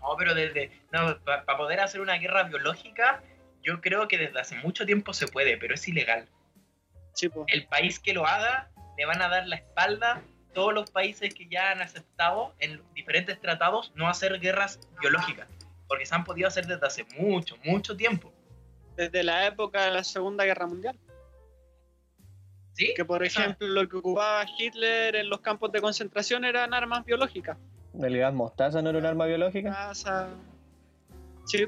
No, 0.00 0.16
pero 0.18 0.34
desde. 0.34 0.70
No, 0.92 1.18
para 1.24 1.44
poder 1.56 1.80
hacer 1.80 2.00
una 2.00 2.14
guerra 2.18 2.42
biológica, 2.44 3.22
yo 3.62 3.80
creo 3.80 4.06
que 4.08 4.18
desde 4.18 4.40
hace 4.40 4.54
mucho 4.56 4.84
tiempo 4.86 5.12
se 5.12 5.26
puede, 5.28 5.56
pero 5.56 5.74
es 5.74 5.86
ilegal. 5.88 6.28
Sí, 7.12 7.28
pues. 7.28 7.46
El 7.48 7.66
país 7.66 7.98
que 8.00 8.12
lo 8.12 8.26
haga 8.26 8.70
le 8.98 9.06
van 9.06 9.22
a 9.22 9.28
dar 9.28 9.46
la 9.46 9.56
espalda 9.56 10.22
todos 10.52 10.72
los 10.72 10.90
países 10.90 11.34
que 11.34 11.46
ya 11.48 11.70
han 11.72 11.80
aceptado 11.82 12.54
en 12.60 12.80
diferentes 12.94 13.40
tratados 13.40 13.92
no 13.96 14.08
hacer 14.08 14.38
guerras 14.40 14.78
biológicas, 15.00 15.48
porque 15.88 16.06
se 16.06 16.14
han 16.14 16.24
podido 16.24 16.46
hacer 16.48 16.66
desde 16.66 16.86
hace 16.86 17.04
mucho, 17.18 17.56
mucho 17.64 17.96
tiempo. 17.96 18.32
Desde 18.96 19.22
la 19.22 19.46
época 19.46 19.84
de 19.86 19.90
la 19.92 20.04
Segunda 20.04 20.44
Guerra 20.44 20.66
Mundial. 20.66 20.98
¿Sí? 22.74 22.92
Que 22.96 23.04
por 23.04 23.22
Esa- 23.24 23.42
ejemplo 23.42 23.68
lo 23.68 23.88
que 23.88 23.96
ocupaba 23.96 24.44
Hitler 24.58 25.14
en 25.16 25.28
los 25.30 25.40
campos 25.40 25.70
de 25.72 25.80
concentración 25.80 26.44
eran 26.44 26.74
armas 26.74 27.04
biológicas. 27.04 27.56
¿El 28.00 28.18
gas 28.18 28.34
mostaza 28.34 28.82
no 28.82 28.90
era 28.90 28.98
un 28.98 29.06
arma 29.06 29.26
biológica? 29.26 29.70
Casa. 29.70 30.28
Sí. 31.46 31.66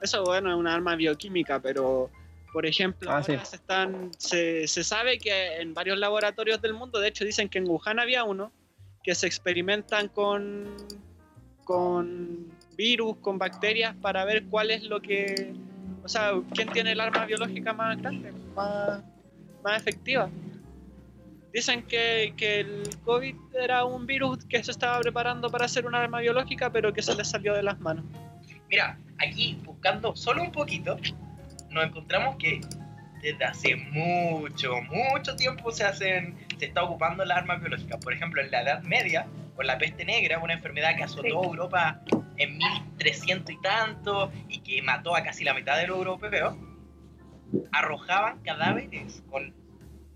Eso 0.00 0.24
bueno 0.24 0.50
es 0.50 0.56
una 0.56 0.74
arma 0.74 0.96
bioquímica, 0.96 1.60
pero 1.60 2.10
por 2.52 2.66
ejemplo 2.66 3.10
Ah, 3.10 3.18
ahora 3.18 3.24
sí. 3.24 3.46
se 3.50 3.56
están 3.56 4.10
se, 4.18 4.66
se 4.68 4.82
sabe 4.84 5.18
que 5.18 5.56
en 5.60 5.72
varios 5.74 5.98
laboratorios 5.98 6.60
del 6.60 6.74
mundo, 6.74 6.98
de 7.00 7.08
hecho 7.08 7.24
dicen 7.24 7.48
que 7.48 7.58
en 7.58 7.68
Wuhan 7.68 7.98
había 8.00 8.24
uno 8.24 8.52
que 9.02 9.14
se 9.14 9.26
experimentan 9.26 10.08
con 10.08 10.74
con 11.64 12.50
virus, 12.76 13.16
con 13.18 13.38
bacterias 13.38 13.94
para 13.96 14.24
ver 14.24 14.44
cuál 14.46 14.70
es 14.70 14.82
lo 14.84 15.00
que 15.00 15.54
o 16.04 16.08
sea, 16.08 16.32
quién 16.52 16.68
tiene 16.68 16.92
el 16.92 17.00
arma 17.00 17.24
biológica 17.24 17.72
más 17.72 17.96
grande, 17.96 18.30
más, 18.54 19.02
más 19.62 19.80
efectiva. 19.80 20.28
Dicen 21.52 21.82
que, 21.84 22.34
que 22.36 22.60
el 22.60 22.82
COVID 23.04 23.34
era 23.58 23.84
un 23.86 24.06
virus 24.06 24.44
que 24.44 24.62
se 24.62 24.70
estaba 24.70 25.00
preparando 25.00 25.48
para 25.50 25.64
hacer 25.64 25.86
un 25.86 25.94
arma 25.94 26.20
biológica, 26.20 26.70
pero 26.70 26.92
que 26.92 27.00
se 27.00 27.14
le 27.14 27.24
salió 27.24 27.54
de 27.54 27.62
las 27.62 27.80
manos. 27.80 28.04
Mira, 28.68 28.98
aquí 29.18 29.58
buscando 29.64 30.14
solo 30.14 30.42
un 30.42 30.52
poquito, 30.52 30.98
nos 31.70 31.84
encontramos 31.84 32.36
que 32.36 32.60
desde 33.22 33.44
hace 33.44 33.76
mucho, 33.76 34.74
mucho 34.82 35.34
tiempo 35.36 35.72
se 35.72 35.84
hacen, 35.84 36.36
se 36.58 36.66
está 36.66 36.82
ocupando 36.82 37.24
las 37.24 37.38
armas 37.38 37.60
biológicas. 37.60 37.98
Por 38.04 38.12
ejemplo, 38.12 38.42
en 38.42 38.50
la 38.50 38.60
Edad 38.60 38.82
Media, 38.82 39.26
con 39.54 39.66
la 39.66 39.78
peste 39.78 40.04
negra, 40.04 40.38
una 40.38 40.54
enfermedad 40.54 40.96
que 40.96 41.04
azotó 41.04 41.22
Sí. 41.22 41.30
a 41.30 41.46
Europa 41.46 42.00
en 42.36 42.58
1300 42.58 43.54
y 43.54 43.60
tanto 43.60 44.32
y 44.48 44.60
que 44.60 44.82
mató 44.82 45.14
a 45.14 45.22
casi 45.22 45.44
la 45.44 45.54
mitad 45.54 45.76
de 45.76 45.86
los 45.86 45.98
europeos, 45.98 46.56
arrojaban 47.72 48.40
cadáveres 48.42 49.22
con 49.30 49.54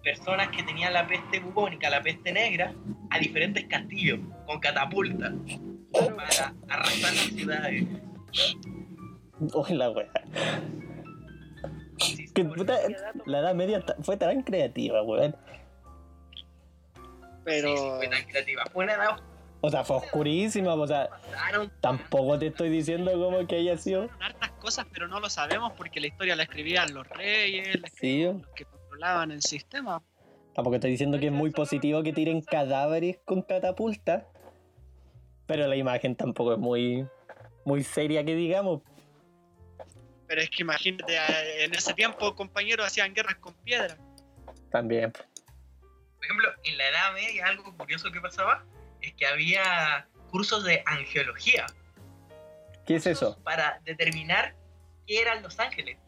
personas 0.03 0.49
que 0.49 0.63
tenían 0.63 0.93
la 0.93 1.07
peste 1.07 1.41
bubónica, 1.41 1.91
la 1.91 2.03
peste 2.03 2.33
negra, 2.33 2.73
a 3.11 3.19
diferentes 3.19 3.65
castillos 3.67 4.21
con 4.47 4.59
catapultas. 4.61 5.33
para 5.91 6.55
arrasar 6.69 7.15
las 7.15 7.25
ciudades. 7.35 7.85
Uy, 9.41 9.75
la 9.75 9.91
wea. 9.91 10.07
Sí, 11.99 12.27
Que 12.35 12.45
por- 12.45 12.59
puta, 12.59 12.77
la 13.25 13.39
edad 13.39 13.55
media 13.55 13.83
fue 14.03 14.17
tan 14.19 14.43
creativa, 14.43 15.03
weón. 15.03 15.35
Pero 17.45 17.69
sí, 17.77 17.83
sí, 17.83 17.89
fue 17.97 18.09
tan 18.09 18.25
creativa. 18.25 18.65
Fue 18.73 18.85
una 18.85 18.95
edad 18.95 19.17
O 19.61 19.71
sea, 19.71 19.83
fue 19.85 19.97
oscurísima, 19.97 20.75
o 20.75 20.87
sea, 20.87 21.09
tampoco 21.81 22.39
te 22.39 22.47
estoy 22.49 22.69
diciendo 22.69 23.11
como 23.13 23.45
que 23.47 23.57
haya 23.57 23.77
sido. 23.77 24.09
Son 24.09 24.23
hartas 24.23 24.51
cosas, 24.53 24.87
pero 24.93 25.09
no 25.09 25.19
lo 25.19 25.29
sabemos 25.29 25.73
porque 25.73 26.01
la 26.01 26.07
historia 26.07 26.37
la 26.37 26.45
escribían 26.45 26.95
los 26.95 27.09
reyes, 27.09 27.81
la 27.81 27.89
Sí, 27.89 28.23
escribían 28.23 28.43
los 28.43 28.51
que 28.55 28.65
controlaban 28.67 29.31
el 29.33 29.43
sistema. 29.43 30.01
tampoco 30.55 30.77
estoy 30.77 30.93
diciendo 30.93 31.19
que 31.19 31.27
es 31.27 31.33
muy 31.33 31.51
positivo 31.51 32.03
que 32.05 32.13
tiren 32.13 32.41
cadáveres 32.41 33.19
con 33.25 33.43
catapulta. 33.43 34.29
Pero 35.47 35.67
la 35.67 35.77
imagen 35.77 36.15
tampoco 36.15 36.53
es 36.53 36.59
muy, 36.59 37.07
muy 37.65 37.83
seria 37.83 38.25
que 38.25 38.37
digamos. 38.37 38.83
Pero 40.29 40.43
es 40.43 40.51
que 40.51 40.63
imagínate, 40.63 41.17
en 41.65 41.75
ese 41.75 41.95
tiempo, 41.95 42.35
compañeros, 42.37 42.87
hacían 42.87 43.15
guerras 43.15 43.37
con 43.37 43.55
piedra. 43.65 43.97
También. 44.71 45.11
Por 45.11 46.25
ejemplo, 46.25 46.51
en 46.65 46.77
la 46.77 46.89
Edad 46.91 47.15
Media 47.15 47.47
algo 47.47 47.75
curioso 47.77 48.13
que 48.13 48.21
pasaba 48.21 48.63
es 49.03 49.15
que 49.15 49.27
había 49.27 50.07
cursos 50.31 50.65
de 50.65 50.83
angeología 50.87 51.67
¿Qué 52.87 52.97
es 52.97 53.07
eso? 53.07 53.39
para 53.45 53.81
determinar 53.85 54.55
qué 55.07 55.21
eran 55.21 55.43
los 55.43 55.59
ángeles. 55.61 55.99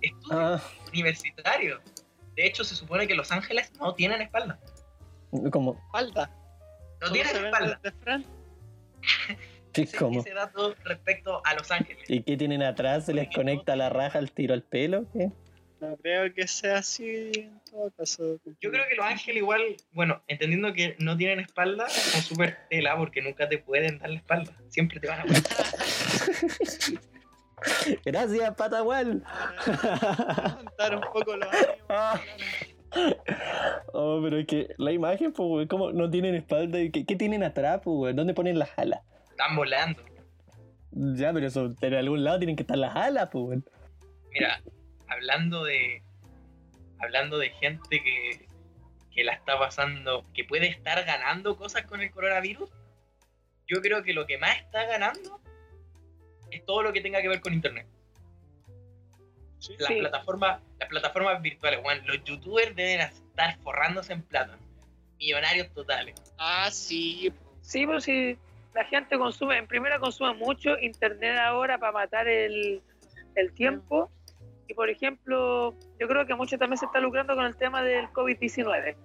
Estudios 0.00 0.30
Ah, 0.32 0.62
universitarios. 0.88 1.80
De 2.36 2.46
hecho, 2.46 2.62
se 2.64 2.76
supone 2.76 3.08
que 3.08 3.14
los 3.14 3.32
ángeles 3.32 3.72
no 3.80 3.94
tienen 3.94 4.22
espalda. 4.22 4.58
como. 5.50 5.80
Falta. 5.90 6.30
No 7.00 7.10
tienen 7.10 7.44
espalda. 7.46 7.80
Ese, 9.74 9.96
como. 9.98 10.20
ese 10.20 10.32
dato 10.34 10.74
respecto 10.84 11.42
a 11.44 11.54
los 11.54 11.70
ángeles. 11.72 12.04
¿Y 12.08 12.22
qué 12.22 12.36
tienen 12.36 12.62
atrás? 12.62 13.06
¿Se 13.06 13.14
les 13.14 13.28
conecta 13.34 13.74
la 13.74 13.88
raja 13.88 14.18
al 14.18 14.30
tiro 14.30 14.54
al 14.54 14.62
pelo? 14.62 15.06
¿Qué? 15.12 15.30
No 15.80 15.96
creo 15.96 16.34
que 16.34 16.48
sea 16.48 16.78
así 16.78 17.30
en 17.34 17.60
todo 17.70 17.90
caso. 17.92 18.40
Yo 18.60 18.70
creo 18.70 18.84
que 18.88 18.96
los 18.96 19.06
ángeles 19.06 19.42
igual, 19.42 19.62
bueno, 19.92 20.22
entendiendo 20.26 20.72
que 20.72 20.96
no 20.98 21.16
tienen 21.16 21.38
espalda, 21.40 21.88
son 21.88 22.22
súper 22.22 22.58
tela 22.68 22.96
porque 22.96 23.22
nunca 23.22 23.48
te 23.48 23.58
pueden 23.58 23.98
dar 23.98 24.10
la 24.10 24.16
espalda. 24.16 24.52
Siempre 24.68 24.98
te 24.98 25.06
van 25.06 25.20
a 25.20 25.24
poner. 25.24 25.42
Gracias, 28.04 28.54
Patagual. 28.56 29.22
Levantar 29.66 30.96
un 30.96 31.02
poco 31.12 31.36
los 31.36 31.48
ánimos. 31.88 32.76
Oh, 33.92 34.20
pero 34.22 34.38
es 34.38 34.46
que 34.46 34.74
la 34.78 34.92
imagen, 34.92 35.32
pues, 35.32 35.68
¿cómo 35.68 35.92
no 35.92 36.10
tienen 36.10 36.34
espalda? 36.34 36.80
¿Y 36.80 36.90
¿Qué, 36.90 37.04
qué 37.04 37.16
tienen 37.16 37.44
atrás, 37.44 37.80
pues? 37.84 38.16
¿Dónde 38.16 38.34
ponen 38.34 38.58
las 38.58 38.70
alas? 38.76 39.00
Están 39.30 39.54
volando. 39.56 40.02
Ya, 40.90 41.32
pero 41.32 41.46
eso, 41.46 41.70
en 41.80 41.94
algún 41.94 42.24
lado 42.24 42.38
tienen 42.38 42.56
que 42.56 42.62
estar 42.62 42.78
las 42.78 42.96
alas, 42.96 43.28
pues. 43.30 43.60
Mira, 44.32 44.60
hablando 45.08 45.64
de. 45.64 46.02
Hablando 47.00 47.38
de 47.38 47.50
gente 47.50 48.02
que, 48.02 48.46
que 49.14 49.22
la 49.24 49.32
está 49.34 49.56
pasando, 49.58 50.24
que 50.34 50.44
puede 50.44 50.66
estar 50.66 51.04
ganando 51.04 51.56
cosas 51.56 51.82
con 51.86 52.00
el 52.00 52.10
coronavirus, 52.10 52.68
yo 53.68 53.80
creo 53.80 54.02
que 54.02 54.12
lo 54.12 54.26
que 54.26 54.36
más 54.38 54.56
está 54.58 54.84
ganando 54.84 55.40
es 56.50 56.64
todo 56.66 56.82
lo 56.82 56.92
que 56.92 57.00
tenga 57.00 57.22
que 57.22 57.28
ver 57.28 57.40
con 57.40 57.52
internet. 57.54 57.86
Sí. 59.60 59.74
Las 59.78 59.88
Sí. 59.88 59.98
plataformas, 60.00 60.60
las 60.78 60.88
plataformas 60.88 61.42
virtuales, 61.42 61.80
weón, 61.84 62.04
los 62.06 62.22
youtubers 62.24 62.74
deben 62.74 63.00
estar 63.00 63.56
forrándose 63.58 64.12
en 64.12 64.22
plata. 64.22 64.58
Millonarios 65.18 65.72
totales. 65.74 66.14
Ah, 66.38 66.68
sí. 66.70 67.32
Sí, 67.60 67.86
pero 67.86 68.00
si 68.00 68.38
la 68.74 68.84
gente 68.84 69.18
consume, 69.18 69.58
en 69.58 69.66
primera 69.66 69.98
consume 69.98 70.34
mucho 70.34 70.78
internet 70.78 71.36
ahora 71.38 71.78
para 71.78 71.92
matar 71.92 72.28
el, 72.28 72.82
el 73.34 73.52
tiempo. 73.52 74.10
Y 74.68 74.74
por 74.74 74.90
ejemplo, 74.90 75.74
yo 75.98 76.06
creo 76.06 76.26
que 76.26 76.34
mucho 76.34 76.58
también 76.58 76.78
se 76.78 76.84
está 76.84 77.00
lucrando 77.00 77.34
con 77.34 77.46
el 77.46 77.56
tema 77.56 77.82
del 77.82 78.06
COVID-19. 78.08 78.96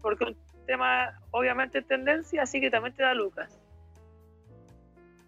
Porque 0.00 0.24
un 0.24 0.36
tema 0.66 1.20
obviamente 1.30 1.78
es 1.78 1.86
tendencia, 1.86 2.42
así 2.42 2.60
que 2.60 2.70
también 2.70 2.96
te 2.96 3.02
da 3.02 3.12
lucas. 3.12 3.58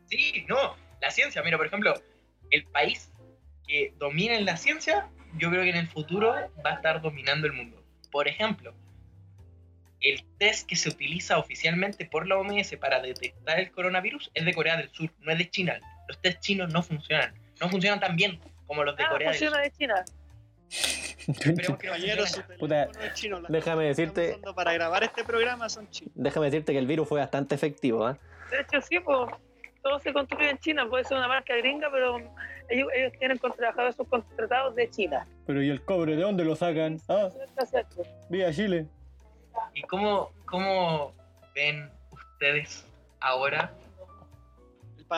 Sí, 0.07 0.44
no, 0.49 0.75
la 1.01 1.11
ciencia, 1.11 1.42
mira, 1.42 1.59
por 1.59 1.66
ejemplo, 1.66 1.94
el 2.51 2.64
país 2.66 3.12
que 3.66 3.92
domina 3.99 4.37
en 4.37 4.47
la 4.47 4.57
ciencia, 4.57 5.09
yo 5.37 5.51
creo 5.51 5.62
que 5.62 5.70
en 5.70 5.77
el 5.77 5.87
futuro 5.87 6.35
va 6.64 6.70
a 6.70 6.75
estar 6.75 7.03
dominando 7.03 7.47
el 7.47 7.53
mundo. 7.53 7.83
Por 8.11 8.27
ejemplo, 8.27 8.75
el 10.01 10.25
test 10.38 10.66
que 10.66 10.77
se 10.77 10.88
utiliza 10.88 11.38
oficialmente 11.38 12.07
por 12.07 12.27
la 12.27 12.37
OMS 12.37 12.77
para 12.77 13.01
detectar 13.01 13.59
el 13.59 13.70
coronavirus 13.70 14.31
es 14.35 14.44
de 14.44 14.55
Corea 14.55 14.77
del 14.77 14.90
Sur, 14.90 15.11
no 15.20 15.33
es 15.33 15.38
de 15.38 15.51
China. 15.51 15.79
Los 16.09 16.20
test 16.20 16.40
chinos 16.40 16.73
no 16.73 16.83
funcionan, 16.83 17.35
no 17.61 17.68
funcionan 17.68 18.01
tan 18.01 18.16
bien 18.16 18.38
como 18.74 18.84
los 18.84 18.96
de 18.96 19.02
Ah, 19.04 19.08
Corea 19.10 19.30
del 19.30 19.38
Sur. 19.38 19.48
funciona 19.48 19.62
de 19.64 19.70
China. 19.72 20.04
Puta, 22.58 22.82
es 22.84 23.14
chino. 23.14 23.40
Déjame 23.48 23.84
decirte- 23.84 24.38
Para 24.54 24.72
grabar 24.72 25.04
este 25.04 25.24
programa 25.24 25.68
son 25.68 25.88
chinos. 25.90 26.12
Déjame 26.14 26.46
decirte 26.46 26.72
que 26.72 26.78
el 26.78 26.87
virus 26.87 27.08
fue 27.08 27.20
bastante 27.20 27.54
efectivo, 27.54 28.06
¿ah? 28.06 28.18
De 28.50 28.60
hecho, 28.60 28.80
sí, 28.87 29.00
pues, 29.00 29.30
todo 29.82 29.98
se 30.00 30.12
construye 30.12 30.50
en 30.50 30.58
China. 30.58 30.87
Puede 30.88 31.04
ser 31.04 31.16
una 31.16 31.28
marca 31.28 31.56
gringa, 31.56 31.88
pero 31.90 32.18
ellos, 32.68 32.88
ellos 32.94 33.12
tienen 33.18 33.38
trabajadores 33.38 33.96
subcontratados 33.96 34.74
de 34.74 34.90
China. 34.90 35.26
Pero 35.46 35.62
¿y 35.62 35.70
el 35.70 35.82
cobre 35.84 36.16
de 36.16 36.22
dónde 36.22 36.44
lo 36.44 36.56
sacan? 36.56 37.00
Ah, 37.08 37.30
vía 38.28 38.52
Chile. 38.52 38.87
¿Y 39.74 39.82
cómo, 39.82 40.30
cómo 40.46 41.14
ven 41.54 41.90
ustedes 42.10 42.84
ahora 43.20 43.72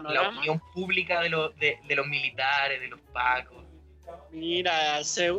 La 0.01 0.29
opinión 0.29 0.61
pública 0.75 1.21
de, 1.21 1.29
los 1.31 1.57
de, 1.59 1.79
de 1.87 1.97
los 1.97 2.07
militares, 2.07 2.81
de 2.81 2.89
los 2.89 3.01
pacos? 3.13 3.65
Mira, 4.31 5.03
se- 5.05 5.33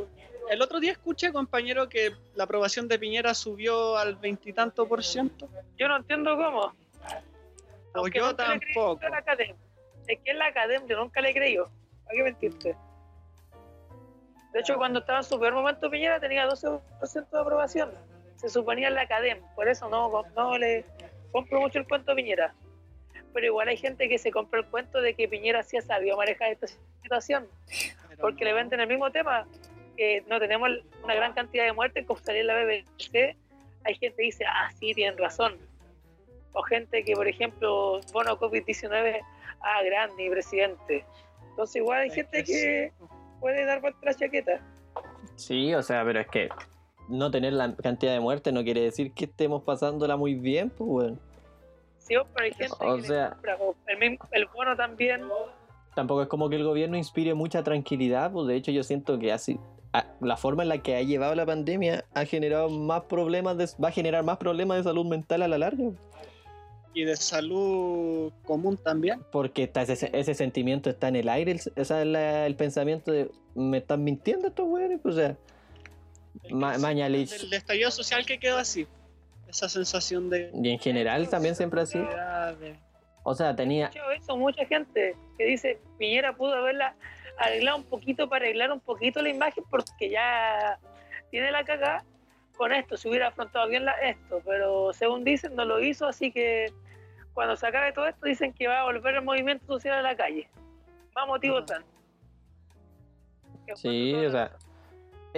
el 0.50 0.62
otro 0.62 0.80
día 0.80 0.92
escuché, 0.94 1.32
compañero, 1.34 1.90
que 1.90 2.14
la 2.36 2.46
aprobación 2.46 2.88
de 2.88 2.98
Piñera 3.00 3.34
subió 3.34 3.98
al 3.98 4.16
veintitanto 4.16 4.88
por 4.88 5.04
ciento. 5.04 5.50
Yo 5.78 5.88
no 5.88 5.98
entiendo 5.98 6.36
cómo. 6.38 6.60
O 6.62 6.74
Aunque 7.96 8.20
yo 8.20 8.36
creí 8.36 8.60
tampoco. 8.60 9.06
a 9.06 9.10
la 9.10 9.18
academia. 9.18 9.56
Es 10.08 10.20
que 10.24 10.32
en 10.32 10.40
la 10.40 10.46
academia 10.48 10.88
yo 10.88 10.98
nunca 10.98 11.20
le 11.22 11.34
creí. 11.34 11.58
¿Para 11.58 12.16
qué 12.16 12.24
mentirte? 12.24 12.76
De 14.54 14.60
hecho, 14.62 14.76
cuando 14.78 15.00
estaba 15.00 15.20
en 15.20 15.24
su 15.26 15.40
peor 15.40 15.54
momento 15.54 15.90
Piñera 15.90 16.20
tenía 16.20 16.48
12% 16.48 16.82
de 17.30 17.40
aprobación. 17.40 17.92
Se 18.38 18.50
suponía 18.50 18.88
en 18.88 18.96
la 18.96 19.02
academia. 19.02 19.44
Por 19.56 19.68
eso 19.68 19.90
no, 19.90 20.24
no 20.36 20.58
le 20.58 20.86
compro 21.32 21.60
mucho 21.60 21.80
el 21.80 21.88
cuento 21.88 22.12
a 22.12 22.16
Piñera. 22.16 22.54
Pero 23.38 23.46
igual 23.50 23.68
hay 23.68 23.78
gente 23.78 24.10
que 24.10 24.18
se 24.18 24.32
compra 24.32 24.62
el 24.62 24.66
cuento 24.66 25.00
de 25.00 25.14
que 25.14 25.28
Piñera 25.28 25.62
sí 25.62 25.78
ha 25.78 25.82
sabido 25.84 26.18
manejar 26.18 26.54
esta 26.54 26.66
situación. 27.04 27.46
Pero 28.10 28.20
Porque 28.20 28.44
le 28.44 28.50
no. 28.50 28.56
venden 28.56 28.80
el 28.80 28.88
mismo 28.88 29.12
tema. 29.12 29.46
Que 29.96 30.24
no 30.28 30.40
tenemos 30.40 30.72
una 31.04 31.14
gran 31.14 31.34
cantidad 31.34 31.66
de 31.66 31.72
muertes 31.72 32.04
como 32.08 32.20
en 32.26 32.48
la 32.48 32.56
BBC. 32.56 33.38
Hay 33.84 33.94
gente 33.94 34.16
que 34.18 34.24
dice, 34.24 34.44
ah, 34.48 34.72
sí, 34.80 34.92
tienen 34.96 35.20
razón. 35.20 35.56
O 36.54 36.64
gente 36.64 37.04
que, 37.04 37.14
por 37.14 37.28
ejemplo, 37.28 38.02
bono 38.12 38.40
COVID-19, 38.40 39.22
ah, 39.62 39.84
grande 39.84 40.26
y 40.26 40.30
presidente. 40.32 41.06
Entonces 41.52 41.76
igual 41.76 42.00
hay 42.00 42.08
Es 42.08 42.16
gente 42.16 42.44
que 42.44 42.92
puede 43.40 43.66
dar 43.66 43.82
vuelta 43.82 44.00
la 44.02 44.16
chaqueta. 44.16 44.62
Sí, 45.36 45.76
o 45.76 45.84
sea, 45.84 46.04
pero 46.04 46.22
es 46.22 46.28
que 46.28 46.50
no 47.08 47.30
tener 47.30 47.54
la 47.54 47.76
cantidad 47.76 48.14
de 48.14 48.20
muertes 48.20 48.52
no 48.52 48.64
quiere 48.64 48.82
decir 48.82 49.14
que 49.14 49.26
estemos 49.26 49.62
pasándola 49.62 50.18
muy 50.18 50.34
bien, 50.34 50.72
pues, 50.72 50.90
weón. 50.90 51.28
Pero 52.08 52.26
hay 52.46 52.54
gente 52.54 52.74
O 52.80 52.96
que 52.96 53.02
le 53.02 53.08
sea- 53.08 53.30
compra, 53.32 53.58
po. 53.58 53.76
el, 54.32 54.46
bono 54.48 54.76
también. 54.76 55.22
Tampoco 55.96 56.22
es 56.22 56.28
como 56.28 56.50
que 56.50 56.56
el 56.58 56.64
gobierno 56.64 56.96
inspire 56.98 57.34
mucha 57.34 57.64
tranquilidad, 57.64 58.32
pues 58.32 58.48
de 58.48 58.56
hecho 58.56 58.72
yo 58.72 58.84
siento 58.84 59.18
que 59.20 59.32
así 59.32 59.60
la 60.22 60.38
forma 60.38 60.62
en 60.62 60.70
la 60.70 60.78
que 60.84 60.96
ha 60.96 61.02
llevado 61.02 61.34
la 61.34 61.46
pandemia 61.46 62.06
ha 62.14 62.26
generado 62.26 62.70
más 62.70 63.04
problemas, 63.06 63.58
de- 63.58 63.68
va 63.84 63.88
a 63.88 63.92
generar 63.92 64.24
más 64.24 64.38
problemas 64.38 64.78
de 64.78 64.84
salud 64.84 65.06
mental 65.08 65.42
a 65.42 65.48
la 65.48 65.58
larga, 65.58 65.86
Y 66.94 67.04
de 67.04 67.16
salud 67.16 68.32
común 68.46 68.78
también. 68.78 69.22
porque 69.32 69.64
está 69.64 69.82
ese, 69.82 70.12
ese 70.14 70.34
sentimiento 70.36 70.90
está 70.92 71.08
en 71.08 71.16
el 71.16 71.30
aire, 71.30 71.54
el, 71.54 71.58
ese 71.58 72.02
es 72.02 72.06
la- 72.06 72.46
el 72.46 72.56
pensamiento 72.56 73.12
de 73.12 73.32
me 73.56 73.78
están 73.80 74.04
mintiendo 74.04 74.48
estos 74.50 74.68
weones, 74.68 75.00
pues, 75.02 75.16
o 75.16 75.18
sea, 75.18 75.36
Ma- 76.52 76.78
Mañalich. 76.78 77.32
El 77.34 77.54
estallido 77.54 77.90
social 77.90 78.24
que 78.26 78.40
quedó 78.40 78.58
así. 78.58 78.86
Esa 79.48 79.70
sensación 79.70 80.30
de. 80.30 80.52
y 80.54 80.70
en 80.72 80.80
general 80.80 81.30
también 81.30 81.56
siempre 81.56 81.82
así, 81.82 82.00
de- 82.00 82.76
o 83.24 83.34
sea, 83.34 83.56
tenía, 83.56 83.90
Yo 83.92 84.10
eso, 84.12 84.38
mucha 84.38 84.66
gente 84.66 85.16
que 85.38 85.46
dice 85.46 85.80
Piñera 85.98 86.34
pudo 86.36 86.54
haberla 86.56 86.96
arreglado 87.38 87.78
un 87.78 87.84
poquito 87.84 88.28
para 88.30 88.46
arreglar 88.46 88.72
un 88.72 88.80
poquito 88.80 89.22
la 89.22 89.30
imagen 89.30 89.64
porque 89.70 90.10
ya 90.10 90.80
tiene 91.30 91.52
la 91.52 91.64
cagada 91.64 92.04
con 92.56 92.74
esto, 92.74 92.98
si 92.98 93.08
hubiera 93.08 93.28
afrontado 93.28 93.68
bien 93.68 93.86
la, 93.86 93.92
esto, 93.94 94.42
pero 94.46 94.92
según 94.94 95.24
dicen 95.24 95.56
no 95.56 95.64
lo 95.66 95.80
hizo, 95.80 96.08
así 96.08 96.32
que 96.32 96.74
cuando 97.34 97.56
se 97.56 97.68
acabe 97.68 97.92
todo 97.94 98.08
esto 98.08 98.26
dicen 98.26 98.52
que 98.54 98.68
va 98.68 98.80
a 98.82 98.84
volver 98.86 99.16
el 99.16 99.22
movimiento 99.22 99.66
social 99.68 99.94
a 100.00 100.02
la 100.02 100.16
calle. 100.16 100.50
Más 101.16 101.28
motivo 101.28 101.58
Ajá. 101.58 101.66
tan. 101.68 101.86
sí, 103.76 104.14
o 104.14 104.32
sea, 104.32 104.52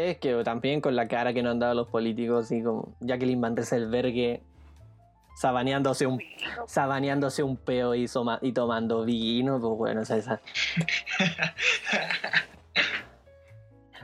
es 0.05 0.17
que 0.17 0.43
también 0.43 0.81
con 0.81 0.95
la 0.95 1.07
cara 1.07 1.33
que 1.33 1.41
nos 1.43 1.51
han 1.51 1.59
dado 1.59 1.73
los 1.73 1.88
políticos, 1.88 2.45
así 2.45 2.62
como 2.63 2.95
Jacqueline 2.99 3.39
Van 3.41 3.55
Rieselberghe 3.55 4.41
sabaneándose 5.38 6.05
un, 6.05 6.21
sabaneándose 6.67 7.43
un 7.43 7.55
peo 7.57 7.95
y, 7.95 8.07
soma- 8.07 8.39
y 8.41 8.51
tomando 8.51 9.05
vino, 9.05 9.59
pues 9.59 9.77
bueno, 9.77 10.01
o 10.01 10.05
sea, 10.05 10.17
esa- 10.17 10.41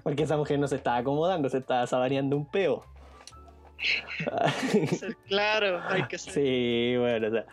Porque 0.04 0.24
esa 0.24 0.38
mujer 0.38 0.60
no 0.60 0.68
se 0.68 0.76
estaba 0.76 0.98
acomodando, 0.98 1.50
se 1.50 1.58
estaba 1.58 1.88
sabaneando 1.88 2.38
un 2.38 2.46
peo. 2.46 2.86
Ser 4.90 5.16
claro, 5.28 5.82
hay 5.90 6.04
que 6.08 6.18
ser. 6.18 6.34
sí, 6.34 6.96
bueno, 6.98 7.28
o 7.28 7.32
sea, 7.32 7.46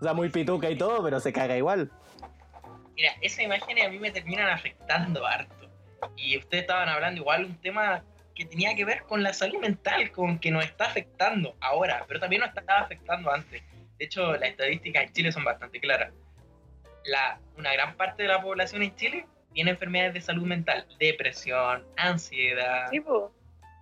o 0.00 0.04
sea, 0.04 0.14
muy 0.14 0.28
pituca 0.30 0.70
y 0.70 0.76
todo, 0.78 1.02
pero 1.02 1.20
se 1.20 1.32
caga 1.32 1.56
igual. 1.56 1.90
Mira, 2.96 3.12
esas 3.20 3.40
imágenes 3.44 3.86
a 3.86 3.90
mí 3.90 3.98
me 3.98 4.10
terminan 4.10 4.48
afectando 4.48 5.24
harto. 5.26 5.54
Y 6.16 6.38
ustedes 6.38 6.62
estaban 6.62 6.88
hablando 6.88 7.20
igual 7.20 7.44
un 7.44 7.56
tema 7.60 8.02
que 8.34 8.44
tenía 8.44 8.74
que 8.76 8.84
ver 8.84 9.02
con 9.02 9.22
la 9.22 9.32
salud 9.32 9.58
mental, 9.58 10.12
con 10.12 10.38
que 10.38 10.50
nos 10.50 10.64
está 10.64 10.86
afectando 10.86 11.56
ahora, 11.60 12.04
pero 12.06 12.20
también 12.20 12.40
nos 12.40 12.50
estaba 12.50 12.80
afectando 12.80 13.32
antes. 13.32 13.62
De 13.98 14.04
hecho, 14.04 14.32
las 14.36 14.50
estadísticas 14.50 15.04
en 15.04 15.12
Chile 15.12 15.32
son 15.32 15.44
bastante 15.44 15.80
claras. 15.80 16.12
La, 17.04 17.40
una 17.56 17.72
gran 17.72 17.96
parte 17.96 18.22
de 18.22 18.28
la 18.28 18.40
población 18.40 18.82
en 18.82 18.94
Chile 18.94 19.26
tiene 19.52 19.72
enfermedades 19.72 20.14
de 20.14 20.20
salud 20.20 20.44
mental, 20.46 20.86
depresión, 21.00 21.84
ansiedad, 21.96 22.88
sí, 22.90 23.00
po. 23.00 23.32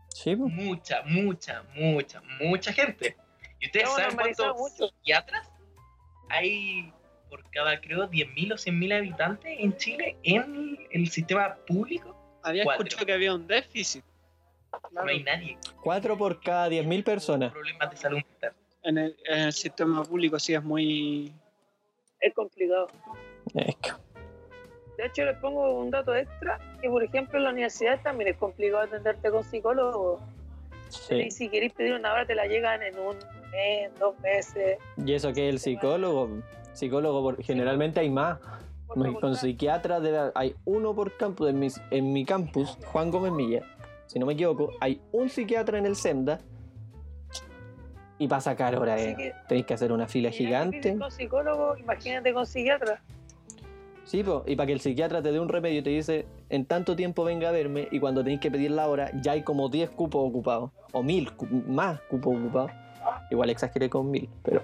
Sí, 0.08 0.34
mucha, 0.34 1.02
mucha, 1.02 1.62
mucha, 1.74 2.22
mucha 2.40 2.72
gente. 2.72 3.14
¿Y 3.60 3.66
ustedes 3.66 3.84
Hemos 3.84 3.96
saben 3.98 4.16
cuántos 4.16 4.72
psiquiatras 4.74 5.50
hay 6.30 6.92
por 7.36 7.50
cada, 7.50 7.80
creo, 7.80 8.08
10.000 8.08 8.52
o 8.52 8.56
100.000 8.56 8.96
habitantes 8.96 9.56
en 9.58 9.76
Chile 9.76 10.16
en 10.22 10.78
el 10.90 11.08
sistema 11.08 11.54
público? 11.66 12.16
Había 12.42 12.64
Cuatro. 12.64 12.84
escuchado 12.84 13.06
que 13.06 13.12
había 13.12 13.34
un 13.34 13.46
déficit. 13.46 14.04
No 14.92 15.02
hay 15.02 15.22
nadie 15.22 15.58
Cuatro 15.82 16.16
por 16.16 16.40
cada 16.40 16.68
10.000 16.68 17.04
personas. 17.04 17.52
problemas 17.52 17.90
de 17.90 17.96
salud 17.96 18.16
mental. 18.18 18.52
En 18.82 18.98
el, 18.98 19.16
en 19.26 19.38
el 19.40 19.52
sistema 19.52 20.02
público 20.04 20.38
sí 20.38 20.54
es 20.54 20.62
muy... 20.62 21.32
Es 22.20 22.32
complicado. 22.34 22.86
De 23.52 25.04
hecho, 25.06 25.24
les 25.24 25.36
pongo 25.38 25.74
un 25.78 25.90
dato 25.90 26.14
extra, 26.14 26.58
que 26.80 26.88
por 26.88 27.02
ejemplo 27.02 27.38
en 27.38 27.44
la 27.44 27.50
universidad 27.50 28.00
también 28.02 28.30
es 28.30 28.36
complicado 28.38 28.84
atenderte 28.84 29.30
con 29.30 29.44
psicólogo. 29.44 30.20
sí. 30.88 31.16
Y 31.16 31.30
si 31.30 31.48
queréis 31.50 31.72
pedir 31.74 31.92
una 31.94 32.12
hora, 32.12 32.26
te 32.26 32.34
la 32.34 32.46
llegan 32.46 32.82
en 32.82 32.98
un 32.98 33.16
mes, 33.50 33.90
dos 33.98 34.18
meses. 34.20 34.78
Y 35.04 35.12
eso 35.12 35.32
que 35.32 35.48
el 35.48 35.58
psicólogo, 35.58 36.30
psicólogo 36.76 37.34
generalmente 37.40 38.00
hay 38.00 38.10
más. 38.10 38.38
Con 39.20 39.34
psiquiatras 39.36 40.00
debe- 40.02 40.30
hay 40.34 40.54
uno 40.64 40.94
por 40.94 41.16
campus. 41.16 41.48
En 41.50 41.58
mi, 41.58 41.68
en 41.90 42.12
mi 42.12 42.24
campus, 42.24 42.78
Juan 42.86 43.10
Gómez 43.10 43.32
Milla, 43.32 43.62
si 44.06 44.18
no 44.18 44.26
me 44.26 44.34
equivoco, 44.34 44.70
hay 44.80 45.00
un 45.12 45.28
psiquiatra 45.28 45.78
en 45.78 45.86
el 45.86 45.96
SEMDA. 45.96 46.38
Y 48.18 48.28
para 48.28 48.40
sacar 48.40 48.74
ahora 48.74 48.98
eh, 48.98 49.14
que, 49.16 49.32
tenéis 49.48 49.66
que 49.66 49.74
hacer 49.74 49.92
una 49.92 50.06
fila 50.06 50.30
gigante. 50.30 50.96
Con 50.96 51.10
psicólogo, 51.10 51.76
imagínate 51.76 52.32
con 52.32 52.46
psiquiatra. 52.46 53.02
Sí, 54.04 54.22
po, 54.22 54.44
y 54.46 54.54
para 54.56 54.68
que 54.68 54.72
el 54.72 54.80
psiquiatra 54.80 55.20
te 55.20 55.32
dé 55.32 55.40
un 55.40 55.48
remedio, 55.48 55.82
te 55.82 55.90
dice, 55.90 56.26
en 56.48 56.64
tanto 56.64 56.94
tiempo 56.96 57.24
venga 57.24 57.48
a 57.48 57.52
verme, 57.52 57.88
y 57.90 57.98
cuando 57.98 58.22
tenéis 58.22 58.40
que 58.40 58.50
pedir 58.52 58.70
la 58.70 58.88
hora, 58.88 59.10
ya 59.20 59.32
hay 59.32 59.42
como 59.42 59.68
10 59.68 59.90
cupos 59.90 60.26
ocupados, 60.26 60.70
o 60.92 61.02
1000 61.02 61.32
cu- 61.32 61.46
más 61.66 62.00
cupos 62.02 62.36
ocupados. 62.38 62.70
Igual 63.32 63.50
exageré 63.50 63.90
con 63.90 64.08
1000, 64.10 64.28
pero 64.44 64.62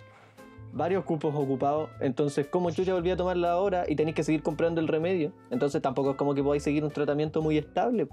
varios 0.73 1.05
cupos 1.05 1.35
ocupados. 1.35 1.91
Entonces, 2.01 2.47
como 2.47 2.71
yo 2.71 2.83
ya 2.83 2.95
volví 2.95 3.11
a 3.11 3.17
tomar 3.17 3.37
la 3.37 3.57
hora 3.59 3.85
y 3.89 3.95
tenéis 3.97 4.17
que 4.17 4.25
seguir 4.25 4.43
comprando 4.43 4.81
el 4.81 4.89
remedio, 4.89 5.33
entonces 5.51 5.81
tampoco 5.83 6.11
es 6.13 6.17
como 6.17 6.35
que 6.35 6.43
podáis 6.43 6.63
seguir 6.63 6.83
un 6.85 6.91
tratamiento 6.91 7.41
muy 7.43 7.59
estable. 7.59 8.09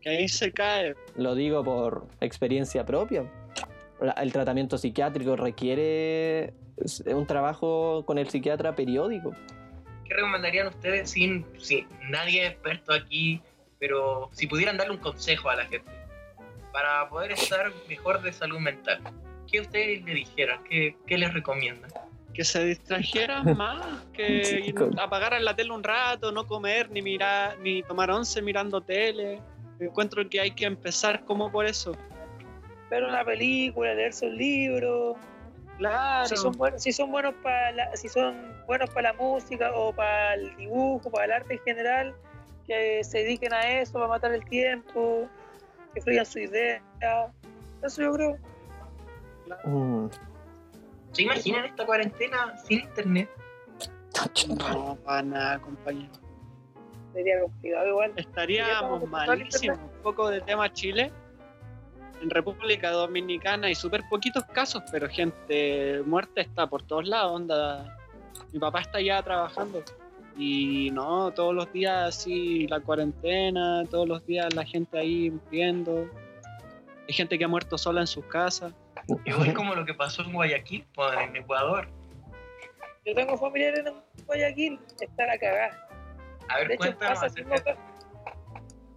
que 0.00 0.10
ahí 0.10 0.28
se 0.28 0.50
cae. 0.52 0.94
Lo 1.16 1.34
digo 1.36 1.62
por 1.62 2.06
experiencia 2.20 2.84
propia. 2.84 3.24
La- 4.00 4.12
El 4.12 4.32
tratamiento 4.32 4.76
psiquiátrico 4.76 5.36
requiere 5.36 6.54
un 7.06 7.24
trabajo 7.26 8.04
con 8.04 8.18
el 8.18 8.28
psiquiatra 8.28 8.74
periódico. 8.74 9.32
¿Qué 10.04 10.14
recomendarían 10.14 10.66
ustedes 10.66 11.08
sin, 11.10 11.46
sin 11.58 11.86
nadie 12.10 12.44
es 12.46 12.50
experto 12.50 12.92
aquí, 12.92 13.40
pero 13.78 14.28
si 14.32 14.48
pudieran 14.48 14.76
darle 14.76 14.94
un 14.94 14.98
consejo 15.00 15.48
a 15.50 15.54
la 15.56 15.64
gente 15.66 15.88
para 16.72 17.08
poder 17.08 17.30
estar 17.32 17.70
mejor 17.88 18.20
de 18.22 18.32
salud 18.32 18.58
mental? 18.58 19.00
¿Qué 19.52 19.60
ustedes 19.60 20.02
le 20.04 20.14
dijeran? 20.14 20.64
¿Qué, 20.64 20.96
qué 21.06 21.18
les 21.18 21.32
recomiendan? 21.34 21.90
Que 22.32 22.42
se 22.42 22.64
distrajeran 22.64 23.44
más, 23.56 23.84
que 24.14 24.74
apagaran 24.98 25.44
la 25.44 25.54
tele 25.54 25.72
un 25.72 25.84
rato, 25.84 26.32
no 26.32 26.46
comer, 26.46 26.90
ni 26.90 27.02
mirar, 27.02 27.58
ni 27.58 27.82
tomar 27.82 28.10
once 28.10 28.40
mirando 28.40 28.80
tele. 28.80 29.40
Encuentro 29.78 30.26
que 30.28 30.40
hay 30.40 30.52
que 30.52 30.64
empezar 30.64 31.24
como 31.26 31.52
por 31.52 31.66
eso. 31.66 31.92
Ver 32.90 33.04
una 33.04 33.22
película, 33.24 33.92
leerse 33.92 34.26
un 34.26 34.38
libro. 34.38 35.16
Claro. 35.76 36.26
Si 36.26 36.36
son 36.36 36.52
buenos, 36.52 36.82
si 36.82 36.92
son 36.92 37.10
buenos 37.10 37.34
para 37.42 37.72
la, 37.72 37.96
si 37.96 38.08
son 38.08 38.34
buenos 38.66 38.88
para 38.88 39.12
la 39.12 39.18
música 39.18 39.70
o 39.74 39.92
para 39.94 40.34
el 40.34 40.56
dibujo, 40.56 41.10
para 41.10 41.26
el 41.26 41.32
arte 41.32 41.54
en 41.54 41.60
general, 41.60 42.14
que 42.66 43.04
se 43.04 43.18
dediquen 43.18 43.52
a 43.52 43.80
eso, 43.80 43.94
para 43.94 44.08
matar 44.08 44.32
el 44.32 44.44
tiempo, 44.46 45.28
que 45.92 46.00
fluyan 46.00 46.24
su 46.24 46.38
idea. 46.38 46.82
Eso 47.82 48.00
yo 48.00 48.12
creo. 48.14 48.51
Mm. 49.64 50.06
¿Se 51.12 51.22
imaginan 51.22 51.64
esta 51.66 51.84
cuarentena 51.84 52.56
sin 52.58 52.80
internet? 52.80 53.28
No, 54.48 54.96
para 55.04 55.22
nada, 55.22 55.58
compañero. 55.60 56.12
Sería 57.12 57.40
complicado 57.40 57.86
igual. 57.88 58.12
Estaríamos 58.16 59.06
malísimos. 59.08 59.78
Un 59.78 60.02
poco 60.02 60.28
de 60.28 60.40
tema 60.40 60.72
Chile. 60.72 61.12
En 62.22 62.30
República 62.30 62.90
Dominicana 62.90 63.66
hay 63.66 63.74
súper 63.74 64.02
poquitos 64.08 64.44
casos, 64.44 64.82
pero 64.90 65.08
gente 65.08 66.02
muerta 66.06 66.40
está 66.40 66.66
por 66.66 66.82
todos 66.82 67.06
lados. 67.06 67.32
Onda. 67.32 67.98
Mi 68.52 68.58
papá 68.58 68.80
está 68.80 69.00
ya 69.00 69.22
trabajando. 69.22 69.82
Y 70.36 70.90
no, 70.92 71.30
todos 71.32 71.54
los 71.54 71.70
días 71.72 72.08
así 72.08 72.66
la 72.68 72.80
cuarentena, 72.80 73.84
todos 73.90 74.08
los 74.08 74.24
días 74.24 74.54
la 74.54 74.64
gente 74.64 74.98
ahí 74.98 75.32
viendo. 75.50 76.08
Hay 77.06 77.14
gente 77.14 77.38
que 77.38 77.44
ha 77.44 77.48
muerto 77.48 77.76
sola 77.76 78.00
en 78.00 78.06
sus 78.06 78.24
casas. 78.26 78.72
Igual 79.24 79.54
como 79.54 79.74
lo 79.74 79.84
que 79.84 79.94
pasó 79.94 80.22
en 80.22 80.32
Guayaquil, 80.32 80.86
pues, 80.94 81.18
en 81.20 81.36
Ecuador. 81.36 81.88
Yo 83.04 83.14
tengo 83.14 83.36
familiares 83.36 83.82
en 83.84 84.24
Guayaquil, 84.26 84.78
está 85.00 85.26
la 85.26 85.38
cagada. 85.38 85.88
A 86.48 86.58
ver, 86.58 86.68
De 86.68 86.74
hecho, 86.74 86.98
pasa 86.98 87.26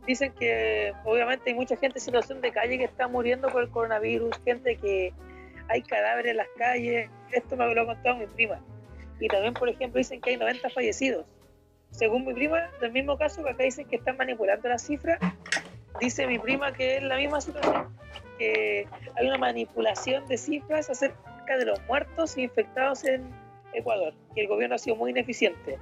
Dicen 0.05 0.31
que 0.33 0.93
obviamente 1.03 1.49
hay 1.49 1.55
mucha 1.55 1.75
gente 1.77 1.97
en 1.97 2.05
situación 2.05 2.39
de 2.39 2.51
calle 2.51 2.77
que 2.77 2.83
está 2.83 3.07
muriendo 3.07 3.47
por 3.49 3.63
el 3.63 3.69
coronavirus, 3.71 4.39
gente 4.45 4.77
que 4.77 5.11
hay 5.67 5.81
cadáveres 5.81 6.31
en 6.31 6.37
las 6.37 6.47
calles. 6.57 7.09
Esto 7.31 7.57
me 7.57 7.73
lo 7.73 7.81
ha 7.81 7.85
contado 7.85 8.17
mi 8.17 8.27
prima. 8.27 8.59
Y 9.19 9.27
también, 9.27 9.55
por 9.55 9.67
ejemplo, 9.67 9.97
dicen 9.97 10.21
que 10.21 10.31
hay 10.31 10.37
90 10.37 10.69
fallecidos. 10.69 11.25
Según 11.89 12.25
mi 12.25 12.33
prima, 12.33 12.69
del 12.81 12.91
mismo 12.91 13.17
caso 13.17 13.43
que 13.43 13.49
acá 13.49 13.63
dicen 13.63 13.87
que 13.87 13.95
están 13.95 14.17
manipulando 14.17 14.69
las 14.69 14.85
cifras, 14.85 15.17
dice 15.99 16.27
mi 16.27 16.39
prima 16.39 16.73
que 16.73 16.97
es 16.97 17.03
la 17.03 17.17
misma 17.17 17.41
situación, 17.41 17.95
que 18.37 18.87
hay 19.15 19.27
una 19.27 19.37
manipulación 19.37 20.25
de 20.27 20.37
cifras 20.37 20.89
acerca 20.89 21.57
de 21.57 21.65
los 21.65 21.79
muertos 21.87 22.37
e 22.37 22.43
infectados 22.43 23.03
en 23.05 23.29
Ecuador, 23.73 24.13
que 24.33 24.41
el 24.41 24.47
gobierno 24.47 24.75
ha 24.75 24.79
sido 24.79 24.95
muy 24.95 25.11
ineficiente. 25.11 25.77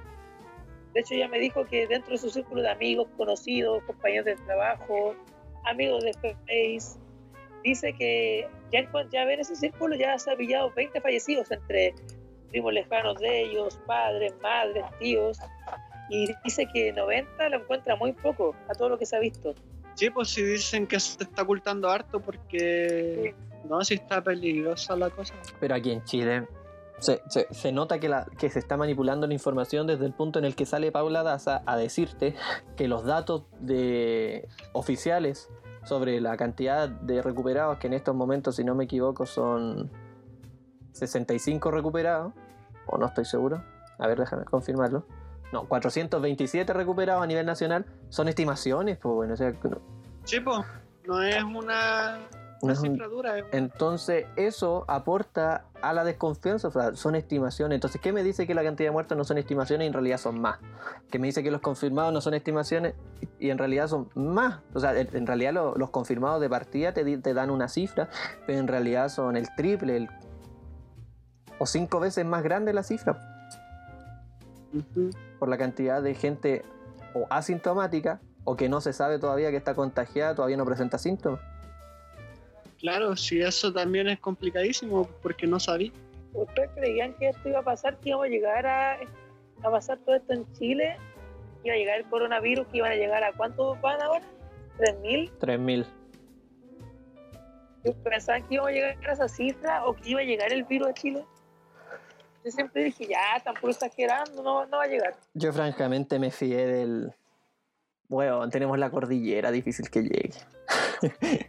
De 0.92 1.00
hecho, 1.00 1.14
ella 1.14 1.28
me 1.28 1.38
dijo 1.38 1.64
que 1.64 1.86
dentro 1.86 2.12
de 2.12 2.18
su 2.18 2.30
círculo 2.30 2.62
de 2.62 2.70
amigos, 2.70 3.08
conocidos, 3.16 3.82
compañeros 3.84 4.26
de 4.26 4.36
trabajo, 4.36 5.16
amigos 5.64 6.04
de 6.04 6.12
Face, 6.12 6.98
dice 7.64 7.92
que 7.94 8.46
ya 8.70 8.80
en, 8.80 8.88
ya 9.10 9.24
ese 9.32 9.56
círculo 9.56 9.96
ya 9.96 10.16
se 10.18 10.30
ha 10.30 10.36
pillado 10.36 10.70
20 10.70 11.00
fallecidos 11.00 11.50
entre 11.50 11.94
primos 12.50 12.72
lejanos 12.72 13.18
de 13.18 13.42
ellos, 13.42 13.80
padres, 13.86 14.32
madres, 14.40 14.84
tíos, 15.00 15.38
y 16.10 16.28
dice 16.44 16.66
que 16.72 16.92
90 16.92 17.48
lo 17.48 17.56
encuentra 17.56 17.96
muy 17.96 18.12
poco 18.12 18.54
a 18.68 18.74
todo 18.74 18.90
lo 18.90 18.98
que 18.98 19.06
se 19.06 19.16
ha 19.16 19.18
visto. 19.18 19.54
Sí, 19.94 20.10
pues 20.10 20.28
si 20.30 20.42
dicen 20.42 20.86
que 20.86 20.98
se 21.00 21.22
está 21.24 21.42
ocultando 21.42 21.88
harto 21.88 22.20
porque 22.20 23.34
no, 23.68 23.82
si 23.84 23.94
está 23.94 24.22
peligrosa 24.22 24.96
la 24.96 25.10
cosa. 25.10 25.34
Pero 25.60 25.74
aquí 25.74 25.90
en 25.92 26.02
Chile 26.04 26.48
se, 26.98 27.22
se- 27.50 27.72
nota 27.72 27.98
que, 27.98 28.08
la, 28.08 28.26
que 28.38 28.50
se 28.50 28.58
está 28.58 28.76
manipulando 28.76 29.26
la 29.26 29.34
información 29.34 29.86
desde 29.86 30.06
el 30.06 30.12
punto 30.12 30.38
en 30.38 30.44
el 30.44 30.54
que 30.56 30.66
sale 30.66 30.90
Paula 30.92 31.22
Daza 31.22 31.62
a 31.66 31.76
decirte 31.76 32.34
que 32.76 32.88
los 32.88 33.04
datos 33.04 33.44
de 33.60 34.48
oficiales 34.72 35.48
sobre 35.84 36.20
la 36.20 36.36
cantidad 36.36 36.88
de 36.88 37.20
recuperados, 37.22 37.78
que 37.78 37.86
en 37.88 37.92
estos 37.92 38.14
momentos, 38.14 38.56
si 38.56 38.64
no 38.64 38.74
me 38.74 38.84
equivoco, 38.84 39.26
son 39.26 39.90
65 40.92 41.70
recuperados, 41.70 42.32
o 42.86 42.96
no 42.98 43.06
estoy 43.06 43.24
seguro, 43.24 43.62
a 43.98 44.06
ver, 44.06 44.18
déjame 44.18 44.44
confirmarlo. 44.44 45.06
No, 45.54 45.68
427 45.68 46.72
recuperados 46.72 47.22
a 47.22 47.26
nivel 47.28 47.46
nacional 47.46 47.86
son 48.08 48.26
estimaciones, 48.26 48.98
pues 48.98 49.14
bueno, 49.14 49.34
o 49.34 49.36
sea, 49.36 49.52
no- 49.62 49.78
Sí, 50.24 50.40
pues, 50.40 50.58
no 51.06 51.22
es 51.22 51.44
una, 51.44 52.16
no 52.18 52.18
una 52.62 52.72
es 52.72 52.80
un- 52.80 52.90
cifra 52.90 53.06
dura. 53.06 53.38
es- 53.38 53.44
Entonces, 53.52 54.26
eso 54.34 54.84
aporta 54.88 55.66
a 55.80 55.92
la 55.92 56.02
desconfianza, 56.02 56.66
o 56.66 56.70
sea, 56.72 56.96
son 56.96 57.14
estimaciones. 57.14 57.76
Entonces, 57.76 58.00
¿qué 58.00 58.12
me 58.12 58.24
dice 58.24 58.48
que 58.48 58.54
la 58.56 58.64
cantidad 58.64 58.88
de 58.88 58.92
muertos 58.92 59.16
no 59.16 59.22
son 59.22 59.38
estimaciones 59.38 59.84
y 59.84 59.86
en 59.86 59.92
realidad 59.92 60.18
son 60.18 60.40
más? 60.40 60.58
Que 61.08 61.20
me 61.20 61.28
dice 61.28 61.44
que 61.44 61.52
los 61.52 61.60
confirmados 61.60 62.12
no 62.12 62.20
son 62.20 62.34
estimaciones 62.34 62.94
y 63.38 63.50
en 63.50 63.58
realidad 63.58 63.86
son 63.86 64.08
más. 64.16 64.58
O 64.74 64.80
sea, 64.80 64.98
en 64.98 65.24
realidad 65.26 65.52
lo- 65.52 65.76
los 65.76 65.90
confirmados 65.90 66.40
de 66.40 66.48
partida 66.50 66.92
te, 66.92 67.18
te 67.18 67.32
dan 67.32 67.50
una 67.50 67.68
cifra, 67.68 68.08
pero 68.44 68.58
en 68.58 68.66
realidad 68.66 69.08
son 69.08 69.36
el 69.36 69.46
triple. 69.54 69.98
el- 69.98 70.08
o 71.60 71.66
cinco 71.66 72.00
veces 72.00 72.24
más 72.26 72.42
grande 72.42 72.72
la 72.72 72.82
cifra. 72.82 73.16
Por 75.38 75.48
la 75.48 75.58
cantidad 75.58 76.02
de 76.02 76.14
gente 76.14 76.62
o 77.14 77.26
asintomática 77.30 78.20
o 78.44 78.56
que 78.56 78.68
no 78.68 78.80
se 78.80 78.92
sabe 78.92 79.18
todavía 79.18 79.50
que 79.50 79.56
está 79.56 79.74
contagiada, 79.74 80.34
todavía 80.34 80.56
no 80.56 80.64
presenta 80.64 80.98
síntomas. 80.98 81.40
Claro, 82.78 83.16
sí, 83.16 83.40
eso 83.40 83.72
también 83.72 84.08
es 84.08 84.20
complicadísimo 84.20 85.08
porque 85.22 85.46
no 85.46 85.58
sabí. 85.58 85.92
¿Ustedes 86.34 86.70
creían 86.74 87.14
que 87.14 87.30
esto 87.30 87.48
iba 87.48 87.60
a 87.60 87.62
pasar, 87.62 87.98
que 88.00 88.10
íbamos 88.10 88.26
a 88.26 88.28
llegar 88.28 88.66
a, 88.66 88.98
a 89.62 89.70
pasar 89.70 89.98
todo 90.04 90.16
esto 90.16 90.34
en 90.34 90.52
Chile? 90.52 90.96
¿Iba 91.62 91.74
a 91.74 91.78
llegar 91.78 91.98
el 91.98 92.04
coronavirus? 92.06 92.66
¿Que 92.66 92.78
iban 92.78 92.92
a 92.92 92.96
llegar 92.96 93.24
a 93.24 93.32
cuántos 93.32 93.80
van 93.80 94.02
ahora? 94.02 94.24
¿3.000? 94.78 95.30
3000. 95.38 95.86
¿Pensaban 98.02 98.42
que 98.46 98.54
íbamos 98.54 98.70
a 98.70 98.74
llegar 98.74 99.08
a 99.08 99.12
esa 99.12 99.28
cifra 99.28 99.86
o 99.86 99.94
que 99.94 100.10
iba 100.10 100.20
a 100.20 100.24
llegar 100.24 100.52
el 100.52 100.64
virus 100.64 100.88
a 100.88 100.94
Chile? 100.94 101.24
Yo 102.44 102.50
siempre 102.50 102.84
dije, 102.84 103.06
ya, 103.06 103.42
tampoco 103.42 103.70
exagerando, 103.70 104.42
no, 104.42 104.66
no 104.66 104.76
va 104.78 104.84
a 104.84 104.86
llegar. 104.86 105.16
Yo 105.34 105.52
francamente 105.52 106.18
me 106.18 106.30
fié 106.30 106.66
del... 106.66 107.12
Weón, 108.10 108.50
tenemos 108.50 108.78
la 108.78 108.90
cordillera, 108.90 109.50
difícil 109.50 109.88
que 109.90 110.02
llegue. 110.02 110.34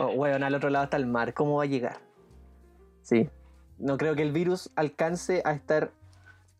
oh, 0.00 0.06
weón, 0.12 0.42
al 0.42 0.54
otro 0.54 0.70
lado 0.70 0.84
está 0.84 0.96
el 0.96 1.06
mar, 1.06 1.34
¿cómo 1.34 1.56
va 1.56 1.64
a 1.64 1.66
llegar? 1.66 1.98
Sí. 3.02 3.28
No 3.78 3.96
creo 3.96 4.14
que 4.14 4.22
el 4.22 4.30
virus 4.32 4.70
alcance 4.76 5.42
a 5.44 5.52
estar 5.52 5.90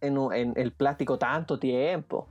en, 0.00 0.54
el 0.56 0.72
plástico 0.72 1.18
tanto 1.18 1.58
tiempo. 1.58 2.26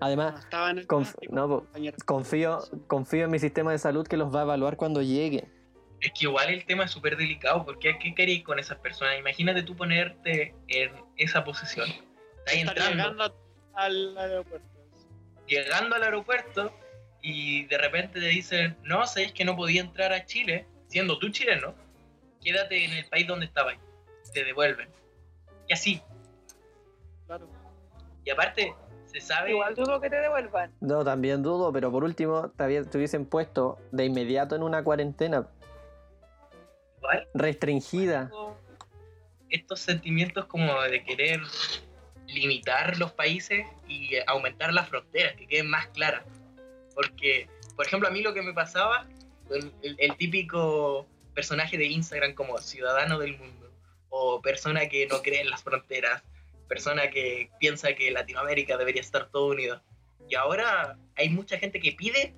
Además, 0.00 0.32
No 0.34 0.38
estaba 0.38 0.70
en 0.70 0.78
el 0.78 0.86
conf- 0.86 1.02
plástico, 1.12 1.34
no, 1.34 1.48
po- 1.48 1.60
compañero. 1.60 1.96
confío, 2.06 2.58
confío 2.86 3.24
en 3.24 3.30
mi 3.32 3.38
sistema 3.40 3.72
de 3.72 3.78
salud 3.78 4.06
que 4.06 4.16
los 4.16 4.34
va 4.34 4.40
a 4.40 4.42
evaluar 4.44 4.76
cuando 4.76 5.02
lleguen. 5.02 5.52
Es 6.00 6.12
que 6.12 6.26
igual 6.26 6.50
el 6.50 6.64
tema 6.64 6.84
es 6.84 6.90
súper 6.90 7.16
delicado, 7.16 7.64
porque 7.64 7.98
¿qué 7.98 8.14
queréis 8.14 8.44
con 8.44 8.58
esas 8.58 8.78
personas? 8.78 9.18
Imagínate 9.18 9.62
tú 9.62 9.74
ponerte 9.76 10.54
en 10.68 10.92
esa 11.16 11.44
posición. 11.44 11.88
Estás 12.46 12.54
entrando, 12.54 12.90
llegando 12.90 13.34
al 13.74 14.18
aeropuerto. 14.18 14.68
llegando 15.46 15.96
al 15.96 16.02
aeropuerto 16.04 16.72
y 17.20 17.64
de 17.66 17.78
repente 17.78 18.20
te 18.20 18.26
dicen, 18.26 18.76
no, 18.84 19.06
sabes 19.06 19.32
que 19.32 19.44
no 19.44 19.56
podía 19.56 19.80
entrar 19.80 20.12
a 20.12 20.24
Chile, 20.24 20.66
siendo 20.86 21.18
tú 21.18 21.30
chileno, 21.30 21.74
quédate 22.42 22.84
en 22.84 22.92
el 22.92 23.04
país 23.06 23.26
donde 23.26 23.46
estabas. 23.46 23.76
Te 24.32 24.44
devuelven. 24.44 24.88
Y 25.68 25.72
así. 25.72 26.02
Claro. 27.26 27.48
Y 28.24 28.30
aparte, 28.30 28.74
se 29.06 29.20
sabe... 29.20 29.50
Igual 29.50 29.74
dudo 29.74 30.00
que 30.00 30.10
te 30.10 30.16
devuelvan. 30.16 30.72
No, 30.80 31.04
también 31.04 31.42
dudo, 31.42 31.72
pero 31.72 31.90
por 31.90 32.04
último, 32.04 32.50
te, 32.50 32.64
hubiesen 32.96 33.26
puesto 33.26 33.78
de 33.90 34.04
inmediato 34.04 34.54
en 34.54 34.62
una 34.62 34.84
cuarentena 34.84 35.48
restringida. 37.34 38.30
estos 39.50 39.80
sentimientos 39.80 40.46
como 40.46 40.80
de 40.82 41.02
querer 41.04 41.40
limitar 42.26 42.98
los 42.98 43.12
países 43.12 43.66
y 43.86 44.10
aumentar 44.26 44.72
las 44.72 44.88
fronteras, 44.88 45.34
que 45.36 45.46
queden 45.46 45.70
más 45.70 45.86
claras. 45.88 46.24
Porque, 46.94 47.48
por 47.76 47.86
ejemplo, 47.86 48.08
a 48.08 48.10
mí 48.10 48.22
lo 48.22 48.34
que 48.34 48.42
me 48.42 48.52
pasaba, 48.52 49.06
el, 49.82 50.16
típico 50.16 51.06
personaje 51.34 51.78
de 51.78 51.86
Instagram 51.86 52.34
como 52.34 52.58
ciudadano 52.58 53.18
del 53.18 53.38
mundo, 53.38 53.70
o 54.10 54.42
persona 54.42 54.88
que 54.88 55.06
no 55.06 55.22
cree 55.22 55.40
en 55.40 55.50
las 55.50 55.62
fronteras, 55.62 56.22
persona 56.68 57.08
que 57.08 57.50
piensa 57.58 57.94
que 57.94 58.10
Latinoamérica 58.10 58.76
debería 58.76 59.00
estar 59.00 59.30
todo 59.30 59.46
unido. 59.46 59.82
Y 60.28 60.34
ahora 60.34 60.98
hay 61.16 61.30
mucha 61.30 61.56
gente 61.58 61.80
que 61.80 61.92
pide, 61.92 62.34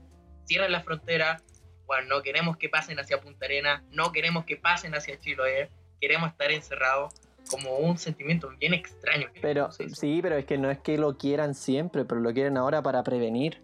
cierran 0.47 0.71
las 0.73 0.85
fronteras, 0.85 1.43
bueno, 1.91 2.07
no 2.07 2.23
queremos 2.23 2.57
que 2.57 2.69
pasen 2.69 3.01
hacia 3.01 3.21
Punta 3.21 3.47
Arena, 3.47 3.83
no 3.91 4.13
queremos 4.13 4.45
que 4.45 4.57
pasen 4.57 4.95
hacia 4.95 5.19
Chiloé, 5.19 5.71
queremos 6.01 6.31
estar 6.31 6.53
encerrados 6.53 7.13
como 7.51 7.79
un 7.79 7.99
sentimiento 7.99 8.49
bien 8.61 8.75
extraño. 8.75 9.27
Pero 9.43 9.73
sí, 9.73 10.21
pero 10.23 10.37
es 10.37 10.45
que 10.45 10.57
no 10.57 10.71
es 10.71 10.79
que 10.79 10.97
lo 10.99 11.19
quieran 11.19 11.53
siempre, 11.53 12.05
pero 12.05 12.21
lo 12.21 12.33
quieren 12.33 12.57
ahora 12.57 12.81
para 12.81 13.03
prevenir. 13.03 13.61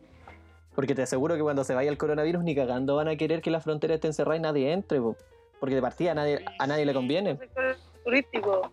Porque 0.75 0.97
te 0.97 1.03
aseguro 1.03 1.37
que 1.37 1.43
cuando 1.43 1.63
se 1.63 1.73
vaya 1.73 1.89
el 1.89 1.99
coronavirus 1.99 2.43
ni 2.43 2.57
cagando 2.57 2.97
van 2.97 3.07
a 3.07 3.15
querer 3.15 3.41
que 3.41 3.53
la 3.53 3.61
frontera 3.61 3.95
esté 3.95 4.09
encerrada 4.09 4.39
y 4.39 4.41
nadie 4.41 4.73
entre, 4.73 5.01
po. 5.01 5.17
porque 5.61 5.77
de 5.77 5.83
partida 5.83 6.11
a 6.11 6.15
nadie, 6.15 6.45
a 6.59 6.67
nadie 6.67 6.85
le 6.85 6.95
conviene. 6.95 7.31
El 7.31 7.39
sector 7.39 7.77
turístico. 8.03 8.73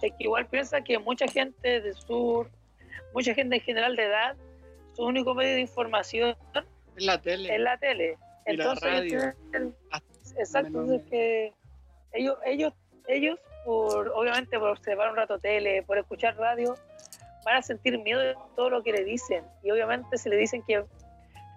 Es 0.00 0.12
que 0.12 0.24
igual 0.24 0.46
piensa 0.46 0.82
que 0.82 1.00
mucha 1.00 1.26
gente 1.26 1.80
del 1.80 1.94
sur, 1.94 2.48
mucha 3.12 3.34
gente 3.34 3.56
en 3.56 3.62
general 3.62 3.96
de 3.96 4.04
edad, 4.04 4.36
su 4.92 5.02
único 5.02 5.34
medio 5.34 5.54
de 5.54 5.62
información 5.62 6.36
En 6.96 7.06
la 7.06 7.20
tele. 7.20 7.54
es 7.54 7.60
la 7.60 7.76
tele. 7.78 8.18
Y 8.46 8.56
la 8.56 8.64
Entonces, 8.64 8.90
radio. 8.90 9.20
el- 9.52 9.74
Ah, 9.92 10.00
exacto, 10.36 10.92
es 10.92 11.02
que 11.04 11.52
ellos, 12.12 12.36
ellos, 12.44 12.72
ellos, 13.08 13.38
por 13.64 14.08
obviamente 14.08 14.58
por 14.58 14.70
observar 14.70 15.10
un 15.10 15.16
rato 15.16 15.38
tele, 15.38 15.82
por 15.84 15.98
escuchar 15.98 16.36
radio, 16.36 16.74
van 17.44 17.56
a 17.56 17.62
sentir 17.62 17.98
miedo 17.98 18.20
de 18.20 18.34
todo 18.56 18.70
lo 18.70 18.82
que 18.82 18.92
le 18.92 19.04
dicen. 19.04 19.44
Y 19.62 19.70
obviamente 19.70 20.18
si 20.18 20.28
le 20.28 20.36
dicen 20.36 20.62
que 20.66 20.84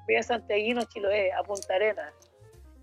vive 0.08 0.24
Santiaguino, 0.24 0.84
Chiloé, 0.86 1.34
a 1.34 1.42
Punta 1.44 1.74
Arenas, 1.76 2.14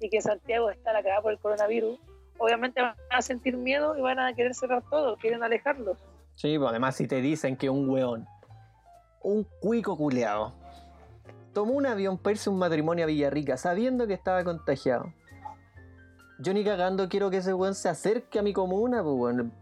y 0.01 0.09
que 0.11 0.21
Santiago 0.21 0.71
está 0.71 0.93
la 0.93 1.03
cagada 1.03 1.23
por 1.23 1.33
el 1.33 1.39
coronavirus, 1.39 1.99
obviamente 2.39 2.83
van 2.83 2.97
a 3.11 3.23
sentir 3.23 3.57
miedo 3.57 3.97
y 3.97 4.01
van 4.01 4.19
a 4.19 4.35
querer 4.35 4.55
cerrar 4.55 4.83
todo, 4.91 5.17
quieren 5.17 5.43
alejarlos. 5.45 5.99
Sí, 6.35 6.59
pues 6.59 6.71
además 6.71 6.97
si 6.97 7.07
te 7.07 7.21
dicen 7.21 7.57
que 7.57 7.71
un 7.71 7.89
weón, 7.89 8.27
un 9.23 9.45
cuico 9.61 9.97
culeado, 9.97 10.53
tomó 11.53 11.73
un 11.75 11.87
avión 11.87 12.19
para 12.19 12.33
irse 12.33 12.49
a 12.51 12.53
un 12.53 12.59
matrimonio 12.59 13.05
a 13.05 13.07
Villarrica 13.07 13.57
sabiendo 13.57 14.07
que 14.07 14.15
estaba 14.15 14.43
contagiado. 14.45 15.13
Yo 16.39 16.53
ni 16.55 16.65
cagando 16.65 17.09
quiero 17.09 17.31
que 17.31 17.37
ese 17.39 17.55
weón 17.55 17.75
se 17.75 17.89
acerque 17.89 18.39
a 18.39 18.43
mi 18.43 18.53
comuna, 18.53 19.03
pues 19.03 19.15
weón. 19.17 19.53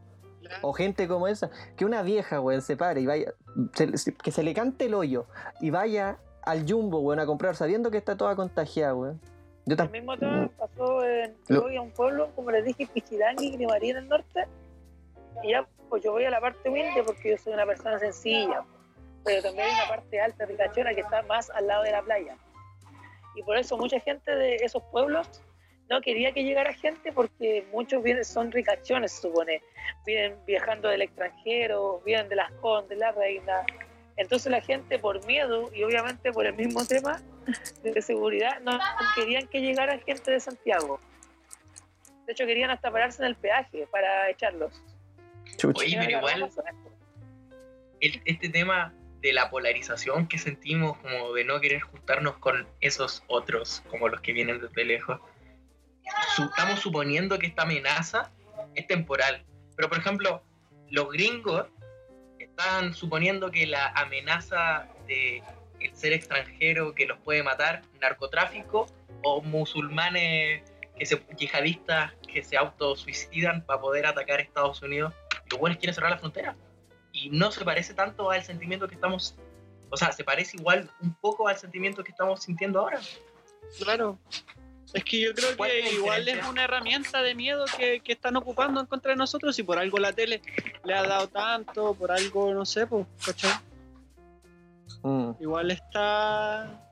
O 0.62 0.72
gente 0.72 1.07
como 1.07 1.29
esa. 1.29 1.50
Que 1.76 1.85
una 1.85 2.03
vieja, 2.03 2.40
weón, 2.40 2.62
se 2.62 2.76
pare 2.76 3.00
y 3.03 3.07
vaya. 3.07 3.33
se- 3.74 4.14
que 4.14 4.31
se 4.31 4.42
le 4.42 4.55
cante 4.55 4.87
el 4.87 4.94
hoyo 4.94 5.26
y 5.61 5.70
vaya 5.70 6.18
al 6.42 6.64
jumbo, 6.70 7.00
weón, 7.00 7.20
a 7.20 7.26
comprar 7.26 7.55
sabiendo 7.57 7.90
que 7.90 7.98
está 7.98 8.16
toda 8.16 8.35
contagiada, 8.37 8.94
weón. 8.94 9.20
Yo 9.66 9.76
tampoco. 9.76 9.92
mismo 9.98 10.16
tema 10.16 10.48
pasó 10.59 11.05
en 11.05 11.37
Lo- 11.48 11.57
yo 11.57 11.62
voy 11.62 11.76
a 11.76 11.83
un 11.83 11.90
pueblo, 11.90 12.31
como 12.35 12.50
les 12.50 12.64
dije, 12.64 12.87
Pichidangui, 12.87 13.50
Grimarí 13.53 13.90
en 13.90 13.96
el 13.98 14.09
norte. 14.09 14.46
Y 15.42 15.50
ya, 15.50 15.66
pues 15.88 16.03
yo 16.03 16.12
voy 16.12 16.24
a 16.24 16.31
la 16.31 16.40
parte 16.40 16.68
humilde 16.68 17.03
porque 17.05 17.31
yo 17.33 17.37
soy 17.38 17.53
una 17.53 17.66
persona 17.66 17.98
sencilla. 17.98 18.62
Pero 19.24 19.42
también 19.42 19.66
hay 19.68 19.74
una 19.74 19.88
parte 19.88 20.20
alta, 20.20 20.46
ricachona, 20.46 20.94
que 20.94 21.00
está 21.02 21.22
más 21.22 21.50
al 21.50 21.66
lado 21.66 21.83
de 21.83 21.92
la 21.92 22.02
playa. 22.02 22.37
Y 23.37 23.42
por 23.42 23.56
eso 23.56 23.76
mucha 23.76 24.00
gente 24.00 24.35
de 24.35 24.56
esos 24.56 24.83
pueblos 24.85 25.42
no 25.88 26.00
quería 26.00 26.33
que 26.33 26.44
llegara 26.44 26.72
gente 26.72 27.12
porque 27.12 27.66
muchos 27.72 28.02
vienen, 28.02 28.24
son 28.24 28.50
ricachones, 28.52 29.12
se 29.12 29.22
supone. 29.22 29.62
Vienen 30.06 30.37
viajando 30.46 30.88
del 30.88 31.02
extranjero, 31.02 32.00
vienen 32.04 32.28
de 32.28 32.37
las 32.37 32.50
Condes, 32.54 32.96
la 32.98 33.12
Reina. 33.12 33.64
Entonces 34.16 34.50
la 34.52 34.61
gente 34.61 34.98
por 34.98 35.24
miedo 35.26 35.70
y 35.74 35.83
obviamente 35.83 36.33
por 36.33 36.46
el 36.46 36.54
mismo 36.54 36.85
tema 36.87 37.20
de 37.83 38.02
seguridad 38.02 38.61
no 38.61 38.78
querían 39.16 39.46
que 39.48 39.61
llegara 39.61 39.98
gente 39.98 40.30
de 40.30 40.40
Santiago. 40.40 41.00
De 42.26 42.33
hecho 42.33 42.46
querían 42.46 42.70
hasta 42.70 42.90
pararse 42.90 43.22
en 43.22 43.28
el 43.28 43.37
peaje 43.37 43.87
para 43.90 44.28
echarlos. 44.30 44.83
Oye, 45.74 45.96
pero 45.98 46.18
igual- 46.18 46.50
este 48.00 48.48
tema 48.48 48.92
de 49.20 49.33
la 49.33 49.50
polarización 49.50 50.26
que 50.26 50.38
sentimos, 50.38 50.96
como 50.98 51.33
de 51.35 51.44
no 51.44 51.61
querer 51.61 51.80
juntarnos 51.80 52.38
con 52.38 52.66
esos 52.80 53.22
otros, 53.28 53.83
como 53.90 54.09
los 54.09 54.20
que 54.20 54.33
vienen 54.33 54.61
desde 54.61 54.85
lejos, 54.85 55.20
estamos 56.38 56.80
suponiendo 56.80 57.38
que 57.38 57.48
esta 57.48 57.62
amenaza 57.62 58.33
es 58.74 58.87
temporal. 58.87 59.44
Pero, 59.76 59.88
por 59.88 59.98
ejemplo, 59.98 60.42
los 60.88 61.11
gringos 61.11 61.66
están 62.38 62.94
suponiendo 62.94 63.50
que 63.50 63.66
la 63.66 63.88
amenaza 63.88 64.88
de 65.06 65.42
el 65.80 65.94
ser 65.94 66.12
extranjero 66.12 66.94
que 66.94 67.06
los 67.06 67.18
puede 67.20 67.42
matar, 67.42 67.83
narcotráfico 68.00 68.87
o 69.22 69.40
musulmanes 69.40 70.62
que 70.98 71.06
se, 71.06 71.22
yihadistas 71.37 72.12
que 72.30 72.42
se 72.42 72.56
autosuicidan 72.56 73.64
para 73.64 73.80
poder 73.80 74.06
atacar 74.06 74.40
a 74.40 74.42
Estados 74.42 74.83
Unidos, 74.83 75.14
los 75.50 75.59
buenos 75.59 75.78
quieren 75.78 75.94
cerrar 75.94 76.11
la 76.11 76.18
frontera 76.18 76.54
y 77.20 77.30
no 77.30 77.50
se 77.50 77.64
parece 77.64 77.94
tanto 77.94 78.30
al 78.30 78.42
sentimiento 78.42 78.88
que 78.88 78.94
estamos, 78.94 79.37
o 79.90 79.96
sea, 79.96 80.12
se 80.12 80.24
parece 80.24 80.56
igual 80.56 80.90
un 81.00 81.14
poco 81.14 81.48
al 81.48 81.56
sentimiento 81.59 82.02
que 82.02 82.10
estamos 82.10 82.42
sintiendo 82.42 82.81
ahora. 82.81 83.00
Claro. 83.79 84.18
Es 84.92 85.04
que 85.04 85.21
yo 85.21 85.35
creo 85.35 85.56
¿Cuál 85.56 85.71
es 85.71 85.88
que 85.88 85.94
igual 85.94 86.29
es 86.29 86.46
una 86.48 86.64
herramienta 86.64 87.23
de 87.23 87.35
miedo 87.35 87.64
que, 87.77 88.00
que 88.00 88.12
están 88.12 88.37
ocupando 88.37 88.81
en 88.81 88.87
contra 88.87 89.12
de 89.12 89.16
nosotros 89.16 89.56
y 89.58 89.62
por 89.62 89.79
algo 89.79 89.98
la 89.98 90.12
tele 90.12 90.42
le 90.85 90.94
ha 90.94 91.02
dado 91.02 91.29
tanto, 91.29 91.94
por 91.94 92.10
algo, 92.10 92.52
no 92.52 92.64
sé, 92.64 92.87
pues, 92.87 93.06
¿cachai? 93.25 93.52
Mm. 95.02 95.33
Igual 95.40 95.71
está... 95.71 96.89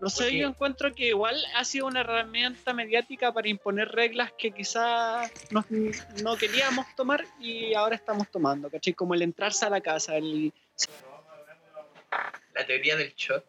No 0.00 0.08
sé, 0.10 0.36
yo 0.36 0.48
encuentro 0.48 0.94
que 0.94 1.08
igual 1.08 1.36
ha 1.56 1.64
sido 1.64 1.86
una 1.86 2.00
herramienta 2.00 2.72
mediática 2.72 3.32
para 3.32 3.48
imponer 3.48 3.88
reglas 3.88 4.32
que 4.38 4.52
quizás 4.52 5.30
no, 5.50 5.64
no 6.22 6.36
queríamos 6.36 6.86
tomar 6.94 7.24
y 7.40 7.74
ahora 7.74 7.96
estamos 7.96 8.30
tomando, 8.30 8.70
¿cachai? 8.70 8.94
Como 8.94 9.14
el 9.14 9.22
entrarse 9.22 9.64
a 9.66 9.70
la 9.70 9.80
casa, 9.80 10.16
el... 10.16 10.52
La 12.54 12.64
teoría 12.64 12.96
del 12.96 13.12
shock, 13.14 13.44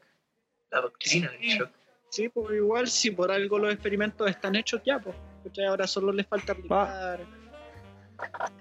la 0.71 0.81
doctrina 0.81 1.29
del 1.31 1.41
shock. 1.41 1.69
Sí, 2.09 2.29
pues 2.29 2.55
igual 2.55 2.87
si 2.87 3.11
por 3.11 3.31
algo 3.31 3.59
los 3.59 3.71
experimentos 3.71 4.27
están 4.27 4.55
hechos 4.55 4.81
ya, 4.83 4.97
pues. 4.99 5.15
¿cachai? 5.43 5.65
Ahora 5.65 5.85
solo 5.85 6.11
les 6.11 6.25
falta 6.25 6.53
aplicar 6.53 7.19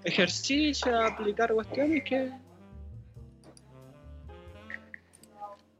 ejercicio, 0.03 1.01
aplicar 1.01 1.53
cuestiones 1.53 2.03
que 2.03 2.31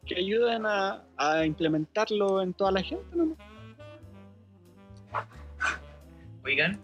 que 0.10 0.20
ayuden 0.20 0.66
a, 0.66 1.04
a 1.18 1.46
implementarlo 1.46 2.42
en 2.42 2.54
toda 2.54 2.72
la 2.72 2.82
gente, 2.84 3.06
¿no? 3.16 3.38
Oigan, 6.44 6.80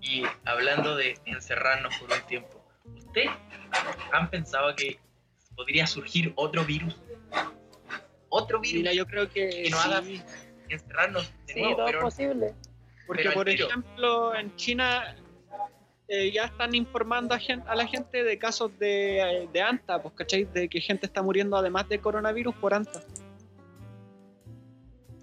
y 0.00 0.22
hablando 0.46 0.96
de 0.96 1.18
encerrarnos 1.26 1.94
por 1.98 2.10
un 2.12 2.26
tiempo, 2.26 2.64
¿ustedes 2.96 3.30
han 4.12 4.30
pensado 4.30 4.74
que 4.76 4.98
podría 5.56 5.86
surgir 5.86 6.32
otro 6.36 6.64
virus? 6.64 6.96
¿Otro 8.30 8.60
virus? 8.60 8.78
Mira, 8.78 8.92
yo 8.92 9.06
creo 9.06 9.28
que 9.28 9.48
Que 9.64 9.70
no 9.70 9.78
haga- 9.78 10.02
encerrarnos 10.68 11.30
de 11.46 11.52
Sí, 11.54 11.60
nuevo, 11.60 11.76
todo 11.76 11.88
es 11.88 11.96
posible. 11.96 12.54
porque 13.06 13.22
pero 13.24 13.34
por 13.34 13.46
tiro. 13.46 13.66
ejemplo 13.68 14.34
en 14.34 14.54
China 14.56 15.16
eh, 16.08 16.32
ya 16.32 16.44
están 16.44 16.74
informando 16.74 17.34
a, 17.34 17.74
la 17.74 17.86
gente 17.86 18.24
de 18.24 18.38
casos 18.38 18.76
de, 18.78 19.48
de 19.52 19.62
anta, 19.62 20.00
pues, 20.02 20.14
¿cachai? 20.14 20.44
De 20.44 20.68
que 20.68 20.80
gente 20.80 21.06
está 21.06 21.22
muriendo 21.22 21.56
además 21.56 21.88
de 21.88 22.00
coronavirus 22.00 22.54
por 22.56 22.72
anta. 22.74 23.00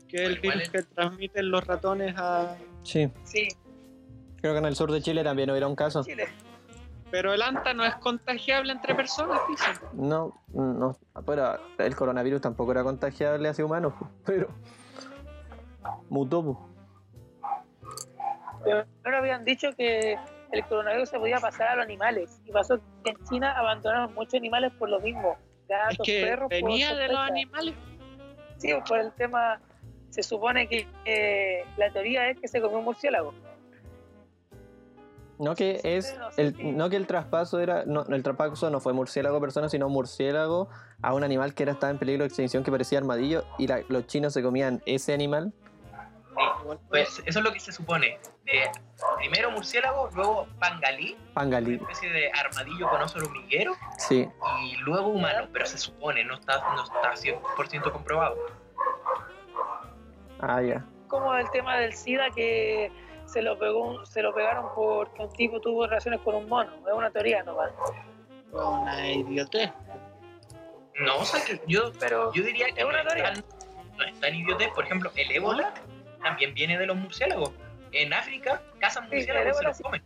Que 0.07 0.17
es 0.23 0.29
el 0.29 0.39
virus 0.39 0.61
es- 0.63 0.69
que 0.69 0.83
transmiten 0.83 1.49
los 1.49 1.65
ratones 1.65 2.13
a... 2.17 2.55
Sí, 2.83 3.09
Sí, 3.23 3.47
creo 4.41 4.53
que 4.53 4.59
en 4.59 4.65
el 4.65 4.75
sur 4.75 4.91
de 4.91 5.01
Chile 5.01 5.23
también 5.23 5.49
hubiera 5.49 5.67
un 5.67 5.75
caso. 5.75 6.03
Chile. 6.03 6.27
Pero 7.09 7.33
el 7.33 7.41
anta 7.41 7.73
no 7.73 7.83
es 7.85 7.95
contagiable 7.95 8.71
entre 8.73 8.93
personas, 8.93 9.39
dicen. 9.49 9.73
No, 9.93 10.39
no, 10.53 10.97
pero 11.25 11.57
el 11.77 11.95
coronavirus 11.95 12.41
tampoco 12.41 12.71
era 12.71 12.83
contagiable 12.83 13.47
hacia 13.49 13.65
humanos, 13.65 13.93
po, 13.97 14.09
pero 14.25 14.49
mutó. 16.09 16.43
po. 16.43 16.69
Primero 18.63 19.17
habían 19.17 19.45
dicho 19.45 19.69
que 19.77 20.17
el 20.59 20.65
coronavirus 20.65 21.09
se 21.09 21.19
podía 21.19 21.37
pasar 21.39 21.67
a 21.69 21.75
los 21.75 21.85
animales. 21.85 22.39
Y 22.45 22.51
pasó 22.51 22.79
que 23.03 23.11
en 23.11 23.17
China 23.29 23.57
abandonaron 23.57 24.13
muchos 24.13 24.35
animales 24.35 24.71
por 24.79 24.89
lo 24.89 24.99
mismo. 24.99 25.35
Gatos, 25.67 25.97
Es 25.99 26.05
que 26.05 26.21
perros. 26.25 26.49
por 26.49 26.49
venía 26.49 26.93
de 26.95 27.07
los 27.07 27.17
animales. 27.17 27.73
Sí, 28.57 28.73
por 28.87 28.99
el 28.99 29.11
tema. 29.13 29.59
Se 30.09 30.23
supone 30.23 30.67
que 30.69 30.87
eh, 31.05 31.65
la 31.77 31.91
teoría 31.91 32.29
es 32.29 32.39
que 32.39 32.47
se 32.47 32.61
comió 32.61 32.77
un 32.79 32.85
murciélago. 32.85 33.33
No 35.37 35.53
que 35.53 35.81
es 35.83 36.17
no 36.17 36.31
sé 36.31 36.41
el, 36.43 36.55
si- 36.55 36.63
no 36.71 36.89
que 36.89 36.95
el 36.95 37.07
traspaso 37.07 37.59
era 37.59 37.83
no 37.85 38.05
el 38.05 38.23
traspaso 38.23 38.69
no 38.69 38.79
fue 38.79 38.93
murciélago 38.93 39.35
a 39.35 39.41
persona 39.41 39.67
sino 39.67 39.89
murciélago 39.89 40.69
a 41.01 41.13
un 41.13 41.25
animal 41.25 41.53
que 41.53 41.63
era 41.63 41.73
estaba 41.73 41.91
en 41.91 41.97
peligro 41.99 42.23
de 42.23 42.27
extinción 42.27 42.63
que 42.63 42.71
parecía 42.71 42.99
armadillo 42.99 43.43
y 43.57 43.67
la- 43.67 43.81
los 43.89 44.07
chinos 44.07 44.31
se 44.31 44.41
comían 44.41 44.81
ese 44.85 45.13
animal 45.13 45.51
pues 46.89 47.21
eso 47.25 47.39
es 47.39 47.45
lo 47.45 47.51
que 47.51 47.59
se 47.59 47.71
supone. 47.71 48.19
De 48.43 48.69
primero 49.17 49.51
murciélago, 49.51 50.09
luego 50.13 50.47
pangalí, 50.59 51.17
una 51.35 51.57
especie 51.59 52.11
de 52.11 52.31
armadillo 52.31 52.89
con 52.89 53.01
oso 53.01 53.17
hormiguero, 53.19 53.75
sí 53.97 54.29
y 54.63 54.75
luego 54.77 55.07
humano, 55.07 55.47
pero 55.51 55.65
se 55.65 55.77
supone, 55.77 56.23
no 56.23 56.35
está, 56.35 56.57
no 56.75 56.83
está 56.83 57.13
100% 57.13 57.91
comprobado. 57.91 58.35
ah 60.39 60.61
ya 60.61 60.85
Como 61.07 61.35
el 61.35 61.49
tema 61.51 61.77
del 61.77 61.93
SIDA 61.93 62.29
que 62.31 62.91
se 63.25 63.41
lo 63.41 63.57
pegó, 63.57 64.05
se 64.05 64.21
lo 64.21 64.33
pegaron 64.33 64.67
porque 64.75 65.23
un 65.23 65.33
tipo 65.33 65.59
tuvo 65.59 65.87
relaciones 65.87 66.21
con 66.21 66.35
un 66.35 66.47
mono. 66.47 66.71
Es 66.87 66.93
una 66.93 67.09
teoría 67.09 67.43
nomás. 67.43 67.71
Una 68.51 69.11
idiotez. 69.11 69.71
No, 70.99 71.17
o 71.17 71.25
sea, 71.25 71.43
que 71.43 71.59
yo, 71.67 71.91
Pero 71.99 72.31
yo 72.33 72.43
diría 72.43 72.67
que 72.71 72.81
es 72.81 72.85
una 72.85 73.03
no 73.03 73.09
teoría. 73.09 73.33
no 73.97 74.03
es 74.05 74.19
tan 74.19 74.35
idiotez. 74.35 74.69
Por 74.73 74.85
ejemplo, 74.85 75.11
el 75.15 75.31
ébola 75.31 75.73
también 76.25 76.53
viene 76.55 76.77
de 76.77 76.87
los 76.87 76.97
murciélagos. 76.97 77.51
En 77.91 78.11
África 78.13 78.61
cazan 78.79 79.07
Sí, 79.09 79.15
murciélagos 79.17 79.55
y 79.55 79.57
se 79.59 79.63
los 79.63 79.77
sí. 79.77 79.83
comen. 79.83 80.03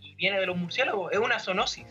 Y 0.00 0.14
viene 0.16 0.40
de 0.40 0.46
los 0.46 0.56
murciélagos. 0.56 1.12
Es 1.12 1.18
una 1.18 1.38
zoonosis. 1.38 1.86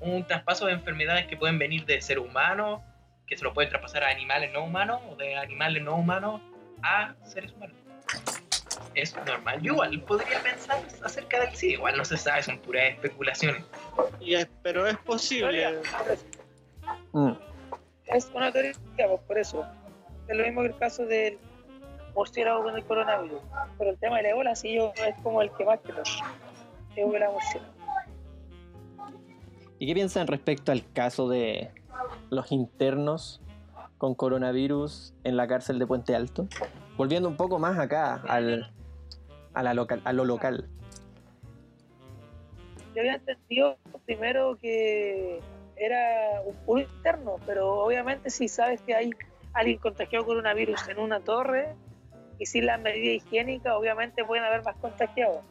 Un 0.00 0.24
traspaso 0.26 0.66
de 0.66 0.74
enfermedades 0.74 1.26
que 1.26 1.36
pueden 1.36 1.58
venir 1.58 1.86
de 1.86 2.00
ser 2.02 2.18
humano, 2.18 2.84
que 3.26 3.36
se 3.38 3.42
lo 3.44 3.54
pueden 3.54 3.70
traspasar 3.70 4.04
a 4.04 4.08
animales 4.10 4.52
no 4.52 4.62
humanos, 4.64 5.00
o 5.10 5.16
de 5.16 5.34
animales 5.34 5.82
no 5.82 5.96
humanos 5.96 6.42
a 6.82 7.14
seres 7.24 7.52
humanos. 7.52 7.74
Es 8.94 9.16
normal. 9.26 9.60
Yo 9.62 9.72
igual 9.72 10.00
podría 10.02 10.40
pensar 10.42 10.78
acerca 11.02 11.40
del 11.40 11.54
sí. 11.56 11.70
Igual 11.72 11.96
no 11.96 12.04
se 12.04 12.18
sabe, 12.18 12.42
son 12.42 12.58
puras 12.58 12.84
especulaciones. 12.90 13.64
Y 14.20 14.34
es- 14.34 14.48
pero 14.62 14.86
es 14.86 14.96
posible. 14.98 15.80
Mm. 17.12 17.32
es 18.06 18.30
una 18.34 18.52
teoría, 18.52 18.72
pues, 18.96 19.20
por 19.26 19.38
eso. 19.38 19.66
Es 20.28 20.36
lo 20.36 20.44
mismo 20.44 20.60
que 20.62 20.68
el 20.68 20.76
caso 20.78 21.06
del 21.06 21.38
murciélago 22.16 22.64
con 22.64 22.74
el 22.74 22.84
coronavirus. 22.84 23.40
Pero 23.78 23.90
el 23.90 23.98
tema 23.98 24.16
del 24.16 24.26
ébola, 24.26 24.56
sí, 24.56 24.74
yo 24.74 24.92
es 25.06 25.14
como 25.22 25.42
el 25.42 25.50
que 25.52 25.64
más 25.64 25.78
creo. 25.82 26.02
Ébola 26.96 27.30
murciélago. 27.30 27.76
¿Y 29.78 29.86
qué 29.86 29.94
piensan 29.94 30.26
respecto 30.26 30.72
al 30.72 30.90
caso 30.92 31.28
de 31.28 31.70
los 32.30 32.50
internos 32.50 33.42
con 33.98 34.14
coronavirus 34.14 35.14
en 35.22 35.36
la 35.36 35.46
cárcel 35.46 35.78
de 35.78 35.86
Puente 35.86 36.14
Alto? 36.14 36.48
Volviendo 36.96 37.28
un 37.28 37.36
poco 37.36 37.58
más 37.58 37.78
acá, 37.78 38.22
al, 38.26 38.72
a, 39.52 39.62
la 39.62 39.74
local, 39.74 40.00
a 40.04 40.14
lo 40.14 40.24
local. 40.24 40.66
Yo 42.94 43.02
había 43.02 43.16
entendido 43.16 43.76
primero 44.06 44.56
que 44.56 45.40
era 45.76 46.42
un 46.66 46.80
interno, 46.80 47.36
pero 47.44 47.84
obviamente 47.84 48.30
si 48.30 48.48
sabes 48.48 48.80
que 48.80 48.94
hay 48.94 49.10
alguien 49.52 49.78
contagiado 49.78 50.24
con 50.24 50.36
coronavirus 50.36 50.88
en 50.88 50.98
una 50.98 51.20
torre 51.20 51.74
y 52.38 52.46
sin 52.46 52.66
las 52.66 52.80
medidas 52.80 53.24
higiénicas, 53.24 53.72
obviamente 53.74 54.24
pueden 54.24 54.44
haber 54.44 54.62
más 54.62 54.76
contagiados. 54.76 55.44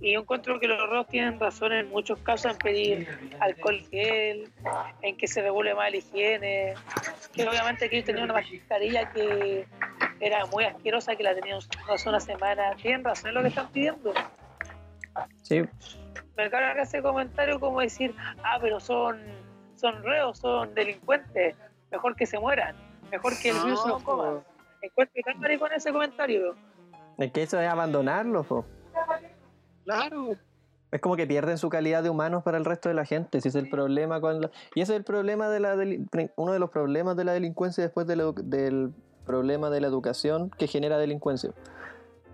Y 0.00 0.14
yo 0.14 0.20
encuentro 0.20 0.58
que 0.58 0.66
los 0.66 0.88
ROS 0.88 1.08
tienen 1.08 1.38
razón 1.38 1.74
en 1.74 1.90
muchos 1.90 2.18
casos 2.20 2.52
en 2.52 2.58
pedir 2.58 3.06
alcohol 3.38 3.78
gel, 3.90 4.50
en 5.02 5.16
que 5.16 5.28
se 5.28 5.42
regule 5.42 5.74
más 5.74 5.90
la 5.90 5.98
higiene, 5.98 6.74
que 7.34 7.46
obviamente 7.46 7.90
que 7.90 7.96
ellos 7.96 8.06
tenían 8.06 8.24
una 8.24 8.34
mascarilla 8.34 9.10
que 9.12 9.66
era 10.20 10.46
muy 10.46 10.64
asquerosa, 10.64 11.16
que 11.16 11.22
la 11.22 11.34
tenían 11.34 11.58
hace 11.88 12.08
una 12.08 12.20
semana. 12.20 12.74
Tienen 12.76 13.04
razón 13.04 13.28
en 13.28 13.34
lo 13.34 13.42
que 13.42 13.48
están 13.48 13.70
pidiendo. 13.72 14.14
Sí, 15.42 15.62
Me 16.36 16.48
carga 16.48 16.82
ese 16.82 17.02
comentario 17.02 17.60
como 17.60 17.80
decir, 17.80 18.14
ah, 18.42 18.58
pero 18.58 18.80
son, 18.80 19.20
son 19.76 20.02
reos, 20.02 20.38
son 20.38 20.74
delincuentes, 20.74 21.56
mejor 21.90 22.16
que 22.16 22.24
se 22.24 22.38
mueran, 22.38 22.74
mejor 23.10 23.34
que 23.38 23.50
el 23.50 23.56
virus 23.64 23.82
se 23.82 23.88
los 23.88 24.02
coma. 24.02 24.42
Encuentro 24.82 25.22
tan 25.24 25.40
maricón 25.40 25.72
ese 25.72 25.92
comentario. 25.92 26.54
es 27.18 27.32
que 27.32 27.42
eso 27.42 27.60
es 27.60 27.68
abandonarlos. 27.68 28.46
po. 28.46 28.64
Claro. 29.84 30.30
Es 30.90 31.00
como 31.00 31.14
que 31.16 31.26
pierden 31.26 31.56
su 31.58 31.68
calidad 31.68 32.02
de 32.02 32.10
humanos 32.10 32.42
para 32.42 32.58
el 32.58 32.64
resto 32.64 32.88
de 32.88 32.94
la 32.94 33.04
gente. 33.04 33.38
Ese 33.38 33.48
es 33.48 33.54
el 33.54 33.68
problema 33.68 34.20
con 34.20 34.40
la- 34.40 34.50
Y 34.74 34.80
ese 34.80 34.92
es 34.92 34.98
el 34.98 35.04
problema 35.04 35.48
de 35.48 35.60
la 35.60 35.76
deli- 35.76 36.06
uno 36.36 36.52
de 36.52 36.58
los 36.58 36.70
problemas 36.70 37.16
de 37.16 37.24
la 37.24 37.32
delincuencia 37.32 37.84
después 37.84 38.06
de 38.06 38.16
la 38.16 38.32
del 38.42 38.92
problema 39.24 39.70
de 39.70 39.80
la 39.80 39.86
educación 39.86 40.50
que 40.50 40.66
genera 40.66 40.98
delincuencia. 40.98 41.50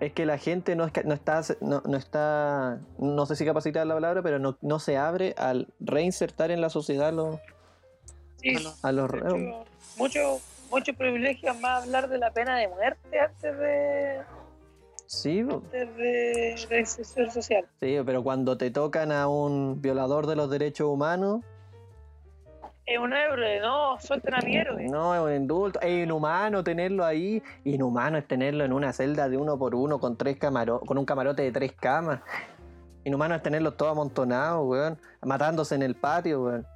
Es 0.01 0.13
que 0.13 0.25
la 0.27 0.39
gente 0.39 0.75
no, 0.77 0.85
es 0.85 0.93
ca- 0.93 1.03
no 1.05 1.13
está, 1.15 1.41
no, 1.61 1.83
no 1.87 1.97
está, 1.99 2.79
no 2.99 3.27
sé 3.27 3.37
si 3.37 3.45
capacitada 3.45 3.85
la 3.85 3.95
palabra, 3.95 4.23
pero 4.23 4.39
no, 4.39 4.57
no 4.63 4.79
se 4.79 4.97
abre 4.97 5.35
al 5.37 5.69
reinsertar 5.81 6.51
en 6.51 6.61
la 6.61 6.71
sociedad 6.71 7.09
a 7.09 7.13
los, 7.13 7.37
Sí, 8.41 8.55
a 8.83 8.93
los 8.93 9.11
hecho, 9.13 9.37
mucho, 9.99 10.21
mucho 10.71 10.93
privilegio 10.95 11.55
más 11.55 11.85
hablar 11.85 12.09
de 12.09 12.19
la 12.19 12.31
pena 12.31 12.57
de 12.57 12.69
muerte 12.69 13.21
antes 13.21 13.59
de, 13.59 14.21
Sí, 15.07 15.41
antes 15.41 15.97
de, 15.97 16.57
de 16.69 17.31
social. 17.31 17.65
sí, 17.81 17.97
pero 18.05 18.23
cuando 18.25 18.57
te 18.57 18.71
tocan 18.71 19.13
a 19.13 19.29
un 19.29 19.81
violador 19.81 20.27
de 20.27 20.37
los 20.37 20.51
derechos 20.51 20.89
humanos, 20.89 21.43
Es 22.85 22.99
un 22.99 23.13
héroe, 23.13 23.61
no, 23.61 23.99
suelten 24.01 24.35
a 24.35 24.41
mi 24.41 24.57
héroe. 24.57 24.89
No, 24.89 25.15
es 25.15 25.21
un 25.21 25.43
indulto. 25.43 25.81
Es 25.81 26.05
inhumano 26.05 26.63
tenerlo 26.63 27.05
ahí. 27.05 27.43
Inhumano 27.65 28.17
es 28.19 28.27
tenerlo 28.29 28.65
en 28.65 28.73
una 28.73 28.93
celda 28.93 29.29
de 29.29 29.37
uno 29.37 29.59
por 29.59 29.75
uno 29.75 29.99
con 29.99 30.17
tres 30.17 30.37
camaro 30.39 30.81
con 30.81 30.97
un 30.99 31.05
camarote 31.05 31.43
de 31.43 31.51
tres 31.53 31.73
camas. 31.73 32.21
Inhumano 33.05 33.35
es 33.37 33.43
tenerlos 33.43 33.77
todos 33.77 33.93
amontonados, 33.93 34.65
weón. 34.67 34.99
Matándose 35.23 35.75
en 35.77 35.83
el 35.83 35.95
patio, 35.97 36.43
weón. 36.45 36.67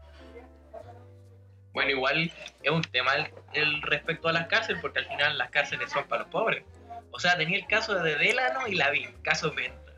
Bueno, 1.80 1.92
igual 1.92 2.30
es 2.62 2.70
un 2.70 2.82
tema 2.82 3.14
el, 3.14 3.30
el 3.54 3.80
respecto 3.80 4.28
a 4.28 4.34
las 4.34 4.48
cárceles, 4.48 4.82
porque 4.82 4.98
al 4.98 5.06
final 5.06 5.38
las 5.38 5.48
cárceles 5.48 5.90
son 5.90 6.06
para 6.08 6.24
los 6.24 6.30
pobres. 6.30 6.62
O 7.10 7.18
sea, 7.18 7.38
tenía 7.38 7.56
el 7.56 7.66
caso 7.66 7.94
de 7.94 8.16
Delano 8.16 8.68
y 8.68 8.74
Lavín, 8.74 9.10
caso 9.22 9.50
Venta, 9.54 9.94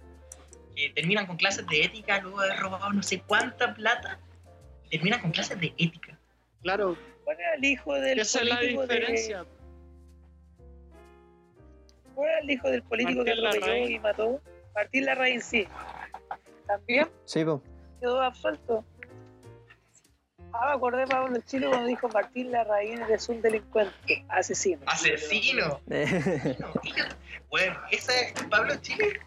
que 0.76 0.90
terminan 0.90 1.26
con 1.26 1.36
clases 1.36 1.66
de 1.66 1.82
ética 1.82 2.20
luego 2.20 2.40
de 2.40 2.50
haber 2.52 2.60
robado 2.60 2.92
no 2.92 3.02
sé 3.02 3.20
cuánta 3.26 3.74
plata, 3.74 4.20
terminan 4.92 5.20
con 5.22 5.32
clases 5.32 5.58
de 5.58 5.74
ética. 5.76 6.16
Claro. 6.62 6.96
¿Cuál 7.24 7.40
era 7.40 7.54
el 7.54 7.64
hijo 7.64 7.94
del 7.94 8.20
Esa 8.20 8.42
es 8.42 8.48
la 8.48 8.54
político 8.54 8.86
de-. 8.86 9.44
¿Cuál 12.14 12.28
era 12.28 12.38
el 12.38 12.50
hijo 12.50 12.70
del 12.70 12.82
político 12.84 13.24
Martín 13.24 13.34
que 13.34 13.48
atropelló 13.48 13.88
y 13.88 13.98
mató? 13.98 14.40
Martín 14.72 15.04
Larraín, 15.04 15.42
sí. 15.42 15.66
También 16.68 17.08
Sí, 17.24 17.44
po. 17.44 17.60
quedó 17.98 18.20
absuelto. 18.20 18.84
Ah, 20.52 20.66
me 20.68 20.72
acordé 20.74 21.06
Pablo 21.06 21.32
del 21.32 21.44
Chile 21.44 21.68
cuando 21.68 21.86
dijo 21.86 22.08
Martín 22.08 22.52
Larraín 22.52 23.00
es 23.10 23.28
un 23.28 23.40
delincuente, 23.40 24.24
asesino. 24.28 24.80
¡Asesino! 24.86 25.80
Bueno, 27.50 27.78
esa 27.90 28.18
es 28.18 28.32
Pablo 28.48 28.74
Chile. 28.80 29.20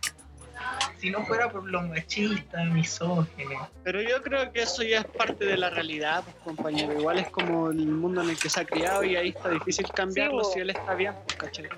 si 0.97 1.11
no 1.11 1.23
fuera 1.27 1.47
por 1.47 1.69
los 1.69 1.83
machistas, 1.83 2.65
misógenos. 2.69 3.69
Pero 3.83 4.01
yo 4.01 4.23
creo 4.23 4.51
que 4.51 4.63
eso 4.63 4.81
ya 4.81 5.01
es 5.01 5.05
parte 5.05 5.45
de 5.45 5.57
la 5.57 5.69
realidad, 5.69 6.23
pues, 6.23 6.35
compañero. 6.37 6.99
Igual 6.99 7.19
es 7.19 7.29
como 7.29 7.69
el 7.69 7.85
mundo 7.85 8.23
en 8.23 8.31
el 8.31 8.39
que 8.39 8.49
se 8.49 8.61
ha 8.61 8.65
criado 8.65 9.03
y 9.03 9.15
ahí 9.15 9.29
está 9.29 9.49
difícil 9.49 9.87
cambiarlo 9.89 10.43
Sí, 10.43 10.53
si 10.53 10.59
él 10.61 10.71
está 10.71 10.95
bien, 10.95 11.13
pues, 11.23 11.35
¿cachai? 11.35 11.69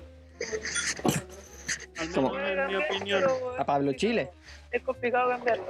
Al 1.98 2.08
menos 2.08 2.32
en 2.38 2.66
mi 2.68 2.76
opinión. 2.76 3.24
A 3.58 3.64
Pablo 3.64 3.92
Chile. 3.92 4.30
Es 4.70 4.82
complicado 4.82 5.28
cambiarlo. 5.28 5.66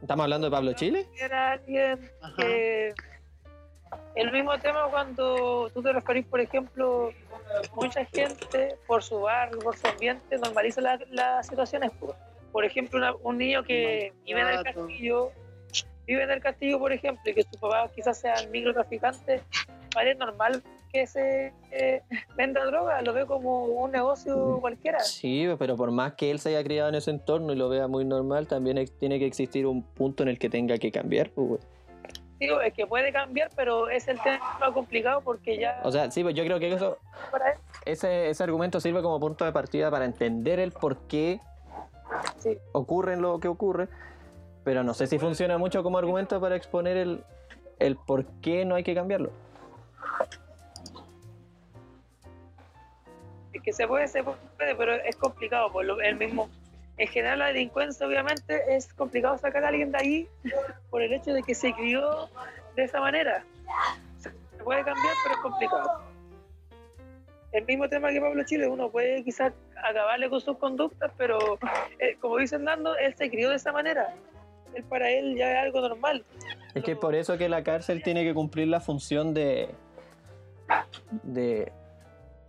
¿Estamos 0.00 0.24
hablando 0.24 0.46
de 0.46 0.50
Pablo 0.50 0.72
Chile? 0.72 1.06
Era 1.18 1.52
alguien 1.52 2.10
que. 2.36 2.94
El 4.14 4.30
mismo 4.32 4.56
tema 4.58 4.86
cuando 4.90 5.68
tú 5.72 5.82
te 5.82 5.92
referís, 5.92 6.26
por 6.26 6.40
ejemplo, 6.40 7.10
mucha 7.74 8.04
gente 8.06 8.76
por 8.86 9.02
su 9.02 9.20
barrio, 9.20 9.58
por 9.60 9.76
su 9.76 9.86
ambiente, 9.86 10.38
normaliza 10.38 10.80
la- 10.80 11.00
las 11.10 11.46
situaciones. 11.46 11.90
po. 11.92 12.14
Por 12.52 12.64
ejemplo, 12.64 12.98
una- 12.98 13.14
un 13.22 13.38
niño 13.38 13.62
que 13.62 14.12
vive 14.24 14.40
en 14.40 14.48
el 14.48 14.62
castillo, 14.64 15.32
vive 16.06 16.22
en 16.24 16.30
el 16.30 16.40
castillo, 16.40 16.78
por 16.78 16.92
ejemplo, 16.92 17.22
y 17.30 17.34
que 17.34 17.42
sus 17.42 17.56
papás 17.56 17.90
quizás 17.94 18.18
sean 18.20 18.50
microtraficantes, 18.50 19.42
para 19.92 20.06
él 20.06 20.12
es 20.12 20.18
normal 20.18 20.62
que 20.92 21.06
se 21.06 21.52
eh, 21.70 22.02
venda 22.36 22.64
droga, 22.64 23.00
lo 23.02 23.12
ve 23.12 23.26
como 23.26 23.64
un 23.64 23.92
negocio 23.92 24.58
cualquiera. 24.60 25.00
Sí, 25.00 25.46
pero 25.58 25.76
por 25.76 25.90
más 25.90 26.14
que 26.14 26.30
él 26.30 26.38
se 26.38 26.50
haya 26.50 26.64
criado 26.64 26.88
en 26.88 26.96
ese 26.96 27.10
entorno 27.10 27.52
y 27.52 27.56
lo 27.56 27.68
vea 27.68 27.86
muy 27.86 28.04
normal, 28.04 28.48
también 28.48 28.84
tiene 28.98 29.18
que 29.18 29.26
existir 29.26 29.66
un 29.66 29.82
punto 29.82 30.22
en 30.22 30.28
el 30.28 30.38
que 30.38 30.48
tenga 30.48 30.76
que 30.78 30.90
cambiar, 30.90 31.30
pues. 31.30 31.60
Digo, 32.38 32.60
es 32.62 32.72
que 32.72 32.86
puede 32.86 33.12
cambiar, 33.12 33.50
pero 33.54 33.90
es 33.90 34.08
el 34.08 34.18
tema 34.20 34.72
complicado 34.72 35.20
porque 35.20 35.58
ya 35.58 35.78
O 35.84 35.92
sea, 35.92 36.10
sí, 36.10 36.22
pues 36.22 36.34
yo 36.34 36.42
creo 36.44 36.58
que 36.58 36.72
eso, 36.72 36.96
ese, 37.84 38.30
ese 38.30 38.42
argumento 38.42 38.80
sirve 38.80 39.02
como 39.02 39.20
punto 39.20 39.44
de 39.44 39.52
partida 39.52 39.90
para 39.90 40.06
entender 40.06 40.58
el 40.58 40.72
por 40.72 41.06
qué 41.06 41.38
sí. 42.38 42.56
ocurre 42.72 43.16
lo 43.16 43.38
que 43.40 43.48
ocurre, 43.48 43.88
pero 44.64 44.82
no 44.82 44.94
sé 44.94 45.06
si 45.06 45.18
funciona 45.18 45.58
mucho 45.58 45.82
como 45.82 45.98
argumento 45.98 46.40
para 46.40 46.56
exponer 46.56 46.96
el, 46.96 47.24
el 47.78 47.96
por 47.96 48.24
qué 48.40 48.64
no 48.64 48.74
hay 48.74 48.84
que 48.84 48.94
cambiarlo. 48.94 49.32
Que 53.62 53.72
se 53.72 53.86
puede, 53.86 54.08
se 54.08 54.22
puede, 54.22 54.38
pero 54.76 54.94
es 54.94 55.16
complicado. 55.16 55.72
Por 55.72 55.84
lo, 55.84 56.00
el 56.00 56.16
mismo, 56.16 56.48
en 56.96 57.08
general, 57.08 57.40
la 57.40 57.46
delincuencia, 57.46 58.06
obviamente, 58.06 58.62
es 58.74 58.92
complicado 58.94 59.38
sacar 59.38 59.64
a 59.64 59.68
alguien 59.68 59.92
de 59.92 59.98
ahí 59.98 60.28
por 60.90 61.02
el 61.02 61.12
hecho 61.12 61.32
de 61.32 61.42
que 61.42 61.54
se 61.54 61.72
crió 61.72 62.28
de 62.76 62.84
esa 62.84 63.00
manera. 63.00 63.44
Se 64.18 64.30
puede 64.62 64.84
cambiar, 64.84 65.14
pero 65.24 65.34
es 65.34 65.40
complicado. 65.40 66.10
El 67.52 67.64
mismo 67.66 67.88
tema 67.88 68.10
que 68.10 68.20
Pablo 68.20 68.44
Chile, 68.44 68.68
uno 68.68 68.90
puede 68.90 69.24
quizás 69.24 69.52
acabarle 69.82 70.30
con 70.30 70.40
sus 70.40 70.56
conductas, 70.58 71.10
pero 71.16 71.58
eh, 71.98 72.16
como 72.20 72.36
dice 72.36 72.58
Nando, 72.58 72.96
él 72.96 73.14
se 73.16 73.28
crió 73.28 73.50
de 73.50 73.56
esa 73.56 73.72
manera. 73.72 74.14
Él 74.74 74.84
para 74.84 75.10
él 75.10 75.36
ya 75.36 75.52
es 75.52 75.58
algo 75.64 75.80
normal. 75.80 76.24
Es 76.74 76.84
que 76.84 76.92
es 76.92 76.98
por 76.98 77.14
eso 77.16 77.36
que 77.36 77.48
la 77.48 77.64
cárcel 77.64 78.02
tiene 78.04 78.22
que 78.22 78.34
cumplir 78.34 78.68
la 78.68 78.80
función 78.80 79.34
de, 79.34 79.68
de 81.24 81.72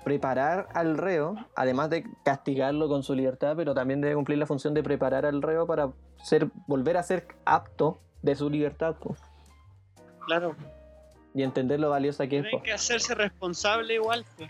preparar 0.04 0.68
al 0.74 0.97
reo, 0.97 1.36
además 1.56 1.89
de 1.89 2.04
castigarlo 2.24 2.88
con 2.88 3.04
su 3.04 3.14
libertad, 3.14 3.56
pero 3.56 3.74
también 3.74 4.02
debe 4.02 4.16
cumplir 4.16 4.38
la 4.38 4.45
función 4.45 4.74
de 4.74 4.84
preparar 4.84 5.26
al 5.26 5.41
reo 5.41 5.68
para 5.68 5.91
ser, 6.24 6.49
volver 6.68 6.97
a 6.97 7.04
ser 7.04 7.28
apto 7.45 7.99
de 8.22 8.36
su 8.36 8.49
libertad 8.49 8.95
po, 8.95 9.16
Claro. 10.26 10.56
y 11.34 11.43
entender 11.43 11.80
lo 11.80 11.89
valiosa 11.89 12.28
que 12.28 12.38
es. 12.39 12.43
Tienen 12.43 12.62
que 12.64 12.74
hacerse 12.74 13.16
responsable 13.16 13.95
igual. 13.95 14.26
pues. 14.38 14.49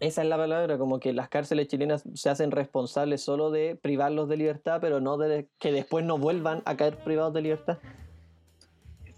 Esa 0.00 0.22
es 0.22 0.28
la 0.28 0.36
palabra, 0.36 0.78
como 0.78 1.00
que 1.00 1.12
las 1.12 1.28
cárceles 1.28 1.66
chilenas 1.68 2.04
se 2.14 2.30
hacen 2.30 2.50
responsables 2.52 3.20
solo 3.22 3.50
de 3.50 3.76
privarlos 3.80 4.28
de 4.28 4.36
libertad, 4.36 4.78
pero 4.80 5.00
no 5.00 5.16
de 5.18 5.48
que 5.58 5.72
después 5.72 6.04
no 6.04 6.18
vuelvan 6.18 6.62
a 6.66 6.76
caer 6.76 6.96
privados 6.98 7.34
de 7.34 7.42
libertad. 7.42 7.78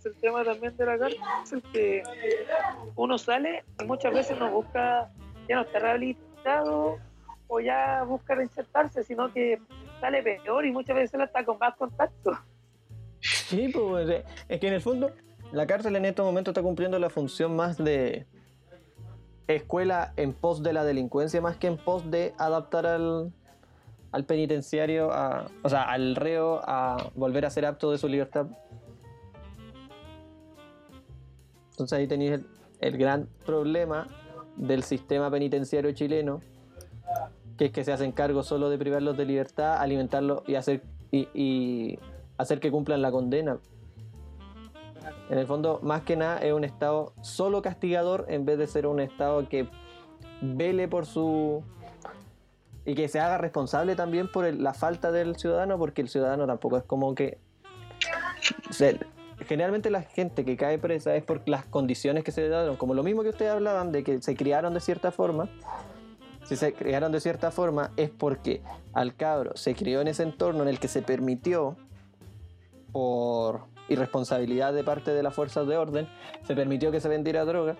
El 0.07 0.15
tema 0.17 0.45
también 0.45 0.77
de 0.77 0.87
la 0.87 0.99
cárcel 0.99 1.63
que 1.73 2.03
uno 2.97 3.19
sale 3.19 3.65
y 3.81 3.85
muchas 3.85 4.13
veces 4.13 4.39
no 4.39 4.51
busca, 4.51 5.11
ya 5.49 5.57
no 5.57 5.63
está 5.63 5.79
rehabilitado 5.79 6.99
o 7.49 7.61
ya 7.61 8.05
busca 8.05 8.35
reinsertarse, 8.35 9.03
sino 9.03 9.33
que 9.33 9.61
sale 10.01 10.23
peor 10.23 10.65
y 10.65 10.73
muchas 10.73 10.97
veces 10.97 11.21
está 11.21 11.45
con 11.45 11.59
más 11.59 11.77
contacto. 11.77 12.33
Sí, 13.21 13.69
pues 13.69 14.09
eh, 14.09 14.25
es 14.49 14.61
que 14.61 14.69
en 14.69 14.75
el 14.75 14.81
fondo 14.81 15.11
la 15.53 15.67
cárcel 15.67 15.97
en 15.97 16.05
estos 16.05 16.25
momentos 16.25 16.53
está 16.53 16.63
cumpliendo 16.63 16.99
la 16.99 17.11
función 17.11 17.55
más 17.55 17.77
de 17.77 18.27
escuela 19.49 20.13
en 20.17 20.33
pos 20.33 20.63
de 20.63 20.73
la 20.73 20.85
delincuencia 20.85 21.41
más 21.41 21.57
que 21.57 21.67
en 21.67 21.77
pos 21.77 22.11
de 22.11 22.35
adaptar 22.39 22.87
al, 22.87 23.33
al 24.13 24.25
penitenciario, 24.25 25.13
a, 25.13 25.51
o 25.63 25.69
sea, 25.69 25.83
al 25.83 26.17
reo 26.17 26.61
a 26.65 27.11
volver 27.15 27.45
a 27.47 27.51
ser 27.51 27.67
apto 27.67 27.91
de 27.91 27.99
su 27.99 28.09
libertad. 28.09 28.47
Entonces 31.81 31.99
ahí 31.99 32.07
tenéis 32.07 32.41
el, 32.81 32.99
gran 32.99 33.27
problema 33.47 34.07
del 34.57 34.83
sistema 34.83 35.31
penitenciario 35.31 35.93
chileno, 35.93 36.41
que 37.57 37.67
es 37.67 37.73
que 37.73 37.85
se 37.85 37.93
hacen 37.93 38.13
cargo 38.13 38.43
solo 38.43 38.69
de 38.69 38.77
privarlos 38.77 39.17
de 39.17 39.25
libertad, 39.25 39.79
alimentarlos 39.79 40.43
y 40.47 40.57
hacer 40.57 40.83
y, 41.11 41.99
hacer 42.37 42.61
que 42.61 42.71
cumplan 42.71 43.01
la 43.01 43.11
condena. 43.11 43.59
En 45.31 45.39
el 45.39 45.47
fondo, 45.47 45.81
más 45.83 46.03
que 46.03 46.17
nada, 46.17 46.39
es 46.41 46.53
un 46.53 46.65
Estado 46.65 47.15
solo 47.23 47.63
castigador 47.63 48.27
en 48.29 48.45
vez 48.45 48.59
de 48.59 48.67
ser 48.67 48.87
un 48.87 49.01
Estado 49.01 49.49
que 49.49 49.67
vele 50.43 50.87
por 50.87 51.07
su... 51.07 51.63
y 52.85 52.95
que 52.95 53.09
se 53.09 53.21
haga 53.21 53.39
responsable 53.39 53.97
también 53.97 54.31
por 54.31 54.53
la 54.53 54.75
falta 54.75 55.13
del 55.13 55.37
ciudadano, 55.37 55.79
porque 55.79 56.03
el 56.03 56.11
ciudadano 56.11 56.47
tampoco 56.47 56.77
es 56.77 56.85
como 56.85 57.15
que... 57.15 57.39
o 58.69 58.73
sea, 58.75 58.93
generalmente 59.47 59.91
la 59.91 60.03
gente 60.03 60.45
que 60.45 60.57
cae 60.57 60.79
presa 60.79 61.15
es 61.17 61.23
por 61.25 61.47
las 61.49 61.65
condiciones 61.67 62.25
que 62.25 62.33
se 62.33 62.43
le 62.43 62.49
dieron, 62.49 62.77
como 62.77 62.95
lo 62.95 63.03
mismo 63.03 63.23
que 63.23 63.31
ustedes 63.31 63.51
hablaban 63.53 63.93
de 63.93 64.03
que 64.05 64.21
se 64.23 64.37
criaron 64.37 64.75
de 64.75 64.81
cierta 64.81 65.11
forma. 65.11 65.49
Si 66.45 66.57
se 66.57 66.73
criaron 66.73 67.13
de 67.13 67.21
cierta 67.21 67.51
forma 67.51 67.93
es 67.97 68.11
porque 68.11 68.63
al 68.93 69.15
cabro 69.15 69.57
se 69.57 69.75
crió 69.75 70.01
en 70.01 70.09
ese 70.09 70.23
entorno 70.25 70.63
en 70.63 70.69
el 70.69 70.79
que 70.81 70.89
se 70.89 71.03
permitió 71.03 71.77
por 72.93 73.63
irresponsabilidad 73.89 74.73
de 74.73 74.85
parte 74.85 75.13
de 75.13 75.23
las 75.23 75.35
fuerzas 75.35 75.67
de 75.67 75.77
orden, 75.77 76.09
se 76.47 76.55
permitió 76.55 76.91
que 76.91 77.01
se 77.01 77.09
vendiera 77.09 77.45
droga. 77.45 77.77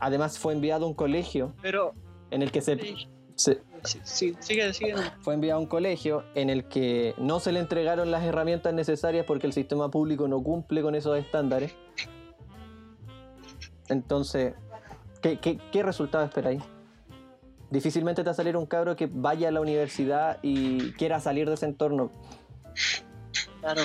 Además 0.00 0.38
fue 0.38 0.54
enviado 0.54 0.86
a 0.86 0.88
un 0.88 0.94
colegio 0.94 1.52
Pero, 1.60 1.94
en 2.30 2.42
el 2.42 2.50
que 2.52 2.60
se, 2.62 2.76
sí, 2.78 2.80
se- 2.96 3.19
sí, 3.40 4.00
sí, 4.04 4.34
sigue, 4.40 4.72
sigue. 4.72 4.94
fue 5.20 5.34
enviado 5.34 5.58
a 5.58 5.62
un 5.62 5.66
colegio 5.66 6.24
en 6.34 6.50
el 6.50 6.64
que 6.64 7.14
no 7.18 7.40
se 7.40 7.52
le 7.52 7.60
entregaron 7.60 8.10
las 8.10 8.24
herramientas 8.24 8.74
necesarias 8.74 9.24
porque 9.26 9.46
el 9.46 9.52
sistema 9.52 9.90
público 9.90 10.28
no 10.28 10.42
cumple 10.42 10.82
con 10.82 10.94
esos 10.94 11.18
estándares. 11.18 11.74
Entonces, 13.88 14.54
¿qué, 15.20 15.38
qué, 15.38 15.58
qué 15.72 15.82
resultado 15.82 16.24
esperáis? 16.24 16.62
Difícilmente 17.70 18.22
te 18.22 18.26
va 18.26 18.32
a 18.32 18.34
salir 18.34 18.56
un 18.56 18.66
cabro 18.66 18.96
que 18.96 19.08
vaya 19.10 19.48
a 19.48 19.50
la 19.50 19.60
universidad 19.60 20.38
y 20.42 20.92
quiera 20.92 21.20
salir 21.20 21.48
de 21.48 21.54
ese 21.54 21.66
entorno. 21.66 22.10
Claro. 23.60 23.82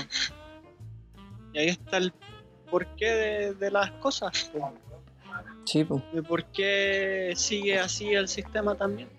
Y 1.53 1.59
ahí 1.59 1.67
está 1.69 1.97
el 1.97 2.11
porqué 2.69 3.05
de, 3.05 3.53
de 3.53 3.71
las 3.71 3.91
cosas. 3.91 4.51
Sí, 5.65 5.83
pues. 5.83 6.03
Por 6.27 6.45
qué 6.45 7.33
sigue 7.35 7.79
así 7.79 8.13
el 8.13 8.27
sistema 8.27 8.75
también. 8.75 9.09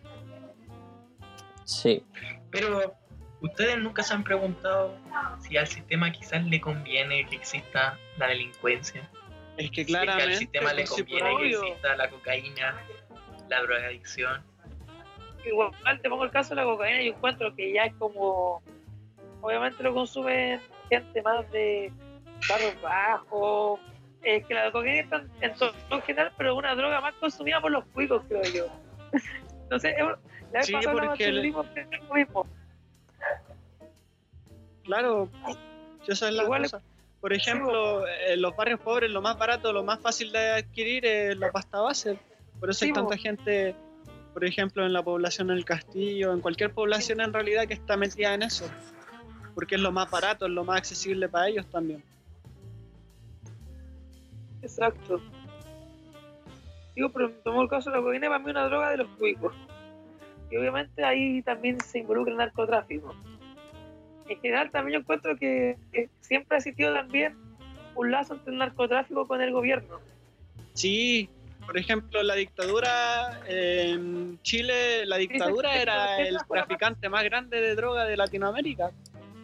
Sí. 1.67 2.03
Pero 2.51 2.95
ustedes 3.43 3.77
nunca 3.79 4.03
se 4.03 4.15
han 4.15 4.25
preguntado 4.25 4.95
si 5.41 5.57
al 5.57 5.67
sistema 5.67 6.11
quizás 6.13 6.45
le 6.45 6.61
conviene 6.61 7.27
que 7.27 7.37
exista 7.37 7.99
la 8.17 8.29
delincuencia. 8.29 9.09
Es 9.57 9.71
que 9.71 9.75
Si 9.75 9.81
es 9.83 9.87
que 9.87 9.93
claramente. 9.93 10.33
al 10.33 10.39
sistema 10.39 10.73
le 10.73 10.85
pues, 10.85 10.91
conviene 10.91 11.37
que 11.39 11.51
exista 11.51 11.97
la 11.97 12.09
cocaína, 12.09 12.77
la 13.49 13.63
drogadicción. 13.63 14.43
Igual 15.45 15.73
te 16.01 16.09
pongo 16.09 16.25
el 16.25 16.31
caso 16.31 16.51
de 16.51 16.57
la 16.57 16.65
cocaína 16.65 17.03
y 17.03 17.09
encuentro 17.09 17.55
que 17.55 17.73
ya 17.73 17.85
es 17.85 17.95
como, 17.95 18.63
obviamente 19.41 19.83
lo 19.83 19.95
consumen 19.95 20.61
gente 20.89 21.23
más 21.23 21.51
de 21.53 21.93
barrios 22.49 22.81
bajos, 22.81 23.81
es 24.23 24.45
que 24.47 24.55
la 24.55 24.71
cocaína 24.73 25.01
está 25.03 25.25
en, 25.41 25.55
todo 25.55 25.73
en 25.91 26.03
general, 26.03 26.33
pero 26.37 26.53
es 26.53 26.59
una 26.59 26.75
droga 26.75 27.01
más 27.01 27.15
consumida 27.15 27.61
por 27.61 27.71
los 27.71 27.85
cuicos, 27.87 28.23
creo 28.29 28.43
yo. 28.45 28.67
Entonces, 29.63 29.95
es- 29.99 30.36
Sí, 30.63 30.73
porque 30.83 31.25
el- 31.27 31.43
mismo. 31.43 32.47
Claro, 34.85 35.29
esa 36.07 36.29
es 36.29 36.35
la 36.35 36.45
Igual- 36.45 36.63
cosa. 36.63 36.83
Por 37.21 37.33
ejemplo, 37.33 38.07
en 38.07 38.41
los 38.41 38.55
barrios 38.55 38.79
pobres 38.81 39.11
lo 39.11 39.21
más 39.21 39.37
barato, 39.37 39.73
lo 39.73 39.83
más 39.83 39.99
fácil 40.01 40.31
de 40.31 40.51
adquirir 40.53 41.05
es 41.07 41.37
la 41.37 41.51
pasta 41.51 41.81
base. 41.81 42.19
Por 42.61 42.71
eso 42.71 42.85
hay 42.85 42.91
Sí, 42.91 42.95
tanta 42.95 43.17
gente, 43.17 43.75
por 44.33 44.45
ejemplo, 44.45 44.85
en 44.87 44.93
la 44.93 45.03
población 45.03 45.49
del 45.49 45.65
Castillo, 45.65 46.33
en 46.33 46.41
cualquier 46.41 46.73
población 46.73 47.21
en 47.21 47.33
realidad 47.33 47.67
que 47.67 47.75
está 47.75 47.97
metida 47.97 48.35
en 48.35 48.43
eso. 48.45 48.71
Porque 49.55 49.75
es 49.75 49.81
lo 49.81 49.91
más 49.91 50.09
barato, 50.11 50.47
es 50.47 50.53
lo 50.53 50.63
más 50.65 50.79
accesible 50.79 51.29
para 51.29 51.49
ellos 51.49 51.67
también. 51.71 52.03
Exacto. 54.63 55.21
Digo, 56.95 57.09
pero 57.11 57.31
tomó 57.45 57.63
el 57.63 57.69
caso 57.69 57.91
de 57.91 57.97
la 57.97 58.03
cocaína, 58.03 58.29
para 58.29 58.39
mí 58.39 58.51
una 58.51 58.67
droga 58.67 58.91
de 58.91 58.99
los 58.99 59.09
cuicos. 59.19 59.55
Y 60.51 60.57
obviamente 60.57 61.05
ahí 61.05 61.43
también 61.43 61.81
se 61.81 62.01
involucra 62.01 62.33
el 62.33 62.39
narcotráfico. 62.39 63.15
En 64.29 64.41
general 64.41 64.71
también 64.71 64.95
yo 64.95 65.01
encuentro 65.01 65.37
que, 65.37 65.77
que 65.93 66.09
siempre 66.21 66.57
ha 66.57 66.59
existido 66.59 66.93
también 66.93 67.37
un 67.95 68.11
lazo 68.11 68.35
entre 68.35 68.53
el 68.53 68.59
narcotráfico 68.59 69.27
con 69.27 69.41
el 69.41 69.53
gobierno. 69.53 70.01
Sí, 70.75 71.31
por 71.67 71.77
ejemplo, 71.79 72.23
la 72.23 72.35
dictadura 72.35 73.41
en 73.49 74.41
Chile, 74.43 75.05
la 75.07 75.17
dictadura 75.17 75.73
que 75.73 75.83
era 75.83 76.19
el 76.21 76.37
traficante 76.49 77.09
más 77.09 77.25
grande 77.25 77.61
de 77.61 77.75
droga 77.75 78.05
de 78.05 78.17
Latinoamérica. 78.17 78.93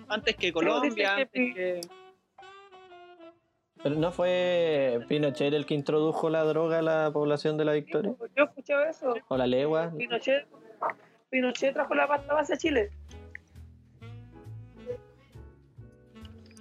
Antes 0.08 0.36
que 0.36 0.52
Colombia, 0.52 1.16
antes 1.16 1.28
que... 1.32 1.80
Pero 3.82 3.96
no 3.96 4.12
fue 4.12 5.00
Pinochet 5.08 5.52
el 5.52 5.66
que 5.66 5.74
introdujo 5.74 6.30
la 6.30 6.44
droga 6.44 6.78
a 6.78 6.82
la 6.82 7.10
población 7.12 7.56
de 7.56 7.64
la 7.64 7.72
Victoria. 7.72 8.14
Yo 8.36 8.44
he 8.44 8.46
escuchado 8.46 8.84
eso. 8.84 9.14
O 9.26 9.36
la 9.36 9.48
legua. 9.48 9.90
Pinochet, 9.96 10.46
Pinochet 11.30 11.72
trajo 11.74 11.94
la 11.94 12.06
pasta 12.06 12.34
base 12.34 12.54
a 12.54 12.56
Chile. 12.56 12.90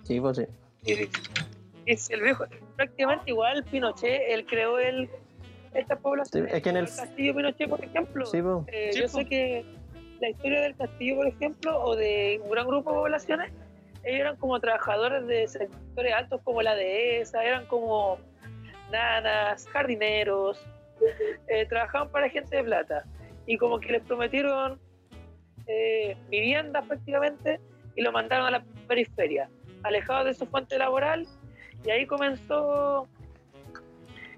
Sí, 0.04 0.20
pues 0.20 0.38
sí. 0.38 0.46
Y, 0.86 0.94
y 0.94 1.10
es 1.86 2.10
el 2.10 2.22
viejo, 2.22 2.46
prácticamente 2.76 3.30
igual 3.32 3.64
Pinochet, 3.66 4.22
él 4.30 4.46
creó 4.46 4.80
el, 4.80 5.10
esta 5.74 5.96
población. 5.98 6.48
Sí, 6.48 6.56
es 6.56 6.64
que 6.64 6.70
en 6.70 6.78
el- 6.78 6.86
castillo 6.86 7.36
Pinochet, 7.36 7.70
por 7.70 7.84
ejemplo. 7.84 8.26
Sí, 8.26 8.42
pues. 8.42 8.56
Eh, 8.68 8.90
Sí, 8.94 9.00
yo 9.02 9.06
po. 9.08 9.18
sé 9.20 9.26
que 9.26 9.66
la 10.20 10.30
historia 10.30 10.62
del 10.62 10.76
castillo, 10.76 11.16
por 11.18 11.28
ejemplo, 11.28 11.84
o 11.84 11.96
de 11.96 12.40
un 12.44 12.50
gran 12.52 12.68
grupo 12.68 12.92
de 12.92 12.98
poblaciones, 12.98 13.52
ellos 14.04 14.20
eran 14.22 14.36
como 14.38 14.60
trabajadores 14.60 15.28
de 15.28 15.48
sectores 15.48 16.14
altos 16.14 16.42
como 16.44 16.62
la 16.62 16.76
dehesa, 16.76 17.44
eran 17.44 17.66
como 17.68 18.18
nanas, 18.92 19.68
jardineros, 19.70 20.60
eh, 21.48 21.66
trabajaban 21.68 22.10
para 22.10 22.30
gente 22.30 22.56
de 22.58 22.64
plata. 22.64 23.04
Y 23.52 23.58
como 23.58 23.82
que 23.82 23.91
les 23.91 24.02
prometieron 24.04 24.80
eh, 25.68 26.16
viviendas 26.30 26.88
prácticamente 26.88 27.60
y 27.97 28.02
lo 28.02 28.14
mandaron 28.14 28.47
a 28.47 28.52
la 28.52 28.64
periferia, 28.88 29.49
alejados 29.84 30.26
de 30.28 30.34
su 30.36 30.45
fuente 30.45 30.78
laboral. 30.78 31.28
Y 31.84 31.89
ahí 31.89 32.08
comenzó 32.08 33.10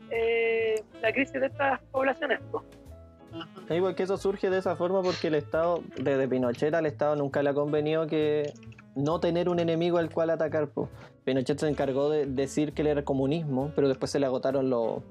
eh, 0.10 0.84
la 1.00 1.14
crisis 1.14 1.40
de 1.40 1.46
estas 1.46 1.80
poblaciones. 1.92 2.40
po. 2.52 2.64
Sí, 3.68 3.80
porque 3.80 4.02
eso 4.02 4.18
surge 4.18 4.50
de 4.50 4.58
esa 4.58 4.76
forma 4.76 5.04
porque 5.04 5.28
el 5.28 5.36
Estado, 5.36 5.84
desde 5.96 6.28
Pinochet 6.28 6.74
al 6.74 6.88
Estado 6.88 7.16
nunca 7.16 7.44
le 7.44 7.52
ha 7.52 7.54
convenido 7.54 8.08
que 8.08 8.52
no 8.96 9.20
tener 9.20 9.48
un 9.48 9.60
enemigo 9.60 10.00
al 10.00 10.10
cual 10.10 10.32
atacar. 10.32 10.70
Pinochet 11.24 11.60
se 11.60 11.70
encargó 11.70 12.10
de 12.10 12.26
decir 12.26 12.74
que 12.74 12.82
él 12.82 12.88
era 12.88 13.04
comunismo, 13.04 13.72
pero 13.76 13.90
después 13.90 14.10
se 14.10 14.20
le 14.20 14.26
agotaron 14.26 14.72
los, 14.72 15.04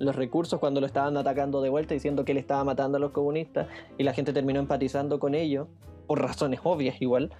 los 0.00 0.16
recursos 0.16 0.58
cuando 0.58 0.80
lo 0.80 0.86
estaban 0.86 1.16
atacando 1.16 1.60
de 1.62 1.68
vuelta 1.68 1.94
diciendo 1.94 2.24
que 2.24 2.32
él 2.32 2.38
estaba 2.38 2.64
matando 2.64 2.96
a 2.96 3.00
los 3.00 3.12
comunistas 3.12 3.68
y 3.98 4.02
la 4.02 4.12
gente 4.12 4.32
terminó 4.32 4.58
empatizando 4.58 5.20
con 5.20 5.34
ellos, 5.34 5.68
por 6.06 6.20
razones 6.20 6.60
obvias 6.64 7.00
igual. 7.00 7.30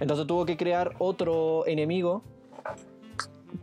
Entonces 0.00 0.26
tuvo 0.26 0.46
que 0.46 0.56
crear 0.56 0.94
otro 0.98 1.66
enemigo 1.66 2.22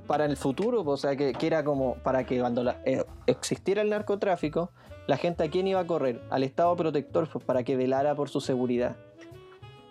para 0.06 0.26
el 0.26 0.38
futuro, 0.38 0.82
o 0.82 0.98
sea, 0.98 1.16
que, 1.16 1.34
que 1.34 1.48
era 1.48 1.64
como 1.64 1.96
para 1.96 2.26
que 2.26 2.40
cuando 2.40 2.64
la- 2.64 2.82
eh, 2.86 3.04
existiera 3.26 3.82
el 3.82 3.90
narcotráfico, 3.90 4.72
la 5.08 5.18
gente 5.18 5.44
a 5.44 5.50
quién 5.50 5.66
iba 5.66 5.80
a 5.80 5.88
correr? 5.88 6.22
Al 6.30 6.44
Estado 6.44 6.76
protector, 6.76 7.28
pues, 7.32 7.44
para 7.44 7.64
que 7.64 7.76
velara 7.76 8.16
por 8.16 8.30
su 8.30 8.42
seguridad. 8.42 8.98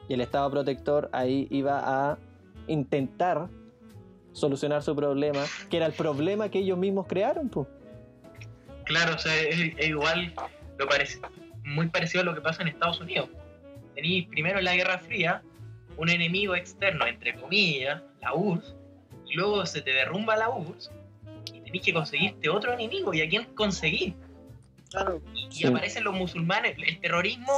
Y 0.06 0.14
el 0.14 0.20
Estado 0.20 0.50
protector 0.50 1.08
ahí 1.12 1.48
iba 1.50 1.80
a 2.10 2.18
intentar 2.68 3.48
solucionar 4.38 4.82
su 4.82 4.94
problema, 4.96 5.44
que 5.68 5.76
era 5.76 5.86
el 5.86 5.92
problema 5.92 6.50
que 6.50 6.58
ellos 6.60 6.78
mismos 6.78 7.06
crearon, 7.06 7.48
pues. 7.48 7.66
Claro, 8.84 9.14
o 9.14 9.18
sea, 9.18 9.34
es, 9.42 9.72
es 9.76 9.88
igual, 9.88 10.32
lo 10.78 10.88
parece, 10.88 11.20
muy 11.64 11.88
parecido 11.88 12.22
a 12.22 12.24
lo 12.24 12.34
que 12.34 12.40
pasa 12.40 12.62
en 12.62 12.68
Estados 12.68 13.00
Unidos. 13.00 13.28
Tenéis 13.94 14.26
primero 14.28 14.58
en 14.58 14.64
la 14.64 14.74
Guerra 14.74 14.98
Fría 14.98 15.42
un 15.96 16.08
enemigo 16.08 16.54
externo, 16.54 17.06
entre 17.06 17.34
comillas, 17.34 18.02
la 18.22 18.34
URSS, 18.34 18.74
y 19.26 19.34
luego 19.34 19.66
se 19.66 19.82
te 19.82 19.92
derrumba 19.92 20.36
la 20.36 20.48
URSS 20.48 20.90
y 21.52 21.60
tenéis 21.60 21.82
que 21.82 21.92
conseguirte 21.92 22.48
otro 22.48 22.72
enemigo. 22.72 23.12
¿Y 23.12 23.20
a 23.20 23.28
quién 23.28 23.44
conseguís? 23.54 24.14
Claro, 24.90 25.20
Y, 25.34 25.48
y 25.48 25.52
Sí. 25.52 25.66
aparecen 25.66 26.04
los 26.04 26.14
musulmanes. 26.14 26.76
El 26.78 26.98
terrorismo 27.00 27.52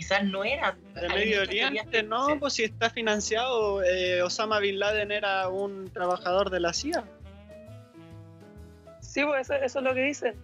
quizás 0.00 0.24
no 0.24 0.44
era. 0.44 0.76
de 0.94 1.08
Medio 1.08 1.42
Oriente 1.42 2.02
no, 2.02 2.26
sí. 2.26 2.32
pues 2.40 2.54
si 2.54 2.64
está 2.64 2.88
financiado, 2.88 3.82
eh, 3.82 4.22
Osama 4.22 4.58
Bin 4.58 4.78
Laden 4.78 5.12
era 5.12 5.48
un 5.48 5.90
trabajador 5.90 6.48
de 6.48 6.60
la 6.60 6.72
CIA. 6.72 7.04
Sí, 9.00 9.22
pues 9.24 9.42
eso, 9.42 9.54
eso 9.54 9.78
es 9.80 9.84
lo 9.84 9.94
que 9.94 10.02
dicen. 10.02 10.34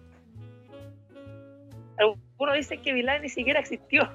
Algunos 1.98 2.56
dicen 2.56 2.82
que 2.82 2.92
Bin 2.92 3.06
Laden 3.06 3.22
ni 3.22 3.30
siquiera 3.30 3.60
existió. 3.60 4.10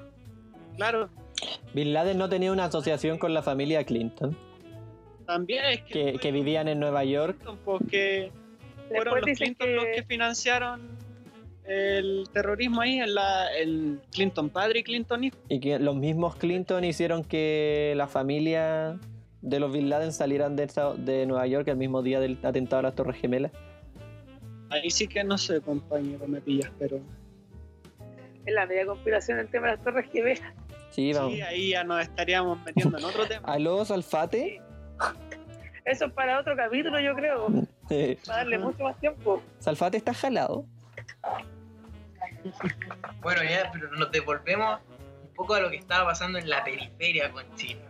Claro, 0.76 1.10
Bin 1.74 1.92
Laden 1.92 2.18
no 2.18 2.28
tenía 2.28 2.52
una 2.52 2.66
asociación 2.66 3.18
con 3.18 3.34
la 3.34 3.42
familia 3.42 3.82
Clinton, 3.84 4.36
también 5.26 5.64
es 5.64 5.82
que, 5.82 6.12
que, 6.12 6.18
que 6.18 6.32
vivían 6.32 6.68
en 6.68 6.78
Nueva 6.78 7.02
York. 7.04 7.36
porque 7.64 8.30
fueron 8.88 9.14
Después 9.14 9.26
los 9.26 9.38
Clinton 9.38 9.76
los 9.76 9.84
que 9.86 10.02
financiaron 10.04 10.80
el 11.72 12.28
terrorismo 12.32 12.80
ahí 12.80 12.98
en 12.98 13.14
la 13.14 13.52
el 13.54 14.00
Clinton 14.10 14.50
padre 14.50 14.80
y 14.80 14.82
Clinton 14.82 15.24
hijo. 15.24 15.36
Y 15.48 15.60
que 15.60 15.78
los 15.78 15.96
mismos 15.96 16.36
Clinton 16.36 16.84
hicieron 16.84 17.24
que 17.24 17.94
la 17.96 18.06
familia 18.06 18.98
de 19.40 19.60
los 19.60 19.72
Bin 19.72 19.88
Laden 19.88 20.12
salieran 20.12 20.56
de, 20.56 21.26
Nueva 21.26 21.46
York 21.46 21.68
el 21.68 21.76
mismo 21.76 22.02
día 22.02 22.20
del 22.20 22.38
atentado 22.42 22.80
a 22.80 22.82
las 22.82 22.94
Torres 22.94 23.20
Gemelas. 23.20 23.52
Ahí 24.70 24.90
sí 24.90 25.06
que 25.06 25.22
no 25.22 25.36
sé, 25.36 25.60
compañero, 25.60 26.26
me 26.26 26.40
pillas, 26.40 26.70
pero 26.78 27.00
en 28.46 28.54
la 28.54 28.66
media 28.66 28.86
conspiración 28.86 29.38
el 29.38 29.48
tema 29.48 29.68
de 29.68 29.76
las 29.76 29.84
torres 29.84 30.10
gemelas. 30.10 30.52
Sí, 30.90 31.12
vamos. 31.12 31.32
sí, 31.32 31.42
ahí 31.42 31.70
ya 31.70 31.84
nos 31.84 32.02
estaríamos 32.02 32.58
metiendo 32.64 32.98
en 32.98 33.04
otro 33.04 33.26
tema. 33.28 33.48
¿Aló, 33.48 33.84
Salfate? 33.84 34.60
Eso 35.84 36.06
es 36.06 36.12
para 36.12 36.38
otro 36.38 36.56
capítulo, 36.56 37.00
yo 37.00 37.14
creo. 37.14 37.48
Para 38.26 38.38
darle 38.38 38.58
mucho 38.58 38.84
más 38.84 38.98
tiempo. 39.00 39.42
Salfate 39.58 39.98
está 39.98 40.14
jalado. 40.14 40.64
Bueno, 43.20 43.42
ya, 43.44 43.70
pero 43.72 43.90
nos 43.92 44.10
devolvemos 44.10 44.80
un 45.22 45.34
poco 45.34 45.54
a 45.54 45.60
lo 45.60 45.70
que 45.70 45.76
estaba 45.76 46.06
pasando 46.06 46.38
en 46.38 46.48
la 46.48 46.64
periferia 46.64 47.30
con 47.30 47.44
Chile. 47.54 47.84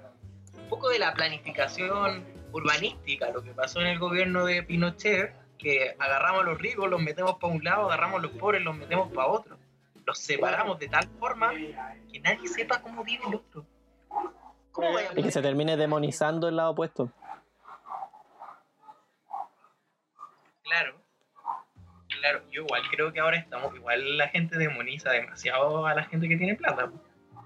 Un 0.54 0.68
poco 0.68 0.88
de 0.88 0.98
la 0.98 1.14
planificación 1.14 2.24
urbanística, 2.52 3.30
lo 3.30 3.42
que 3.42 3.52
pasó 3.52 3.80
en 3.80 3.88
el 3.88 3.98
gobierno 3.98 4.44
de 4.44 4.62
Pinochet, 4.62 5.34
que 5.58 5.94
agarramos 5.98 6.42
a 6.42 6.44
los 6.44 6.58
ricos, 6.58 6.88
los 6.90 7.00
metemos 7.00 7.36
para 7.40 7.52
un 7.52 7.64
lado, 7.64 7.86
agarramos 7.86 8.18
a 8.18 8.22
los 8.22 8.32
pobres, 8.32 8.62
los 8.62 8.76
metemos 8.76 9.12
para 9.12 9.28
otro. 9.28 9.56
Los 10.04 10.18
separamos 10.18 10.78
de 10.78 10.88
tal 10.88 11.08
forma 11.18 11.52
que 11.52 12.20
nadie 12.20 12.48
sepa 12.48 12.82
cómo 12.82 13.04
vive 13.04 13.22
el 13.28 13.36
otro. 13.36 13.64
¿Cómo 14.72 14.92
vaya 14.92 15.10
a 15.10 15.20
Y 15.20 15.22
que 15.22 15.30
se 15.30 15.42
termine 15.42 15.76
demonizando 15.76 16.48
el 16.48 16.56
lado 16.56 16.70
opuesto. 16.70 17.10
Claro. 20.64 21.01
Claro, 22.22 22.40
yo 22.52 22.62
igual 22.62 22.82
creo 22.88 23.12
que 23.12 23.18
ahora 23.18 23.36
estamos, 23.36 23.74
igual 23.74 24.16
la 24.16 24.28
gente 24.28 24.56
demoniza 24.56 25.10
demasiado 25.10 25.84
a 25.84 25.92
la 25.92 26.04
gente 26.04 26.28
que 26.28 26.36
tiene 26.36 26.54
plata. 26.54 26.88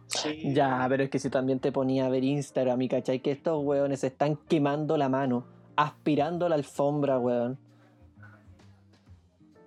Sí. 0.06 0.52
Ya, 0.52 0.84
pero 0.90 1.02
es 1.04 1.08
que 1.08 1.18
si 1.18 1.30
también 1.30 1.60
te 1.60 1.72
ponía 1.72 2.04
a 2.04 2.10
ver 2.10 2.22
Instagram 2.22 2.82
y 2.82 2.88
cachai 2.90 3.20
que 3.20 3.30
estos 3.30 3.64
weones 3.64 4.00
se 4.00 4.08
están 4.08 4.36
quemando 4.36 4.98
la 4.98 5.08
mano, 5.08 5.46
aspirando 5.76 6.46
la 6.50 6.56
alfombra, 6.56 7.18
weón. 7.18 7.58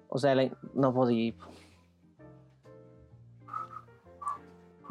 O 0.10 0.20
sea, 0.20 0.36
la- 0.36 0.52
no 0.76 0.94
podí. 0.94 1.34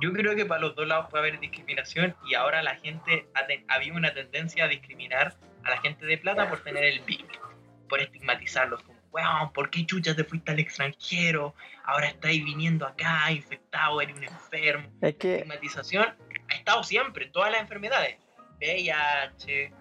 Yo 0.01 0.13
creo 0.13 0.35
que 0.35 0.47
para 0.47 0.63
los 0.63 0.75
dos 0.75 0.89
lados 0.89 1.07
puede 1.11 1.29
haber 1.29 1.39
discriminación 1.39 2.17
y 2.27 2.35
ahora 2.35 2.61
la 2.65 2.75
gente, 2.75 3.29
había 3.69 3.95
una 3.95 4.13
tendencia 4.13 4.65
a 4.65 4.69
discriminar 4.69 5.37
a 5.63 5.71
la 5.71 5.77
gente 5.81 6.07
de 6.07 6.19
plata 6.19 6.51
por 6.51 6.59
tener 6.65 6.83
el 6.83 7.01
BIC, 7.05 7.41
por 7.89 8.01
estigmatizarlos 8.01 8.83
como, 8.83 8.98
weón, 9.13 9.53
¿por 9.53 9.71
qué 9.71 9.85
chucha 9.87 10.15
te 10.15 10.25
fuiste 10.25 10.53
al 10.53 10.59
extranjero? 10.59 11.55
Ahora 11.85 12.09
estáis 12.09 12.45
viniendo 12.45 12.87
acá 12.87 13.31
infectado, 13.33 14.01
eres 14.01 14.17
un 14.17 14.25
enfermo. 14.25 14.89
Es 15.01 15.17
que 15.17 15.37
estigmatización 15.37 16.05
ha 16.51 16.55
estado 16.55 16.83
siempre 16.85 17.27
en 17.27 17.33
todas 17.33 17.51
las 17.53 17.61
enfermedades. 17.61 18.17
VIH, 18.61 19.73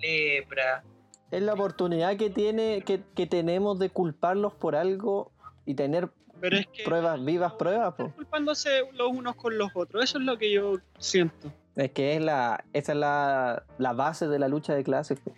lepra. 0.00 0.84
es 1.30 1.42
la 1.42 1.54
oportunidad 1.54 2.16
que 2.16 2.30
tiene, 2.30 2.82
que, 2.82 3.00
que 3.14 3.26
tenemos 3.26 3.78
de 3.78 3.88
culparlos 3.90 4.52
por 4.54 4.76
algo 4.76 5.32
y 5.64 5.74
tener 5.74 6.10
Pero 6.40 6.56
es 6.56 6.66
que 6.66 6.84
pruebas, 6.84 7.24
vivas 7.24 7.52
pruebas, 7.54 7.90
están 7.92 8.10
po. 8.10 8.16
culpándose 8.16 8.82
los 8.92 9.08
unos 9.10 9.34
con 9.36 9.56
los 9.56 9.70
otros. 9.74 10.04
Eso 10.04 10.18
es 10.18 10.24
lo 10.24 10.36
que 10.38 10.52
yo 10.52 10.78
siento. 10.98 11.52
Es 11.74 11.90
que 11.92 12.16
es 12.16 12.20
la, 12.20 12.64
esa 12.74 12.92
es 12.92 12.98
la, 12.98 13.64
la 13.78 13.92
base 13.94 14.28
de 14.28 14.38
la 14.38 14.48
lucha 14.48 14.74
de 14.74 14.84
clases. 14.84 15.18
po. 15.20 15.32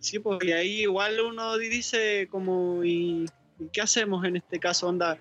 Sí, 0.00 0.18
porque 0.18 0.54
ahí 0.54 0.82
igual 0.82 1.20
uno 1.20 1.56
dice 1.56 2.28
como, 2.30 2.84
¿y 2.84 3.26
y 3.58 3.68
qué 3.68 3.80
hacemos 3.80 4.24
en 4.24 4.36
este 4.36 4.60
caso? 4.60 4.88
Onda, 4.88 5.18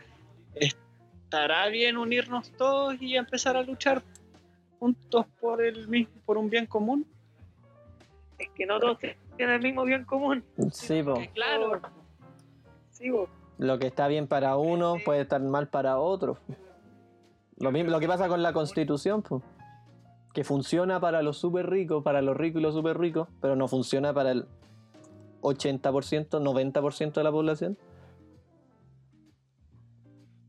¿estará 0.55 1.67
bien 1.67 1.97
unirnos 1.97 2.51
todos 2.51 3.01
y 3.01 3.15
empezar 3.15 3.57
a 3.57 3.63
luchar 3.63 4.03
juntos 4.79 5.25
por 5.41 5.63
el 5.63 5.87
mismo, 5.87 6.13
por 6.25 6.37
un 6.37 6.49
bien 6.49 6.67
común? 6.67 7.05
Es 8.37 8.49
que 8.51 8.65
no 8.65 8.79
todos 8.79 8.99
tienen 8.99 9.55
el 9.55 9.61
mismo 9.61 9.83
bien 9.83 10.05
común. 10.05 10.43
Sí. 10.71 11.03
Que 11.03 11.31
claro, 11.33 11.81
Sí, 12.91 13.09
bo. 13.09 13.27
Lo 13.57 13.79
que 13.79 13.87
está 13.87 14.07
bien 14.07 14.27
para 14.27 14.55
uno 14.57 14.97
puede 15.03 15.21
estar 15.21 15.41
mal 15.41 15.67
para 15.67 15.97
otro. 15.97 16.37
Lo, 17.57 17.71
mismo, 17.71 17.89
lo 17.89 17.99
que 17.99 18.07
pasa 18.07 18.27
con 18.27 18.43
la 18.43 18.53
constitución, 18.53 19.23
pues. 19.23 19.41
Que 20.33 20.43
funciona 20.43 20.99
para 20.99 21.23
los 21.23 21.39
súper 21.39 21.67
ricos, 21.67 22.03
para 22.03 22.21
los 22.21 22.37
ricos 22.37 22.59
y 22.59 22.63
los 22.63 22.75
súper 22.75 22.99
ricos, 22.99 23.27
pero 23.41 23.55
no 23.55 23.67
funciona 23.67 24.13
para 24.13 24.31
el 24.31 24.45
80%, 25.41 26.39
90% 26.41 27.13
de 27.13 27.23
la 27.23 27.31
población. 27.31 27.77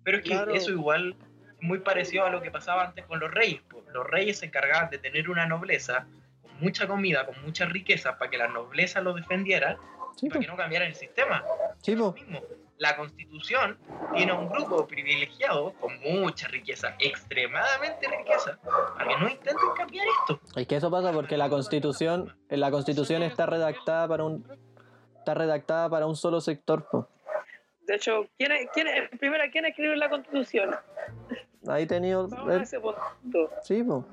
Pero 0.04 0.18
es 0.18 0.22
que 0.24 0.30
Claro. 0.30 0.52
eso 0.54 0.70
igual 0.70 1.16
es 1.56 1.62
muy 1.62 1.80
parecido 1.80 2.24
a 2.24 2.30
lo 2.30 2.40
que 2.42 2.50
pasaba 2.50 2.84
antes 2.84 3.04
con 3.06 3.20
los 3.20 3.30
reyes. 3.30 3.60
Los 3.92 4.06
reyes 4.06 4.38
se 4.38 4.46
encargaban 4.46 4.90
de 4.90 4.98
tener 4.98 5.28
una 5.30 5.46
nobleza 5.46 6.06
con 6.42 6.58
mucha 6.60 6.86
comida, 6.86 7.26
con 7.26 7.40
mucha 7.42 7.66
riqueza, 7.66 8.16
para 8.18 8.30
que 8.30 8.38
la 8.38 8.48
nobleza 8.48 9.00
lo 9.00 9.14
defendiera 9.14 9.78
Sí, 10.16 10.28
para 10.28 10.40
que 10.40 10.46
no 10.48 10.56
cambiaran 10.56 10.88
el 10.88 10.94
sistema. 10.96 11.44
Sí, 11.80 11.94
Lo 11.94 12.12
mismo. 12.12 12.40
La 12.78 12.96
constitución 12.96 13.76
tiene 14.14 14.32
un 14.32 14.48
grupo 14.48 14.86
privilegiado 14.86 15.72
con 15.80 15.98
mucha 16.00 16.46
riqueza, 16.46 16.94
extremadamente 17.00 18.06
riqueza, 18.06 18.56
para 18.96 19.08
que 19.08 19.16
no 19.20 19.28
intenten 19.28 19.68
cambiar 19.76 20.06
esto. 20.20 20.40
Es 20.56 20.66
que 20.68 20.76
eso 20.76 20.88
pasa 20.88 21.10
porque 21.12 21.36
la 21.36 21.48
constitución, 21.48 22.36
la 22.48 22.70
constitución 22.70 23.24
está 23.24 23.46
redactada 23.46 24.06
para 24.06 24.22
un 24.24 24.44
está 25.28 25.34
redactada 25.34 25.90
para 25.90 26.06
un 26.06 26.16
solo 26.16 26.40
sector. 26.40 26.88
De 27.86 27.96
hecho, 27.96 28.26
¿quién, 28.38 28.52
es- 28.52 28.68
quién, 28.72 28.86
es- 28.88 29.10
primero, 29.18 29.44
¿quién 29.52 29.66
escribió 29.66 29.94
la 29.96 30.08
constitución? 30.08 30.74
Ahí 31.66 31.86
tenido 31.86 32.28
Vamos 32.28 32.48
a 32.48 32.62
ese 32.62 32.80
punto. 32.80 33.50
sí, 33.62 33.82
pues. 33.82 34.04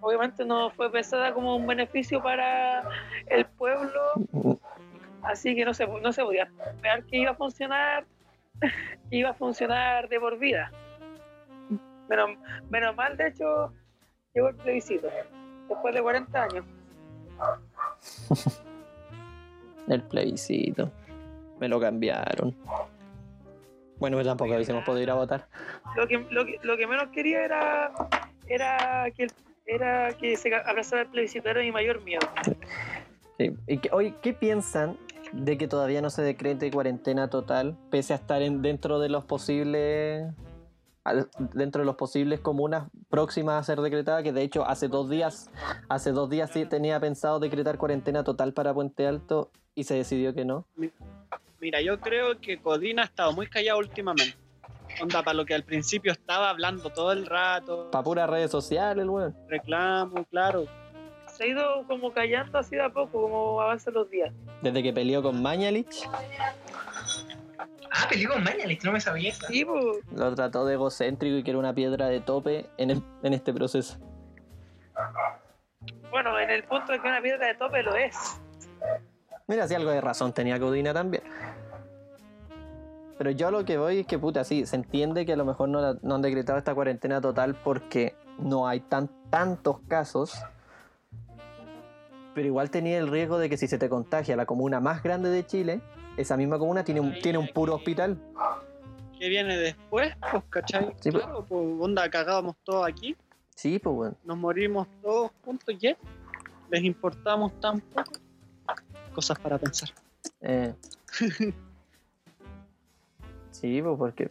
Obviamente 0.00 0.44
no 0.44 0.70
fue 0.70 0.90
pensada 0.90 1.34
como 1.34 1.54
un 1.56 1.66
beneficio 1.66 2.22
para 2.22 2.82
el 3.26 3.44
pueblo, 3.44 3.90
así 5.22 5.54
que 5.54 5.64
no 5.64 5.74
se, 5.74 5.86
no 5.86 6.12
se 6.12 6.22
podía 6.22 6.44
esperar 6.66 7.04
que 7.04 7.16
iba 7.18 7.32
a 7.32 7.34
funcionar, 7.34 8.06
que 9.10 9.16
iba 9.16 9.30
a 9.30 9.34
funcionar 9.34 10.08
de 10.08 10.18
por 10.20 10.38
vida. 10.38 10.70
Menos, 12.08 12.30
menos 12.70 12.94
mal, 12.96 13.16
de 13.18 13.28
hecho, 13.28 13.72
llegó 14.34 14.48
el 14.48 14.56
plebiscito, 14.56 15.08
después 15.68 15.94
de 15.94 16.00
40 16.02 16.42
años. 16.42 16.64
El 19.88 20.02
plebiscito. 20.02 20.90
Me 21.60 21.68
lo 21.68 21.80
cambiaron. 21.80 22.54
Bueno, 23.98 24.16
pero 24.16 24.30
tampoco 24.30 24.54
hubiésemos 24.54 24.84
podido 24.84 25.02
ir 25.02 25.10
a 25.10 25.14
votar. 25.14 25.48
Lo 25.96 26.06
que, 26.06 26.18
lo 26.30 26.44
que, 26.44 26.58
lo 26.62 26.76
que 26.76 26.86
menos 26.86 27.08
quería 27.12 27.44
era, 27.44 27.92
era 28.46 29.10
que 29.16 29.28
era 29.66 30.12
que 30.12 30.36
se 30.36 30.54
aplazara 30.54 31.02
el 31.02 31.08
plebiscito, 31.08 31.48
era 31.48 31.60
mi 31.60 31.72
mayor 31.72 32.02
miedo. 32.02 32.20
Sí. 33.38 33.52
¿Y 33.66 33.78
qué, 33.78 33.88
oye, 33.92 34.14
¿qué 34.22 34.32
piensan 34.32 34.96
de 35.32 35.58
que 35.58 35.68
todavía 35.68 36.00
no 36.00 36.10
se 36.10 36.22
decrete 36.22 36.70
cuarentena 36.70 37.28
total, 37.28 37.76
pese 37.90 38.12
a 38.12 38.16
estar 38.16 38.42
en, 38.42 38.62
dentro 38.62 39.00
de 39.00 39.08
los 39.08 39.24
posibles 39.24 40.32
dentro 41.52 41.80
de 41.82 41.86
los 41.86 41.96
posibles 41.96 42.40
comunas 42.40 42.88
próximas 43.08 43.60
a 43.60 43.62
ser 43.64 43.80
decretadas, 43.80 44.22
que 44.22 44.32
de 44.32 44.42
hecho 44.42 44.66
hace 44.66 44.88
dos 44.88 45.08
días, 45.08 45.50
hace 45.88 46.12
dos 46.12 46.28
días 46.30 46.50
sí 46.50 46.66
tenía 46.66 46.98
pensado 47.00 47.38
decretar 47.38 47.78
cuarentena 47.78 48.24
total 48.24 48.52
para 48.52 48.72
Puente 48.74 49.06
Alto 49.06 49.50
y 49.74 49.84
se 49.84 49.94
decidió 49.94 50.34
que 50.34 50.44
no. 50.44 50.66
Mira, 51.60 51.80
yo 51.80 52.00
creo 52.00 52.38
que 52.40 52.60
Codina 52.60 53.02
ha 53.02 53.04
estado 53.06 53.32
muy 53.32 53.46
callado 53.46 53.78
últimamente. 53.78 54.36
Onda, 55.02 55.22
para 55.22 55.36
lo 55.36 55.44
que 55.44 55.54
al 55.54 55.64
principio 55.64 56.12
estaba 56.12 56.48
hablando 56.48 56.88
todo 56.90 57.12
el 57.12 57.26
rato, 57.26 57.90
Para 57.90 58.04
puras 58.04 58.30
redes 58.30 58.50
sociales, 58.50 59.06
weón. 59.06 59.36
reclamo, 59.48 60.24
claro. 60.30 60.64
Se 61.26 61.44
ha 61.44 61.46
ido 61.48 61.84
como 61.86 62.12
callando 62.12 62.58
así 62.58 62.76
de 62.76 62.82
a 62.82 62.88
poco, 62.88 63.20
como 63.22 63.60
avanzan 63.60 63.92
los 63.92 64.08
días. 64.08 64.32
Desde 64.62 64.82
que 64.82 64.92
peleó 64.94 65.22
con 65.22 65.42
Mañalich, 65.42 66.08
Ah, 67.90 68.06
peleó 68.08 68.30
con 68.30 68.42
Mañalich, 68.44 68.82
no 68.84 68.92
me 68.92 69.00
sabía 69.00 69.30
eso. 69.30 69.46
Sí, 69.46 69.64
pues, 69.64 69.98
lo 70.12 70.34
trató 70.34 70.64
de 70.66 70.74
egocéntrico 70.74 71.36
y 71.36 71.42
que 71.42 71.50
era 71.50 71.58
una 71.58 71.74
piedra 71.74 72.06
de 72.06 72.20
tope 72.20 72.68
en, 72.78 72.90
el- 72.90 73.02
en 73.22 73.32
este 73.32 73.52
proceso. 73.54 73.98
bueno, 76.10 76.38
en 76.38 76.50
el 76.50 76.64
punto 76.64 76.92
de 76.92 77.00
que 77.00 77.06
una 77.08 77.20
piedra 77.20 77.46
de 77.46 77.54
tope 77.54 77.82
lo 77.82 77.94
es. 77.94 78.14
Mira, 79.46 79.68
si 79.68 79.74
algo 79.74 79.90
de 79.90 80.00
razón 80.00 80.32
tenía 80.32 80.58
Codina 80.58 80.92
también. 80.92 81.22
Pero 83.18 83.30
yo 83.30 83.50
lo 83.50 83.64
que 83.64 83.78
voy 83.78 84.00
es 84.00 84.06
que, 84.06 84.18
puta, 84.18 84.44
sí, 84.44 84.66
se 84.66 84.76
entiende 84.76 85.24
que 85.24 85.32
a 85.32 85.36
lo 85.36 85.44
mejor 85.44 85.68
no, 85.68 85.80
la- 85.80 85.96
no 86.02 86.16
han 86.16 86.22
decretado 86.22 86.58
esta 86.58 86.74
cuarentena 86.74 87.20
total 87.20 87.54
porque 87.54 88.14
no 88.38 88.66
hay 88.68 88.80
tan, 88.80 89.08
tantos 89.30 89.80
casos. 89.88 90.34
Pero 92.34 92.46
igual 92.46 92.70
tenía 92.70 92.98
el 92.98 93.08
riesgo 93.08 93.38
de 93.38 93.48
que 93.48 93.56
si 93.56 93.68
se 93.68 93.78
te 93.78 93.88
contagia 93.88 94.36
la 94.36 94.44
comuna 94.44 94.80
más 94.80 95.02
grande 95.02 95.30
de 95.30 95.46
Chile, 95.46 95.80
esa 96.16 96.36
misma 96.36 96.58
comuna 96.58 96.84
tiene 96.84 97.00
un, 97.00 97.18
tiene 97.20 97.38
un 97.38 97.48
puro 97.48 97.74
hospital. 97.74 98.18
¿Qué 99.18 99.28
viene 99.28 99.56
después? 99.56 100.14
Pues, 100.30 100.44
¿cachai? 100.50 100.92
Sí, 101.00 101.10
pues. 101.10 101.24
claro, 101.24 101.44
pues, 101.48 101.62
onda, 101.80 102.08
cagábamos 102.10 102.56
todos 102.64 102.86
aquí, 102.86 103.16
Sí, 103.54 103.78
pues, 103.78 103.94
bueno. 103.96 104.16
nos 104.24 104.36
morimos 104.36 104.86
todos 105.02 105.30
juntos, 105.44 105.74
¿y? 105.80 105.96
¿Les 106.70 106.84
importamos 106.84 107.58
tan 107.60 107.80
poco? 107.80 108.12
Cosas 109.14 109.38
para 109.38 109.56
pensar. 109.58 109.88
Eh. 110.42 110.74
sí, 113.50 113.80
pues 113.82 113.96
porque. 113.98 114.30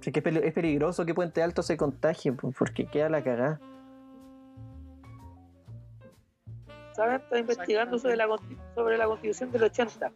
sí 0.00 0.10
que 0.12 0.20
es 0.20 0.24
peli- 0.24 0.40
es 0.42 0.54
peligroso 0.54 1.04
que 1.04 1.12
Puente 1.14 1.42
Alto 1.42 1.62
se 1.62 1.76
contagie, 1.76 2.32
pues, 2.32 2.54
porque 2.58 2.86
queda 2.86 3.08
la 3.10 3.22
cagada. 3.22 3.60
¿Saben? 6.94 7.16
Está 7.16 7.38
investigando 7.38 7.98
sobre 7.98 8.16
la, 8.16 8.26
sobre 8.74 8.96
la 8.96 9.04
constitución 9.06 9.52
del 9.52 9.64
80. 9.64 10.10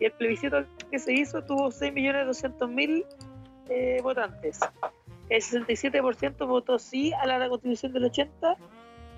Y 0.00 0.06
el 0.06 0.12
plebiscito 0.12 0.64
que 0.90 0.98
se 0.98 1.12
hizo 1.12 1.42
tuvo 1.44 1.68
6.200.000 1.68 3.04
eh, 3.68 4.00
votantes. 4.02 4.60
El 5.28 5.42
67% 5.42 6.46
votó 6.48 6.78
sí 6.78 7.12
a 7.12 7.26
la 7.26 7.48
constitución 7.48 7.92
del 7.92 8.06
80 8.06 8.56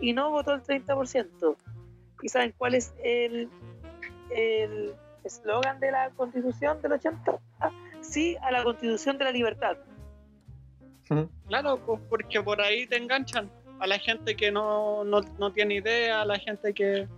y 0.01 0.13
no 0.13 0.31
votó 0.31 0.53
el 0.53 0.63
30%. 0.63 1.57
¿Y 2.23 2.29
saben 2.29 2.53
cuál 2.59 2.75
es 2.75 2.93
el 3.03 3.49
el 4.35 4.95
eslogan 5.25 5.79
de 5.81 5.91
la 5.91 6.11
constitución 6.11 6.81
del 6.83 6.93
80? 6.93 7.39
Sí 8.01 8.37
a 8.43 8.51
la 8.51 8.65
constitución 8.65 9.19
de 9.19 9.25
la 9.25 9.33
libertad. 9.33 9.77
Claro, 11.47 11.79
pues 11.85 12.01
porque 12.09 12.41
por 12.43 12.61
ahí 12.61 12.87
te 12.87 12.97
enganchan. 12.97 13.51
A 13.79 13.87
la 13.87 13.99
gente 13.99 14.37
que 14.37 14.53
no, 14.53 15.05
no, 15.05 15.21
no 15.39 15.53
tiene 15.53 15.75
idea, 15.75 16.23
a 16.23 16.25
la 16.25 16.39
gente 16.39 16.73
que... 16.73 17.09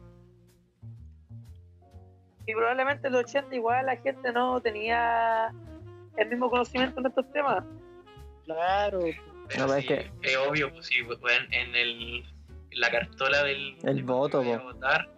Y 2.46 2.52
probablemente 2.52 3.06
en 3.06 3.12
los 3.14 3.24
80 3.24 3.54
igual 3.54 3.86
la 3.86 3.96
gente 3.96 4.32
no 4.32 4.60
tenía 4.60 5.50
el 6.16 6.28
mismo 6.28 6.50
conocimiento 6.50 7.00
en 7.00 7.06
estos 7.06 7.30
temas. 7.32 7.64
Claro, 8.44 9.00
Pero 9.48 9.66
No, 9.66 9.72
sí, 9.80 9.86
es 9.92 10.10
es, 10.22 10.36
obvio, 10.36 10.70
pues 10.72 10.86
sí, 10.86 11.02
pues, 11.02 11.18
en, 11.50 11.74
el, 11.74 12.24
en 12.70 12.80
la 12.80 12.90
cartola 12.90 13.42
del 13.42 13.76
El 13.82 13.96
de 13.96 14.02
voto, 14.02 14.42
que 14.42 14.56
votar, 14.58 15.08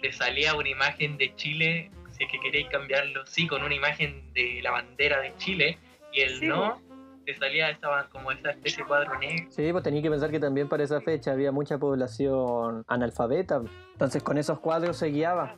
le 0.00 0.12
salía 0.12 0.54
una 0.54 0.68
imagen 0.68 1.16
de 1.16 1.34
Chile, 1.36 1.90
si 2.12 2.24
es 2.24 2.30
que 2.30 2.38
queréis 2.40 2.68
cambiarlo, 2.68 3.24
sí, 3.26 3.46
con 3.46 3.62
una 3.62 3.74
imagen 3.74 4.32
de 4.34 4.60
la 4.62 4.70
bandera 4.72 5.20
de 5.20 5.34
Chile, 5.36 5.78
y 6.12 6.20
el 6.20 6.38
Sí, 6.38 6.46
no, 6.46 6.80
te 7.24 7.34
salía 7.34 7.70
esta, 7.70 8.08
como 8.10 8.30
esa 8.30 8.50
especie 8.50 8.82
de 8.82 8.88
cuadro 8.88 9.18
negro. 9.18 9.46
Sí, 9.50 9.72
pues 9.72 9.82
tenía 9.82 10.00
que 10.00 10.10
pensar 10.10 10.30
que 10.30 10.40
también 10.40 10.68
para 10.68 10.84
esa 10.84 11.00
fecha 11.00 11.32
había 11.32 11.50
mucha 11.50 11.76
población 11.76 12.84
analfabeta. 12.86 13.62
Entonces 13.92 14.22
con 14.22 14.38
esos 14.38 14.60
cuadros 14.60 14.96
se 14.96 15.08
guiaba. 15.08 15.56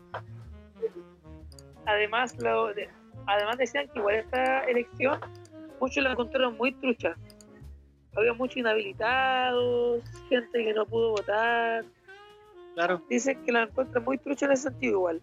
Además, 1.89 2.37
lo 2.39 2.73
de- 2.75 2.89
además 3.27 3.57
decían 3.59 3.89
que 3.89 3.99
igual 3.99 4.17
esta 4.17 4.61
elección 4.65 5.19
muchos 5.81 6.05
la 6.05 6.13
encontraron 6.13 6.57
muy 6.57 6.73
trucha. 6.73 7.17
Había 8.17 8.33
muchos 8.35 8.57
inhabilitados, 8.59 10.03
gente 10.29 10.65
que 10.65 10.73
no 10.75 10.87
pudo 10.87 11.11
votar. 11.13 11.85
claro. 12.75 13.03
Dicen 13.09 13.43
que 13.45 13.51
la 13.53 13.63
encuentran 13.65 14.05
muy 14.05 14.19
trucha 14.19 14.47
en 14.47 14.53
ese 14.53 14.65
sentido 14.71 14.93
igual. 14.95 15.21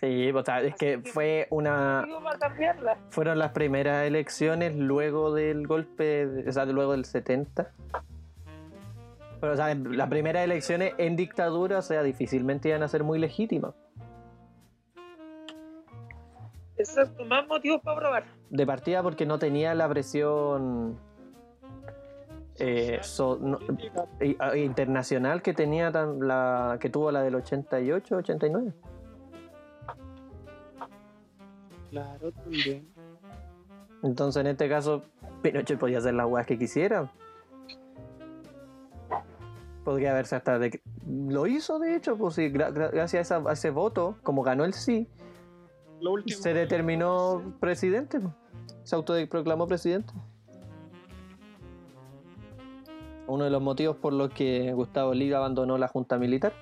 Sí, 0.00 0.30
o 0.32 0.42
sea, 0.44 0.60
es 0.62 0.74
que 0.74 0.98
fue 1.00 1.46
una... 1.50 2.04
Fueron 3.10 3.38
las 3.38 3.52
primeras 3.52 4.04
elecciones 4.06 4.74
luego 4.74 5.32
del 5.34 5.66
golpe, 5.66 6.26
de- 6.26 6.48
o 6.48 6.52
sea, 6.52 6.64
luego 6.64 6.92
del 6.92 7.04
70. 7.04 7.70
Pero, 9.40 9.52
o 9.52 9.56
sea, 9.56 9.74
las 9.74 10.08
primeras 10.08 10.44
elecciones 10.44 10.94
en 10.98 11.16
dictadura, 11.16 11.78
o 11.78 11.82
sea, 11.82 12.02
difícilmente 12.02 12.68
iban 12.68 12.82
a 12.82 12.88
ser 12.88 13.04
muy 13.04 13.18
legítimas. 13.18 13.74
Exacto, 16.82 17.24
más 17.24 17.46
motivos 17.48 17.80
para 17.82 17.98
probar. 18.00 18.24
De 18.50 18.66
partida 18.66 19.02
porque 19.02 19.24
no 19.26 19.38
tenía 19.38 19.74
la 19.74 19.88
presión 19.88 20.98
eh, 22.58 22.98
so- 23.02 23.38
no- 23.40 23.58
Política, 23.58 24.06
i- 24.20 24.36
a- 24.38 24.56
internacional 24.56 25.40
que 25.42 25.54
tenía 25.54 25.90
tan- 25.90 26.26
la 26.26 26.76
que 26.80 26.90
tuvo 26.90 27.10
la 27.10 27.22
del 27.22 27.34
88, 27.36 28.16
89. 28.16 28.72
Claro, 31.90 32.32
también. 32.32 32.86
Entonces, 34.02 34.40
en 34.40 34.46
este 34.48 34.68
caso, 34.68 35.02
Pinochet 35.42 35.78
podía 35.78 35.98
hacer 35.98 36.14
las 36.14 36.26
weas 36.26 36.46
que 36.46 36.58
quisiera. 36.58 37.10
Podría 39.84 40.12
haberse 40.12 40.36
hasta... 40.36 40.58
de- 40.58 40.80
Lo 41.06 41.46
hizo, 41.46 41.78
de 41.78 41.96
hecho, 41.96 42.16
pues 42.16 42.34
sí, 42.34 42.48
gracias 42.50 43.14
a, 43.32 43.36
esa- 43.38 43.50
a 43.50 43.52
ese 43.52 43.70
voto, 43.70 44.16
como 44.22 44.42
ganó 44.42 44.64
el 44.64 44.72
sí, 44.74 45.08
Lo 46.02 46.12
último. 46.12 46.38
se 46.40 46.52
determinó 46.52 47.56
presidente, 47.60 48.18
se 48.82 48.94
autoproclamó 48.96 49.66
presidente. 49.66 50.12
Uno 53.26 53.44
de 53.44 53.50
los 53.50 53.62
motivos 53.62 53.96
por 53.96 54.12
los 54.12 54.30
que 54.30 54.72
Gustavo 54.72 55.14
Liga 55.14 55.38
abandonó 55.38 55.78
la 55.78 55.88
Junta 55.88 56.18
Militar. 56.18 56.52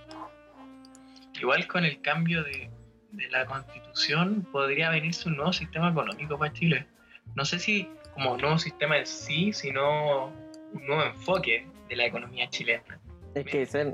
Igual 1.40 1.66
con 1.66 1.84
el 1.84 2.00
cambio 2.02 2.44
de, 2.44 2.70
de 3.12 3.28
la 3.30 3.46
constitución 3.46 4.46
podría 4.52 4.90
venirse 4.90 5.28
un 5.28 5.36
nuevo 5.36 5.52
sistema 5.52 5.90
económico 5.90 6.38
para 6.38 6.52
Chile. 6.52 6.86
No 7.34 7.44
sé 7.44 7.58
si 7.58 7.88
como 8.14 8.36
nuevo 8.36 8.58
sistema 8.58 8.98
en 8.98 9.06
sí, 9.06 9.52
sino 9.52 10.26
un 10.26 10.86
nuevo 10.86 11.02
enfoque 11.02 11.66
de 11.88 11.96
la 11.96 12.04
economía 12.06 12.48
chilena. 12.50 13.00
Es 13.34 13.44
que, 13.46 13.62
esa- 13.62 13.84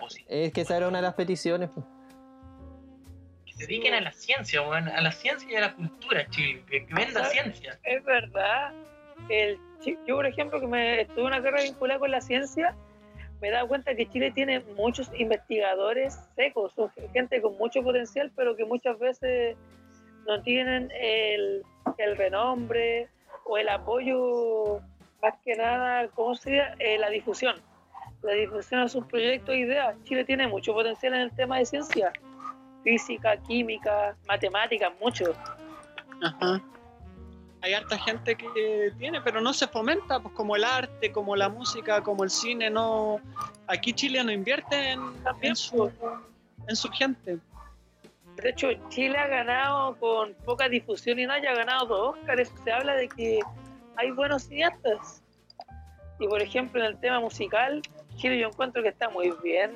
positiva. 0.00 0.28
es 0.30 0.52
que 0.52 0.60
esa 0.62 0.76
era 0.76 0.88
una 0.88 0.98
de 0.98 1.02
las 1.02 1.14
peticiones. 1.14 1.68
po. 1.68 1.86
Se 3.56 3.66
dediquen 3.66 3.94
a 3.94 4.00
la 4.02 4.12
ciencia, 4.12 4.60
weón, 4.62 4.88
a 4.88 5.00
la 5.00 5.12
ciencia 5.12 5.50
y 5.50 5.56
a 5.56 5.60
la 5.62 5.74
cultura, 5.74 6.26
Chile. 6.28 6.62
Que, 6.68 6.86
venda 6.90 7.22
¿Sabes? 7.22 7.32
ciencia. 7.32 7.78
Es 7.84 8.04
verdad. 8.04 8.72
El, 9.30 9.58
yo, 10.06 10.16
por 10.16 10.26
ejemplo, 10.26 10.60
que 10.60 10.66
me 10.66 11.00
estuve 11.00 11.20
en 11.20 11.26
una 11.26 11.42
carrera 11.42 11.62
vinculada 11.62 11.98
con 11.98 12.10
la 12.10 12.20
ciencia, 12.20 12.74
me 13.40 13.48
he 13.48 13.50
dado 13.50 13.68
cuenta 13.68 13.94
que 13.94 14.08
Chile 14.08 14.30
tiene 14.30 14.60
muchos 14.76 15.10
investigadores 15.18 16.18
secos, 16.36 16.74
son 16.74 16.90
gente 17.12 17.40
con 17.40 17.56
mucho 17.56 17.82
potencial, 17.82 18.30
pero 18.36 18.56
que 18.56 18.64
muchas 18.64 18.98
veces 18.98 19.56
no 20.26 20.42
tienen 20.42 20.90
el, 21.00 21.62
el 21.98 22.16
renombre 22.16 23.08
o 23.44 23.56
el 23.58 23.68
apoyo, 23.68 24.80
más 25.22 25.34
que 25.44 25.54
nada, 25.54 26.08
¿cómo 26.08 26.34
sería? 26.34 26.74
Eh, 26.78 26.98
la 26.98 27.08
difusión. 27.10 27.56
La 28.22 28.32
difusión 28.32 28.82
de 28.82 28.88
sus 28.88 29.06
proyectos 29.06 29.54
e 29.54 29.58
ideas. 29.58 29.96
Chile 30.04 30.24
tiene 30.24 30.46
mucho 30.46 30.74
potencial 30.74 31.14
en 31.14 31.20
el 31.20 31.30
tema 31.30 31.58
de 31.58 31.66
ciencia. 31.66 32.12
Física, 32.86 33.36
química, 33.48 34.14
matemáticas, 34.28 34.92
mucho. 35.00 35.34
Ajá. 36.22 36.62
Hay 37.62 37.74
harta 37.74 37.98
gente 37.98 38.36
que 38.36 38.92
tiene, 38.96 39.20
pero 39.22 39.40
no 39.40 39.52
se 39.52 39.66
fomenta, 39.66 40.20
pues 40.20 40.32
como 40.34 40.54
el 40.54 40.62
arte, 40.62 41.10
como 41.10 41.34
la 41.34 41.48
música, 41.48 42.00
como 42.00 42.22
el 42.22 42.30
cine, 42.30 42.70
no. 42.70 43.18
Aquí 43.66 43.92
Chile 43.92 44.22
no 44.22 44.30
invierte 44.30 44.92
en, 44.92 45.56
su, 45.56 45.90
en 46.68 46.76
su 46.76 46.88
gente. 46.90 47.38
De 48.36 48.50
hecho, 48.50 48.68
Chile 48.88 49.18
ha 49.18 49.26
ganado 49.26 49.96
con 49.96 50.34
poca 50.44 50.68
difusión 50.68 51.18
y 51.18 51.26
nada, 51.26 51.42
ya 51.42 51.50
ha 51.50 51.54
ganado 51.56 51.86
dos 51.86 52.16
Oscars. 52.16 52.52
Se 52.62 52.70
habla 52.70 52.94
de 52.94 53.08
que 53.08 53.40
hay 53.96 54.12
buenos 54.12 54.44
cineastas. 54.44 55.24
Y 56.20 56.28
por 56.28 56.40
ejemplo, 56.40 56.80
en 56.80 56.86
el 56.86 57.00
tema 57.00 57.18
musical, 57.18 57.82
Chile 58.14 58.38
yo 58.38 58.46
encuentro 58.46 58.80
que 58.80 58.90
está 58.90 59.08
muy 59.08 59.34
bien. 59.42 59.72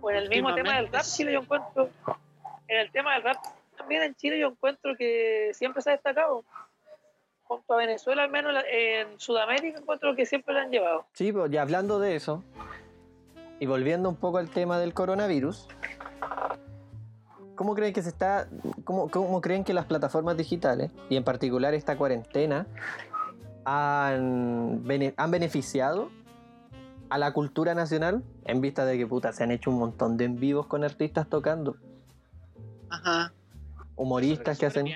O 0.00 0.10
en 0.10 0.16
el 0.16 0.28
mismo 0.28 0.52
tema 0.54 0.74
del 0.74 0.88
rap, 0.88 1.04
Chile 1.04 1.34
yo 1.34 1.42
encuentro. 1.42 1.88
En 2.72 2.80
el 2.80 2.90
tema 2.90 3.12
del 3.12 3.22
rap, 3.22 3.36
también 3.76 4.02
en 4.02 4.14
Chile 4.14 4.38
yo 4.38 4.48
encuentro 4.48 4.96
que 4.96 5.50
siempre 5.52 5.82
se 5.82 5.90
ha 5.90 5.92
destacado. 5.92 6.42
Junto 7.44 7.74
a 7.74 7.76
Venezuela, 7.76 8.22
al 8.22 8.30
menos 8.30 8.54
en 8.72 9.20
Sudamérica, 9.20 9.78
encuentro 9.78 10.16
que 10.16 10.24
siempre 10.24 10.54
lo 10.54 10.60
han 10.60 10.70
llevado. 10.70 11.04
Sí, 11.12 11.32
pues, 11.32 11.52
y 11.52 11.58
hablando 11.58 12.00
de 12.00 12.16
eso, 12.16 12.42
y 13.60 13.66
volviendo 13.66 14.08
un 14.08 14.16
poco 14.16 14.38
al 14.38 14.48
tema 14.48 14.78
del 14.78 14.94
coronavirus, 14.94 15.68
¿cómo 17.56 17.74
creen 17.74 17.92
que 17.92 18.00
se 18.00 18.08
está, 18.08 18.48
cómo, 18.84 19.40
creen 19.42 19.64
que 19.64 19.74
las 19.74 19.84
plataformas 19.84 20.38
digitales, 20.38 20.90
y 21.10 21.16
en 21.16 21.24
particular 21.24 21.74
esta 21.74 21.98
cuarentena, 21.98 22.66
han, 23.66 24.82
han 25.14 25.30
beneficiado 25.30 26.10
a 27.10 27.18
la 27.18 27.34
cultura 27.34 27.74
nacional 27.74 28.22
en 28.46 28.62
vista 28.62 28.86
de 28.86 28.96
que 28.96 29.06
puta 29.06 29.34
se 29.34 29.44
han 29.44 29.50
hecho 29.50 29.68
un 29.68 29.78
montón 29.78 30.16
de 30.16 30.24
en 30.24 30.40
vivos 30.40 30.68
con 30.68 30.84
artistas 30.84 31.28
tocando, 31.28 31.76
Ajá. 32.92 33.32
humoristas 33.96 34.58
que 34.58 34.66
hacen... 34.66 34.86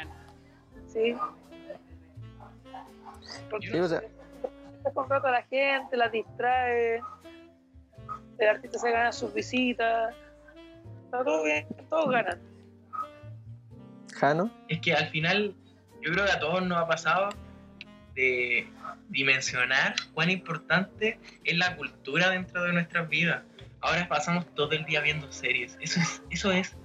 Sí. 0.86 1.16
Porque 3.50 3.70
Sí, 3.70 3.78
o 3.78 3.88
sea, 3.88 4.02
se 4.84 4.92
contrata 4.92 5.28
a 5.28 5.32
la 5.32 5.42
gente, 5.44 5.96
la 5.96 6.08
distrae, 6.08 7.00
el 8.38 8.48
artista 8.48 8.78
se 8.78 8.90
gana 8.90 9.12
sus 9.12 9.32
visitas, 9.32 10.14
está 11.04 11.24
todo 11.24 11.44
bien, 11.44 11.66
todos 11.88 12.10
ganan. 12.10 12.38
Jano, 14.14 14.50
Es 14.68 14.80
que 14.80 14.94
al 14.94 15.08
final, 15.08 15.54
yo 16.02 16.12
creo 16.12 16.24
que 16.26 16.32
a 16.32 16.38
todos 16.38 16.62
nos 16.66 16.78
ha 16.78 16.86
pasado 16.86 17.30
de 18.14 18.68
dimensionar 19.08 19.94
cuán 20.14 20.30
importante 20.30 21.18
es 21.44 21.56
la 21.56 21.76
cultura 21.76 22.30
dentro 22.30 22.62
de 22.62 22.72
nuestras 22.72 23.08
vidas. 23.08 23.42
Ahora 23.80 24.08
pasamos 24.08 24.46
todo 24.54 24.72
el 24.72 24.84
día 24.84 25.00
viendo 25.00 25.30
series. 25.30 25.76
Eso 25.80 26.00
es, 26.00 26.22
eso 26.30 26.52
es 26.52 26.76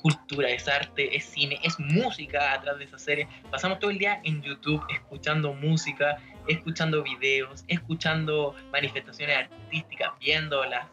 cultura, 0.00 0.48
es 0.48 0.66
arte, 0.68 1.16
es 1.16 1.24
cine, 1.24 1.58
es 1.62 1.78
música 1.78 2.54
atrás 2.54 2.78
de 2.78 2.84
esas 2.84 3.02
series. 3.02 3.28
Pasamos 3.50 3.78
todo 3.78 3.90
el 3.90 3.98
día 3.98 4.20
en 4.24 4.42
YouTube 4.42 4.82
escuchando 4.90 5.52
música, 5.52 6.18
escuchando 6.48 7.02
videos, 7.02 7.64
escuchando 7.68 8.54
manifestaciones 8.72 9.36
artísticas, 9.36 10.10
viéndolas. 10.20 10.86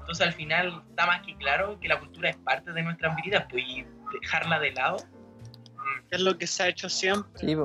Entonces 0.00 0.26
al 0.26 0.32
final 0.32 0.82
está 0.88 1.06
más 1.06 1.22
que 1.26 1.36
claro 1.36 1.78
que 1.80 1.88
la 1.88 1.98
cultura 1.98 2.30
es 2.30 2.36
parte 2.36 2.72
de 2.72 2.82
nuestras 2.82 3.14
vidas, 3.22 3.46
pues 3.50 3.64
y 3.66 3.84
dejarla 4.20 4.58
de 4.58 4.72
lado 4.72 4.98
es 6.10 6.20
lo 6.20 6.38
que 6.38 6.46
se 6.46 6.62
ha 6.62 6.68
hecho 6.68 6.88
siempre. 6.88 7.30
Sí. 7.38 7.56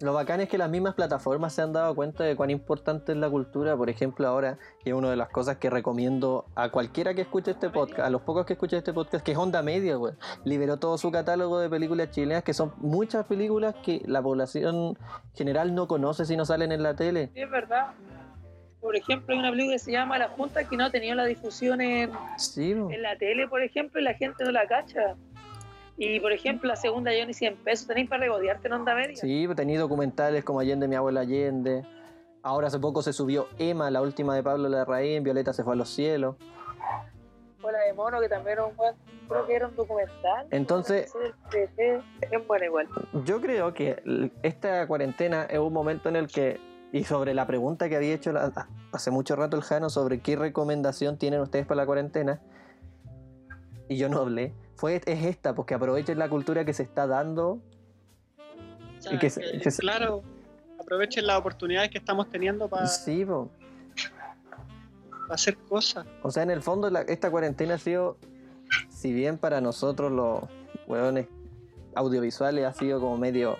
Lo 0.00 0.14
bacán 0.14 0.40
es 0.40 0.48
que 0.48 0.56
las 0.56 0.70
mismas 0.70 0.94
plataformas 0.94 1.52
se 1.52 1.60
han 1.60 1.74
dado 1.74 1.94
cuenta 1.94 2.24
de 2.24 2.34
cuán 2.34 2.48
importante 2.50 3.12
es 3.12 3.18
la 3.18 3.28
cultura. 3.28 3.76
Por 3.76 3.90
ejemplo, 3.90 4.26
ahora, 4.26 4.58
que 4.82 4.90
es 4.90 4.96
una 4.96 5.10
de 5.10 5.16
las 5.16 5.28
cosas 5.28 5.58
que 5.58 5.68
recomiendo 5.68 6.46
a 6.54 6.70
cualquiera 6.70 7.12
que 7.12 7.20
escuche 7.20 7.50
este 7.50 7.68
podcast, 7.68 8.00
a 8.00 8.10
los 8.10 8.22
pocos 8.22 8.46
que 8.46 8.54
escuchen 8.54 8.78
este 8.78 8.94
podcast, 8.94 9.22
que 9.24 9.32
es 9.32 9.38
Onda 9.38 9.62
Media, 9.62 9.96
güey. 9.96 10.14
Liberó 10.44 10.78
todo 10.78 10.96
su 10.96 11.10
catálogo 11.10 11.60
de 11.60 11.68
películas 11.68 12.10
chilenas, 12.10 12.42
que 12.42 12.54
son 12.54 12.72
muchas 12.78 13.26
películas 13.26 13.74
que 13.82 14.00
la 14.06 14.22
población 14.22 14.96
general 15.34 15.74
no 15.74 15.86
conoce 15.86 16.24
si 16.24 16.34
no 16.34 16.46
salen 16.46 16.72
en 16.72 16.82
la 16.82 16.94
tele. 16.96 17.30
Sí, 17.34 17.42
es 17.42 17.50
verdad. 17.50 17.88
Por 18.80 18.96
ejemplo, 18.96 19.34
hay 19.34 19.40
una 19.40 19.50
película 19.50 19.74
que 19.74 19.80
se 19.80 19.92
llama 19.92 20.16
La 20.16 20.28
Junta 20.28 20.64
que 20.64 20.76
no 20.78 20.86
ha 20.86 20.90
tenido 20.90 21.14
la 21.14 21.26
difusión 21.26 21.82
en, 21.82 22.10
Sí, 22.38 22.70
en 22.70 23.02
la 23.02 23.16
tele, 23.18 23.46
por 23.46 23.62
ejemplo, 23.62 24.00
y 24.00 24.04
la 24.04 24.14
gente 24.14 24.42
no 24.44 24.50
la 24.50 24.66
cacha. 24.66 25.16
Y 26.02 26.18
por 26.18 26.32
ejemplo, 26.32 26.66
la 26.66 26.76
segunda 26.76 27.14
yo 27.14 27.26
ni 27.26 27.34
100 27.34 27.56
pesos 27.58 27.86
tenéis 27.86 28.08
para 28.08 28.22
regodearte 28.22 28.68
en 28.68 28.72
onda 28.72 28.94
media. 28.94 29.16
Sí, 29.16 29.46
tenía 29.54 29.78
documentales 29.78 30.42
como 30.44 30.58
Allende, 30.60 30.88
mi 30.88 30.94
abuela 30.96 31.20
Allende. 31.20 31.84
Ahora 32.42 32.68
hace 32.68 32.78
poco 32.78 33.02
se 33.02 33.12
subió 33.12 33.48
Emma, 33.58 33.90
la 33.90 34.00
última 34.00 34.34
de 34.34 34.42
Pablo 34.42 34.70
Larraín, 34.70 35.22
Violeta 35.22 35.52
se 35.52 35.62
fue 35.62 35.74
a 35.74 35.76
los 35.76 35.90
cielos. 35.90 36.36
O 37.62 37.70
la 37.70 37.80
de 37.80 37.92
Mono, 37.92 38.18
que 38.18 38.30
también 38.30 38.54
era 38.54 38.64
un 38.64 38.74
buen, 38.76 38.94
creo 39.28 39.46
que 39.46 39.54
era 39.54 39.68
un 39.68 39.76
documental. 39.76 40.46
Entonces- 40.50 41.12
Es 41.52 42.46
buena 42.48 42.64
igual. 42.64 42.88
Yo 43.26 43.42
creo 43.42 43.74
que 43.74 44.30
esta 44.42 44.86
cuarentena 44.86 45.42
es 45.44 45.58
un 45.58 45.70
momento 45.74 46.08
en 46.08 46.16
el 46.16 46.28
que, 46.28 46.58
y 46.92 47.04
sobre 47.04 47.34
la 47.34 47.46
pregunta 47.46 47.90
que 47.90 47.96
había 47.96 48.14
hecho 48.14 48.32
la- 48.32 48.66
hace 48.92 49.10
mucho 49.10 49.36
rato 49.36 49.58
el 49.58 49.62
Jano 49.62 49.90
sobre 49.90 50.20
qué 50.20 50.34
recomendación 50.36 51.18
tienen 51.18 51.40
ustedes 51.42 51.66
para 51.66 51.82
la 51.82 51.86
cuarentena, 51.86 52.40
y 53.86 53.98
yo 53.98 54.08
no 54.08 54.20
hablé, 54.20 54.54
fue, 54.80 54.96
es 55.04 55.24
esta, 55.24 55.54
porque 55.54 55.74
aprovechen 55.74 56.18
la 56.18 56.28
cultura 56.30 56.64
que 56.64 56.72
se 56.72 56.82
está 56.82 57.06
dando. 57.06 57.58
O 58.98 59.02
sea, 59.02 59.12
Y 59.14 59.18
que 59.18 59.28
se- 59.28 59.42
que, 59.42 59.60
que 59.60 59.70
se- 59.70 59.80
Claro, 59.82 60.22
aprovechen 60.80 61.26
las 61.26 61.38
oportunidades 61.38 61.90
que 61.90 61.98
estamos 61.98 62.30
teniendo 62.30 62.66
para 62.68 62.86
Sí, 62.86 63.26
hacer 65.28 65.56
cosas. 65.68 66.06
o 66.22 66.30
sea, 66.30 66.42
en 66.42 66.50
el 66.50 66.62
fondo 66.62 66.88
la- 66.90 67.02
esta 67.02 67.30
cuarentena 67.30 67.74
ha 67.74 67.78
sido, 67.78 68.16
si 68.88 69.12
bien 69.12 69.38
para 69.38 69.60
nosotros 69.60 70.10
los 70.10 70.44
hueones 70.86 71.26
audiovisuales 71.94 72.64
ha 72.64 72.72
sido 72.72 73.00
como 73.00 73.16
medio 73.18 73.58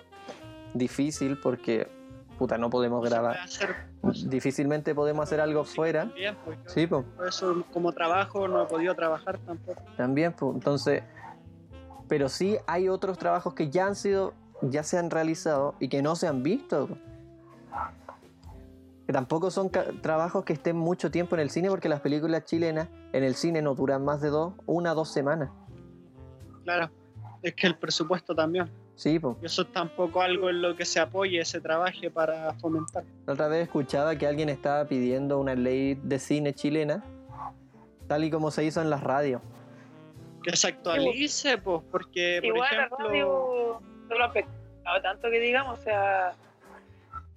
difícil 0.73 1.37
porque, 1.39 1.87
puta, 2.37 2.57
no 2.57 2.69
podemos 2.69 3.03
Se 3.03 3.09
puede 3.09 3.21
grabar, 3.21 3.37
hacer 3.37 3.75
difícilmente 4.29 4.93
podemos 4.95 5.23
hacer 5.23 5.41
algo 5.41 5.63
fuera. 5.63 6.05
Bien, 6.05 6.35
pues, 6.45 6.57
Sí, 6.65 6.87
por 6.87 7.05
eso 7.27 7.63
como 7.71 7.91
trabajo 7.91 8.47
no 8.47 8.63
he 8.63 8.65
podido 8.65 8.95
trabajar 8.95 9.37
tampoco. 9.39 9.81
También, 9.97 10.33
pues, 10.33 10.53
entonces, 10.55 11.03
pero 12.07 12.29
sí 12.29 12.57
hay 12.67 12.89
otros 12.89 13.17
trabajos 13.17 13.53
que 13.53 13.69
ya 13.69 13.87
han 13.87 13.95
sido, 13.95 14.33
ya 14.61 14.83
se 14.83 14.97
han 14.97 15.09
realizado 15.09 15.75
y 15.79 15.87
que 15.87 16.01
no 16.01 16.15
se 16.15 16.27
han 16.27 16.43
visto. 16.43 16.89
Que 19.07 19.13
tampoco 19.13 19.49
son 19.51 19.69
trabajos 19.69 20.43
que 20.45 20.53
estén 20.53 20.77
mucho 20.77 21.09
tiempo 21.11 21.35
en 21.35 21.41
el 21.41 21.49
cine 21.49 21.69
porque 21.69 21.89
las 21.89 22.01
películas 22.01 22.45
chilenas 22.45 22.87
en 23.13 23.23
el 23.23 23.35
cine 23.35 23.61
no 23.61 23.75
duran 23.75 24.03
más 24.03 24.21
de 24.21 24.29
dos, 24.29 24.53
una 24.65 24.93
o 24.93 24.95
dos 24.95 25.09
semanas. 25.09 25.49
Claro, 26.63 26.91
es 27.41 27.55
que 27.55 27.67
el 27.67 27.77
presupuesto 27.77 28.35
también. 28.35 28.69
Sí. 29.01 29.19
Y 29.41 29.45
eso 29.47 29.63
es 29.63 29.71
tampoco 29.71 30.21
algo 30.21 30.51
en 30.51 30.61
lo 30.61 30.75
que 30.75 30.85
se 30.85 30.99
apoye, 30.99 31.43
se 31.43 31.59
trabaje 31.59 32.11
para 32.11 32.53
fomentar. 32.59 33.03
La 33.25 33.33
otra 33.33 33.47
vez 33.47 33.63
escuchaba 33.63 34.15
que 34.15 34.27
alguien 34.27 34.47
estaba 34.47 34.85
pidiendo 34.85 35.39
una 35.39 35.55
ley 35.55 35.95
de 36.03 36.19
cine 36.19 36.53
chilena, 36.53 37.03
tal 38.07 38.25
y 38.25 38.29
como 38.29 38.51
se 38.51 38.63
hizo 38.63 38.79
en 38.79 38.91
las 38.91 39.01
radios. 39.01 39.41
Que 40.43 40.55
se 40.55 40.67
actualice, 40.67 41.57
pues, 41.57 41.81
porque, 41.89 42.41
por 42.41 42.55
Igual 42.55 42.73
ejemplo, 42.75 42.97
la 42.99 43.05
radio 43.07 43.81
no 44.07 44.15
lo 44.19 44.23
ha 44.23 44.31
pescado 44.33 45.01
tanto 45.01 45.31
que 45.31 45.39
digamos, 45.39 45.79
o 45.79 45.81
sea, 45.81 46.33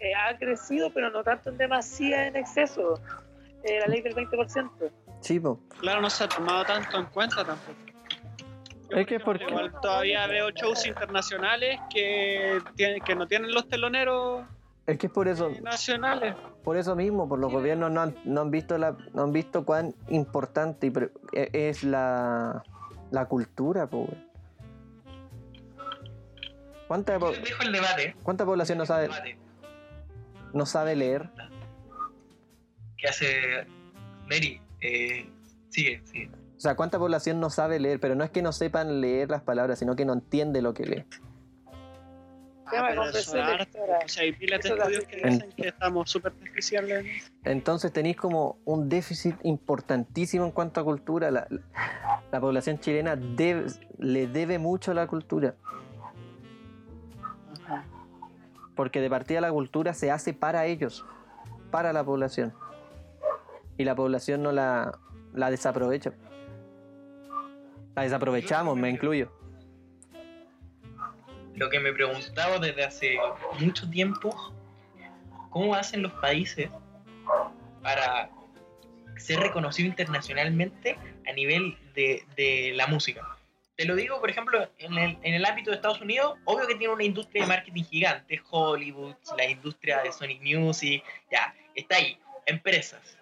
eh, 0.00 0.12
ha 0.14 0.36
crecido, 0.36 0.90
pero 0.92 1.08
no 1.08 1.24
tanto 1.24 1.48
en 1.48 1.56
demasía 1.56 2.26
en 2.26 2.36
exceso. 2.36 3.00
Eh, 3.62 3.80
la 3.80 3.86
ley 3.86 4.02
del 4.02 4.14
20%. 4.14 4.70
Sí, 5.20 5.40
pues. 5.40 5.56
claro, 5.80 6.02
no 6.02 6.10
se 6.10 6.24
ha 6.24 6.28
tomado 6.28 6.62
tanto 6.66 6.98
en 6.98 7.06
cuenta 7.06 7.36
tampoco. 7.36 7.93
Es 8.90 9.06
que 9.06 9.18
porque 9.20 9.44
Igual 9.44 9.72
todavía 9.80 10.26
veo 10.26 10.50
shows 10.50 10.86
internacionales 10.86 11.80
que, 11.92 12.60
tienen, 12.76 13.00
que 13.02 13.14
no 13.14 13.26
tienen 13.26 13.52
los 13.52 13.68
teloneros 13.68 14.44
es 14.86 14.98
que 14.98 15.06
es 15.06 15.12
por 15.12 15.28
eso, 15.28 15.50
nacionales. 15.62 16.34
por 16.62 16.76
eso 16.76 16.94
mismo, 16.94 17.26
por 17.26 17.38
los 17.38 17.50
gobiernos 17.50 17.90
no 17.90 18.02
han, 18.02 18.14
no 18.24 18.42
han 18.42 18.50
visto 18.50 18.76
la, 18.76 18.94
no 19.14 19.22
han 19.22 19.32
visto 19.32 19.64
cuán 19.64 19.94
importante 20.08 20.92
e- 21.32 21.48
es 21.52 21.84
la, 21.84 22.62
la 23.10 23.24
cultura, 23.26 23.86
po, 23.86 24.00
weón. 24.02 24.24
¿Cuánta, 26.86 27.18
po- 27.18 27.32
Dejo 27.32 27.62
el 27.62 27.72
debate. 27.72 28.14
¿Cuánta 28.22 28.44
población 28.44 28.76
no 28.76 28.84
sabe, 28.84 29.08
no 30.52 30.66
sabe 30.66 30.94
leer? 30.96 31.30
que 32.98 33.08
hace 33.08 33.66
Mary. 34.28 34.60
Eh, 34.82 35.26
sigue, 35.70 36.02
sigue. 36.04 36.30
O 36.56 36.60
sea, 36.60 36.76
¿cuánta 36.76 36.98
población 36.98 37.40
no 37.40 37.50
sabe 37.50 37.78
leer? 37.80 38.00
Pero 38.00 38.14
no 38.14 38.24
es 38.24 38.30
que 38.30 38.40
no 38.42 38.52
sepan 38.52 39.00
leer 39.00 39.30
las 39.30 39.42
palabras, 39.42 39.78
sino 39.78 39.96
que 39.96 40.04
no 40.04 40.12
entiende 40.12 40.62
lo 40.62 40.72
que 40.72 40.84
lee. 40.86 41.04
Ah, 42.66 42.86
pero 42.88 43.04
eso. 43.10 43.32
O 43.32 44.08
sea, 44.08 44.22
hay 44.22 44.32
pilas 44.32 44.62
de 44.62 44.70
estudios 44.70 45.04
que 45.04 45.16
dicen 45.16 45.52
que 45.54 45.68
estamos 45.68 46.10
súper 46.10 46.32
deficientes. 46.34 47.30
Entonces 47.44 47.92
tenéis 47.92 48.16
como 48.16 48.58
un 48.64 48.88
déficit 48.88 49.36
importantísimo 49.42 50.46
en 50.46 50.50
cuanto 50.50 50.80
a 50.80 50.84
cultura. 50.84 51.30
La, 51.30 51.46
la 52.32 52.40
población 52.40 52.78
chilena 52.78 53.16
debe- 53.16 53.66
le 53.98 54.26
debe 54.28 54.58
mucho 54.58 54.92
a 54.92 54.94
la 54.94 55.06
cultura. 55.06 55.56
Ajá. 57.64 57.84
Porque 58.74 59.00
de 59.00 59.10
partida 59.10 59.40
la 59.42 59.52
cultura 59.52 59.92
se 59.92 60.10
hace 60.10 60.32
para 60.32 60.64
ellos, 60.66 61.04
para 61.70 61.92
la 61.92 62.02
población. 62.02 62.54
Y 63.76 63.84
la 63.84 63.94
población 63.94 64.42
no 64.42 64.52
la, 64.52 64.98
la 65.34 65.50
desaprovecha. 65.50 66.12
La 67.94 68.02
desaprovechamos, 68.02 68.76
me 68.76 68.90
incluyo. 68.90 69.30
Lo 71.54 71.70
que 71.70 71.78
me 71.78 71.92
preguntaba 71.92 72.58
desde 72.58 72.84
hace 72.84 73.16
mucho 73.60 73.88
tiempo, 73.88 74.52
¿cómo 75.50 75.74
hacen 75.74 76.02
los 76.02 76.12
países 76.14 76.68
para 77.82 78.30
ser 79.16 79.38
reconocidos 79.38 79.90
internacionalmente 79.90 80.98
a 81.28 81.32
nivel 81.32 81.78
de, 81.94 82.24
de 82.36 82.72
la 82.74 82.88
música? 82.88 83.38
Te 83.76 83.84
lo 83.84 83.96
digo, 83.96 84.20
por 84.20 84.30
ejemplo, 84.30 84.68
en 84.78 84.98
el, 84.98 85.18
en 85.22 85.34
el 85.34 85.44
ámbito 85.44 85.70
de 85.70 85.76
Estados 85.76 86.00
Unidos, 86.00 86.38
obvio 86.44 86.66
que 86.66 86.76
tiene 86.76 86.92
una 86.92 87.02
industria 87.02 87.42
de 87.42 87.48
marketing 87.48 87.82
gigante, 87.84 88.40
Hollywood, 88.50 89.14
la 89.36 89.48
industria 89.48 90.00
de 90.02 90.12
Sonic 90.12 90.40
Music, 90.42 91.02
ya, 91.30 91.54
está 91.74 91.96
ahí, 91.96 92.16
empresas. 92.46 93.18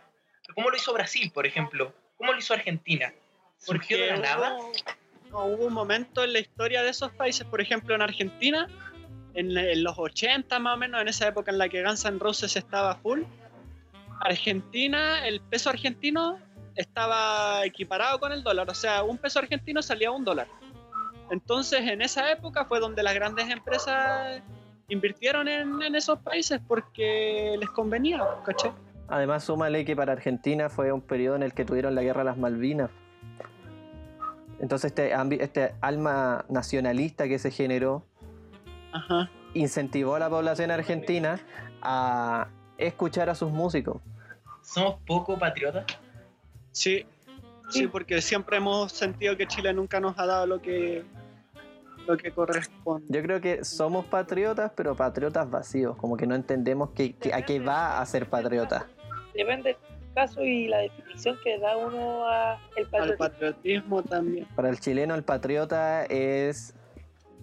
¿Cómo 0.54 0.68
lo 0.68 0.76
hizo 0.76 0.92
Brasil, 0.92 1.30
por 1.32 1.46
ejemplo? 1.46 1.94
¿Cómo 2.18 2.32
lo 2.32 2.38
hizo 2.38 2.52
Argentina? 2.52 3.14
¿Surgió 3.62 3.96
de 3.96 4.06
la 4.08 4.14
Porque 4.14 4.28
nada? 4.28 4.56
Hubo, 4.58 4.72
no, 5.30 5.44
hubo 5.46 5.66
un 5.66 5.72
momento 5.72 6.24
en 6.24 6.32
la 6.32 6.40
historia 6.40 6.82
de 6.82 6.90
esos 6.90 7.12
países, 7.12 7.46
por 7.46 7.60
ejemplo 7.60 7.94
en 7.94 8.02
Argentina, 8.02 8.66
en, 9.34 9.56
en 9.56 9.82
los 9.82 9.98
80 9.98 10.58
más 10.58 10.74
o 10.74 10.76
menos, 10.76 11.00
en 11.00 11.08
esa 11.08 11.28
época 11.28 11.50
en 11.50 11.58
la 11.58 11.68
que 11.68 11.82
Guns 11.82 12.04
N' 12.04 12.18
Roses 12.18 12.56
estaba 12.56 12.96
full, 12.96 13.22
Argentina, 14.20 15.26
el 15.26 15.40
peso 15.40 15.70
argentino 15.70 16.38
estaba 16.74 17.64
equiparado 17.64 18.18
con 18.18 18.32
el 18.32 18.42
dólar, 18.42 18.68
o 18.68 18.74
sea, 18.74 19.02
un 19.02 19.18
peso 19.18 19.38
argentino 19.38 19.80
salía 19.80 20.08
a 20.08 20.12
un 20.12 20.24
dólar. 20.24 20.48
Entonces 21.30 21.80
en 21.82 22.02
esa 22.02 22.30
época 22.30 22.64
fue 22.64 22.80
donde 22.80 23.02
las 23.02 23.14
grandes 23.14 23.48
empresas 23.48 24.42
invirtieron 24.88 25.48
en, 25.48 25.82
en 25.82 25.94
esos 25.94 26.18
países 26.18 26.60
porque 26.66 27.56
les 27.58 27.70
convenía, 27.70 28.22
¿cachai? 28.44 28.72
Además, 29.08 29.44
súmale 29.44 29.84
que 29.84 29.94
para 29.94 30.12
Argentina 30.12 30.68
fue 30.68 30.90
un 30.90 31.02
periodo 31.02 31.36
en 31.36 31.42
el 31.42 31.52
que 31.52 31.64
tuvieron 31.64 31.94
la 31.94 32.02
guerra 32.02 32.20
de 32.20 32.24
las 32.24 32.38
Malvinas. 32.38 32.90
Entonces, 34.62 34.92
este, 34.96 35.12
este 35.42 35.74
alma 35.80 36.44
nacionalista 36.48 37.26
que 37.28 37.38
se 37.38 37.50
generó 37.50 38.04
Ajá. 38.92 39.28
incentivó 39.54 40.14
a 40.14 40.18
la 40.20 40.30
población 40.30 40.70
argentina 40.70 41.40
a 41.82 42.46
escuchar 42.78 43.28
a 43.28 43.34
sus 43.34 43.50
músicos. 43.50 44.00
¿Somos 44.62 45.00
poco 45.04 45.36
patriotas? 45.38 45.84
Sí, 46.70 47.04
sí, 47.70 47.88
porque 47.88 48.22
siempre 48.22 48.56
hemos 48.58 48.92
sentido 48.92 49.36
que 49.36 49.46
Chile 49.48 49.74
nunca 49.74 49.98
nos 50.00 50.16
ha 50.18 50.26
dado 50.26 50.46
lo 50.46 50.62
que 50.62 51.04
lo 52.06 52.16
que 52.16 52.32
corresponde. 52.32 53.06
Yo 53.10 53.22
creo 53.22 53.40
que 53.40 53.64
somos 53.64 54.04
patriotas, 54.06 54.72
pero 54.74 54.96
patriotas 54.96 55.48
vacíos, 55.48 55.96
como 55.96 56.16
que 56.16 56.26
no 56.26 56.34
entendemos 56.34 56.90
que, 56.90 57.12
que- 57.14 57.32
a 57.34 57.42
qué 57.42 57.60
va 57.60 58.00
a 58.00 58.06
ser 58.06 58.28
patriota. 58.28 58.88
Depende 59.34 59.76
del 60.12 60.14
caso 60.14 60.44
y 60.44 60.68
la 60.68 60.78
definición 60.78 61.36
que 61.42 61.58
da 61.58 61.76
uno 61.76 62.26
a 62.28 62.58
el 62.76 62.84
Al 62.84 62.90
patriotismo. 62.90 63.18
patriotismo 63.18 64.02
también. 64.02 64.46
Para 64.54 64.68
el 64.68 64.78
chileno, 64.80 65.14
el 65.14 65.22
patriota 65.22 66.04
es 66.04 66.74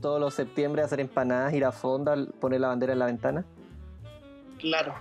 todos 0.01 0.19
los 0.19 0.33
septiembre 0.33 0.81
hacer 0.81 0.99
empanadas, 0.99 1.53
ir 1.53 1.65
a 1.65 1.71
fondo, 1.71 2.11
al- 2.11 2.27
poner 2.27 2.61
la 2.61 2.69
bandera 2.69 2.93
en 2.93 2.99
la 2.99 3.05
ventana. 3.07 3.45
Claro. 4.59 4.93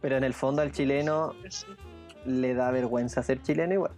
Pero 0.00 0.16
en 0.16 0.24
el 0.24 0.34
fondo 0.34 0.62
al 0.62 0.72
chileno 0.72 1.34
Sí. 1.48 1.66
le 2.26 2.54
da 2.54 2.70
vergüenza 2.70 3.22
ser 3.22 3.42
chileno 3.42 3.74
igual. 3.74 3.92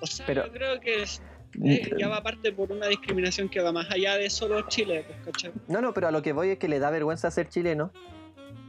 O 0.00 0.06
sea, 0.06 0.26
Pero- 0.26 0.46
yo 0.46 0.52
creo 0.52 0.80
que 0.80 1.02
es- 1.02 1.22
eh, 1.64 1.90
ya 1.98 2.08
va 2.08 2.16
aparte 2.18 2.52
por 2.52 2.70
una 2.72 2.86
discriminación 2.86 3.48
que 3.48 3.60
va 3.60 3.72
más 3.72 3.90
allá 3.90 4.16
de 4.16 4.28
solo 4.30 4.62
Chile, 4.68 5.04
pues, 5.06 5.18
¿cachai? 5.24 5.52
No, 5.68 5.80
no, 5.80 5.92
pero 5.94 6.08
a 6.08 6.10
lo 6.10 6.20
que 6.22 6.32
voy 6.32 6.50
es 6.50 6.58
que 6.58 6.68
le 6.68 6.78
da 6.78 6.90
vergüenza 6.90 7.30
ser 7.30 7.48
chileno, 7.48 7.90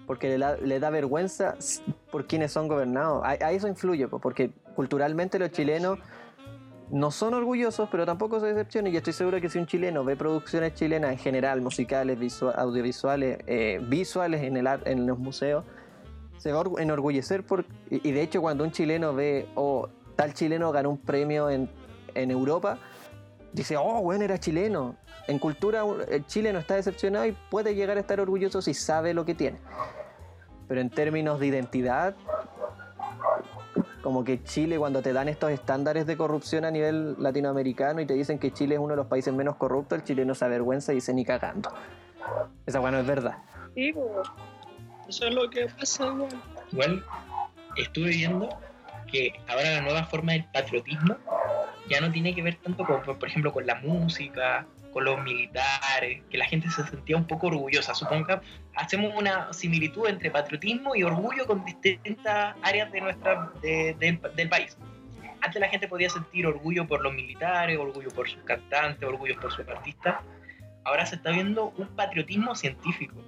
porque 0.05 0.37
le 0.37 0.79
da, 0.79 0.89
vergüenza 0.89 1.55
por 2.11 2.25
quienes 2.27 2.51
son 2.51 2.67
gobernados. 2.67 3.23
A, 3.23 3.33
eso 3.51 3.67
influye, 3.67 4.07
po, 4.07 4.19
porque 4.19 4.51
culturalmente 4.75 5.39
los 5.39 5.51
chilenos 5.51 5.99
no 6.91 7.09
son 7.09 7.33
orgullosos, 7.33 7.89
pero 7.89 8.05
tampoco 8.05 8.39
se 8.39 8.45
decepcionan. 8.47 8.93
Y 8.93 8.97
estoy 8.97 9.13
seguro 9.13 9.41
que 9.41 9.49
si 9.49 9.57
un 9.57 9.65
chileno 9.65 10.03
ve 10.03 10.15
producciones 10.15 10.75
chilenas 10.75 11.11
en 11.11 11.17
general, 11.17 11.61
musicales, 11.61 12.19
visua- 12.19 12.53
audiovisuales, 12.55 13.39
eh, 13.47 13.79
visuales 13.87 14.43
en, 14.43 14.57
el 14.57 14.67
en 14.85 15.07
los 15.07 15.17
museos, 15.17 15.63
se 16.37 16.51
va 16.51 16.59
a 16.59 16.63
orgu- 16.63 16.79
enorgullecer. 16.79 17.43
Por, 17.43 17.65
y, 17.89 18.07
y 18.07 18.11
de 18.11 18.21
hecho, 18.21 18.41
cuando 18.41 18.63
un 18.63 18.71
chileno 18.71 19.15
ve, 19.15 19.47
oh, 19.55 19.89
tal 20.15 20.33
chileno 20.35 20.71
ganó 20.71 20.91
un 20.91 20.99
premio 20.99 21.49
en, 21.49 21.67
en 22.13 22.29
Europa, 22.29 22.77
dice, 23.51 23.77
oh, 23.77 24.01
bueno, 24.03 24.23
era 24.23 24.37
chileno. 24.37 24.95
En 25.27 25.39
cultura, 25.39 25.83
el 26.09 26.25
chileno 26.27 26.59
está 26.59 26.75
decepcionado 26.75 27.25
y 27.25 27.31
puede 27.49 27.73
llegar 27.73 27.97
a 27.97 27.99
estar 27.99 28.19
orgulloso 28.19 28.61
si 28.61 28.73
sabe 28.73 29.13
lo 29.13 29.25
que 29.25 29.33
tiene. 29.33 29.57
Pero 30.67 30.81
en 30.81 30.89
términos 30.89 31.39
de 31.39 31.47
identidad, 31.47 32.15
como 34.01 34.23
que 34.23 34.43
Chile, 34.43 34.77
cuando 34.77 35.01
te 35.01 35.13
dan 35.13 35.27
estos 35.29 35.49
estándares 35.49 36.05
de 36.05 36.15
corrupción 36.15 36.63
a 36.63 36.71
nivel 36.71 37.15
latinoamericano 37.17 38.01
y 38.01 38.05
te 38.05 38.13
dicen 38.13 38.37
que 38.37 38.51
Chile 38.51 38.75
es 38.75 38.79
uno 38.79 38.91
de 38.91 38.97
los 38.97 39.07
países 39.07 39.33
menos 39.33 39.55
corruptos, 39.55 39.97
el 39.97 40.03
chileno 40.03 40.35
se 40.35 40.45
avergüenza 40.45 40.91
y 40.91 40.95
dice 40.95 41.13
ni 41.13 41.25
cagando. 41.25 41.71
Esa 42.67 42.79
bueno 42.79 42.99
es 42.99 43.07
verdad. 43.07 43.37
Sí, 43.73 43.93
Eso 45.09 45.25
es 45.25 45.33
lo 45.33 45.49
que 45.49 45.67
pasa 45.67 46.05
igual. 46.05 46.41
Igual 46.71 47.05
estuve 47.77 48.09
viendo 48.09 48.49
que 49.11 49.33
ahora 49.47 49.71
la 49.71 49.81
nueva 49.81 50.05
forma 50.05 50.33
del 50.33 50.45
patriotismo 50.45 51.15
ya 51.89 52.01
no 52.01 52.11
tiene 52.11 52.33
que 52.33 52.41
ver 52.41 52.55
tanto 52.55 52.85
con, 52.85 53.01
por 53.01 53.27
ejemplo, 53.27 53.51
con 53.53 53.65
la 53.65 53.75
música, 53.75 54.65
con 54.95 55.03
los 55.03 55.21
militares, 55.23 56.23
que 56.29 56.37
la 56.37 56.45
gente 56.45 56.69
se 56.69 56.81
sentía 56.87 57.17
un 57.17 57.27
poco 57.27 57.47
orgullosa. 57.47 57.93
Supongo 57.93 58.27
que 58.27 58.39
hacemos 58.75 59.11
una 59.17 59.51
similitud 59.51 60.07
entre 60.07 60.31
patriotismo 60.31 60.95
y 60.95 61.03
orgullo 61.03 61.45
con 61.45 61.65
distintas 61.65 62.55
áreas 62.61 62.89
de 62.93 63.01
nuestra, 63.01 63.51
de- 63.61 63.93
del- 63.99 64.21
del 64.37 64.47
país. 64.47 64.77
Antes 65.41 65.59
la 65.59 65.67
gente 65.67 65.89
podía 65.89 66.09
sentir 66.09 66.47
orgullo 66.47 66.87
por 66.87 67.01
los 67.01 67.13
militares, 67.13 67.77
orgullo 67.77 68.09
por 68.11 68.29
sus 68.29 68.41
cantantes, 68.43 69.03
orgullo 69.05 69.37
por 69.37 69.51
sus 69.51 69.67
artistas. 69.67 70.15
Ahora 70.85 71.05
se 71.05 71.15
está 71.15 71.31
viendo 71.31 71.73
un 71.77 71.87
patriotismo 71.89 72.55
científico 72.55 73.21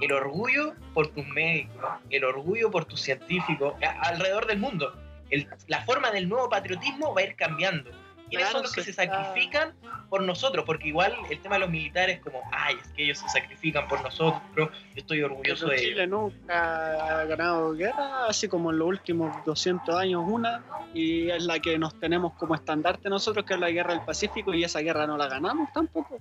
el 0.00 0.12
orgullo 0.12 0.74
por 0.92 1.08
tus 1.08 1.26
médicos, 1.26 1.90
el 2.10 2.24
orgullo 2.24 2.70
por 2.70 2.84
tus 2.84 3.00
científicos 3.00 3.74
alrededor 4.00 4.46
del 4.46 4.60
mundo. 4.60 4.94
El- 5.30 5.48
la 5.66 5.80
forma 5.84 6.12
del 6.12 6.28
nuevo 6.28 6.48
patriotismo 6.48 7.12
va 7.14 7.22
a 7.22 7.24
ir 7.24 7.34
cambiando. 7.34 7.90
¿Quiénes 8.28 8.48
Claro, 8.48 8.52
son 8.52 8.62
los 8.62 8.72
que 8.72 8.82
se 8.82 8.90
está- 8.90 9.04
sacrifican 9.04 9.74
por 10.08 10.22
nosotros? 10.22 10.64
Porque 10.64 10.88
igual 10.88 11.14
el 11.30 11.40
tema 11.40 11.56
de 11.56 11.60
los 11.60 11.70
militares 11.70 12.20
como, 12.20 12.40
ay, 12.52 12.76
es 12.82 12.88
que 12.92 13.04
ellos 13.04 13.18
se 13.18 13.28
sacrifican 13.28 13.86
por 13.86 14.02
nosotros, 14.02 14.40
yo 14.56 14.70
estoy 14.96 15.22
orgulloso 15.22 15.66
Pero 15.66 15.78
de 15.80 15.86
Chile 15.86 16.04
ellos. 16.04 16.08
nunca 16.10 17.20
ha 17.20 17.24
ganado 17.26 17.72
guerra, 17.74 18.26
así 18.26 18.48
como 18.48 18.70
en 18.70 18.78
los 18.78 18.88
últimos 18.88 19.44
200 19.44 19.94
años 19.94 20.24
una, 20.26 20.62
y 20.94 21.30
es 21.30 21.44
la 21.44 21.58
que 21.60 21.78
nos 21.78 21.98
tenemos 22.00 22.32
como 22.34 22.54
estandarte 22.54 23.08
nosotros, 23.10 23.44
que 23.44 23.54
es 23.54 23.60
la 23.60 23.70
guerra 23.70 23.94
del 23.94 24.04
Pacífico, 24.04 24.54
y 24.54 24.64
esa 24.64 24.80
guerra 24.80 25.06
no 25.06 25.16
la 25.16 25.28
ganamos 25.28 25.70
tampoco. 25.72 26.18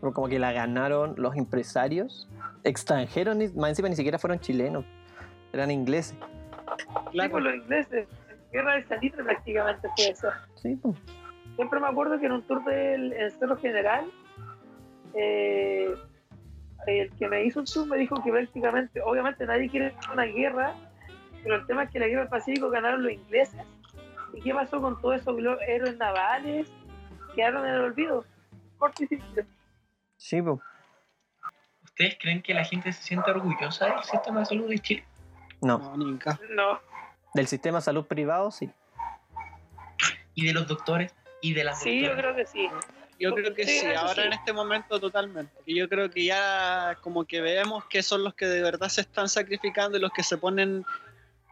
Pero 0.00 0.12
Como 0.12 0.28
que 0.28 0.38
la 0.38 0.52
ganaron 0.52 1.14
los 1.16 1.36
empresarios 1.36 2.28
extranjeros, 2.64 3.36
ni- 3.36 3.48
más 3.48 3.70
encima 3.70 3.88
ni 3.88 3.96
siquiera 3.96 4.18
fueron 4.18 4.38
chilenos, 4.40 4.84
eran 5.52 5.70
ingleses. 5.70 6.16
sí, 7.12 7.18
pues, 7.28 7.44
los 7.44 7.54
ingleses. 7.54 8.08
Guerra 8.52 8.74
del 8.74 8.86
Salitre 8.86 9.24
prácticamente 9.24 9.88
fue 9.96 10.08
eso. 10.10 10.28
Sí, 10.56 10.76
pues. 10.76 10.94
Siempre 11.56 11.80
me 11.80 11.88
acuerdo 11.88 12.18
que 12.18 12.26
en 12.26 12.32
un 12.32 12.42
tour 12.42 12.64
del 12.64 13.12
en 13.12 13.30
Cerro 13.30 13.56
General, 13.58 14.10
eh, 15.14 15.94
el 16.86 17.10
que 17.16 17.28
me 17.28 17.44
hizo 17.44 17.60
un 17.60 17.66
tour 17.66 17.86
me 17.86 17.98
dijo 17.98 18.22
que 18.22 18.30
prácticamente, 18.30 19.00
obviamente 19.02 19.46
nadie 19.46 19.68
quiere 19.68 19.94
una 20.12 20.24
guerra, 20.24 20.74
pero 21.42 21.56
el 21.56 21.66
tema 21.66 21.84
es 21.84 21.90
que 21.90 21.98
la 21.98 22.06
guerra 22.06 22.22
del 22.22 22.30
Pacífico 22.30 22.70
ganaron 22.70 23.02
los 23.02 23.12
ingleses. 23.12 23.60
¿Y 24.34 24.40
qué 24.40 24.54
pasó 24.54 24.80
con 24.80 25.00
todos 25.00 25.20
esos 25.20 25.36
héroes 25.66 25.96
navales 25.98 26.72
quedaron 27.34 27.66
en 27.66 27.74
el 27.74 27.80
olvido. 27.80 28.24
Corto 28.78 29.04
y 29.04 29.06
simple. 29.08 29.46
Sí, 30.16 30.40
po. 30.40 30.60
¿Ustedes 31.84 32.16
creen 32.20 32.42
que 32.42 32.54
la 32.54 32.64
gente 32.64 32.92
se 32.92 33.02
siente 33.02 33.30
orgullosa 33.30 33.86
del 33.86 34.02
sistema 34.04 34.40
de 34.40 34.46
salud 34.46 34.68
de 34.68 34.78
Chile? 34.78 35.04
No. 35.60 35.96
No, 35.96 36.18
caso. 36.18 36.42
No. 36.50 36.80
Del 37.34 37.46
sistema 37.46 37.78
de 37.78 37.82
salud 37.82 38.06
privado, 38.06 38.50
sí. 38.50 38.70
¿Y 40.34 40.46
de 40.46 40.52
los 40.54 40.66
doctores? 40.66 41.14
¿Y 41.42 41.52
de 41.52 41.64
las 41.64 41.82
Sí, 41.82 42.00
yo 42.00 42.16
creo 42.16 42.34
que 42.34 42.46
sí. 42.46 42.70
Yo 43.18 43.34
creo 43.34 43.54
que 43.54 43.64
Sí, 43.66 43.86
ahora 43.94 44.14
sí. 44.14 44.20
en 44.22 44.32
este 44.32 44.52
momento 44.52 44.98
totalmente. 44.98 45.52
Y 45.66 45.76
yo 45.76 45.88
creo 45.88 46.10
que 46.10 46.24
ya 46.24 46.96
como 47.02 47.24
que 47.24 47.40
vemos 47.40 47.84
que 47.84 48.02
son 48.02 48.24
los 48.24 48.34
que 48.34 48.46
de 48.46 48.62
verdad 48.62 48.88
se 48.88 49.02
están 49.02 49.28
sacrificando 49.28 49.98
y 49.98 50.00
los 50.00 50.12
que 50.12 50.22
se 50.22 50.38
ponen 50.38 50.84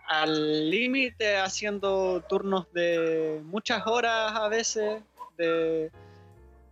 al 0.09 0.71
límite 0.71 1.37
haciendo 1.37 2.25
turnos 2.29 2.73
de 2.73 3.41
muchas 3.45 3.87
horas 3.87 4.33
a 4.35 4.49
veces, 4.49 5.03
de 5.37 5.91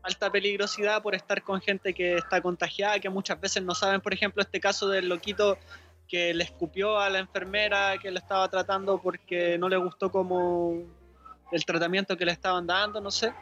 alta 0.03 0.31
peligrosidad 0.31 1.03
por 1.03 1.15
estar 1.15 1.43
con 1.43 1.61
gente 1.61 1.95
que 1.95 2.17
está 2.17 2.41
contagiada, 2.41 2.99
que 2.99 3.11
muchas 3.11 3.41
veces 3.41 3.63
no 3.63 3.75
saben, 3.75 4.01
por 4.01 4.13
ejemplo, 4.13 4.43
este 4.43 4.59
caso 4.59 4.89
del 4.89 5.09
loquito 5.09 5.59
que 6.09 6.33
le 6.35 6.43
escupió 6.45 6.99
a 6.99 7.11
la 7.11 7.19
enfermera 7.19 7.99
que 7.99 8.11
le 8.11 8.19
estaba 8.19 8.49
tratando 8.49 9.01
porque 9.01 9.59
no 9.59 9.69
le 9.69 9.77
gustó 9.77 10.11
como 10.11 10.83
el 11.53 11.65
tratamiento 11.65 12.17
que 12.17 12.25
le 12.25 12.33
estaban 12.33 12.67
dando, 12.67 13.01
no 13.01 13.11
sé 13.11 13.33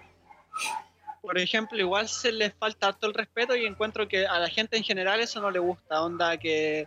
por 1.27 1.39
ejemplo, 1.39 1.77
igual 1.77 2.09
se 2.09 2.31
les 2.31 2.55
falta 2.55 2.87
harto 2.87 3.09
el 3.09 3.13
respeto 3.13 3.57
y 3.57 3.67
encuentro 3.67 4.07
que 4.07 4.29
a 4.29 4.39
la 4.39 4.49
gente 4.49 4.77
en 4.77 4.85
general 4.85 5.19
eso 5.19 5.41
no 5.41 5.51
le 5.51 5.59
gusta, 5.59 6.01
onda 6.01 6.37
que 6.37 6.87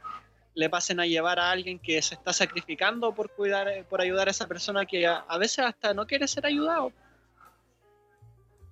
le 0.56 0.70
pasen 0.70 1.02
a 1.02 1.06
llevar 1.06 1.40
a 1.40 1.52
alguien 1.52 1.78
que 1.78 2.02
se 2.02 2.16
está 2.16 2.32
sacrificando 2.32 3.14
por 3.14 3.30
cuidar, 3.32 3.68
por 3.90 4.00
ayudar 4.00 4.30
a 4.30 4.32
esa 4.32 4.48
persona 4.48 4.86
que 4.86 5.06
a, 5.06 5.26
a 5.28 5.38
veces 5.38 5.66
hasta 5.66 5.94
no 5.94 6.08
quiere 6.08 6.26
ser 6.26 6.46
ayudado. 6.46 6.94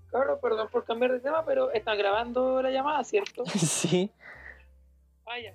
Claro, 0.10 0.40
perdón 0.40 0.70
por 0.70 0.86
cambiar 0.86 1.12
de 1.12 1.20
tema, 1.20 1.46
pero 1.46 1.70
están 1.74 1.98
grabando 1.98 2.62
la 2.62 2.72
llamada, 2.72 3.04
¿cierto? 3.04 3.44
sí. 3.58 4.10
Vaya. 5.26 5.54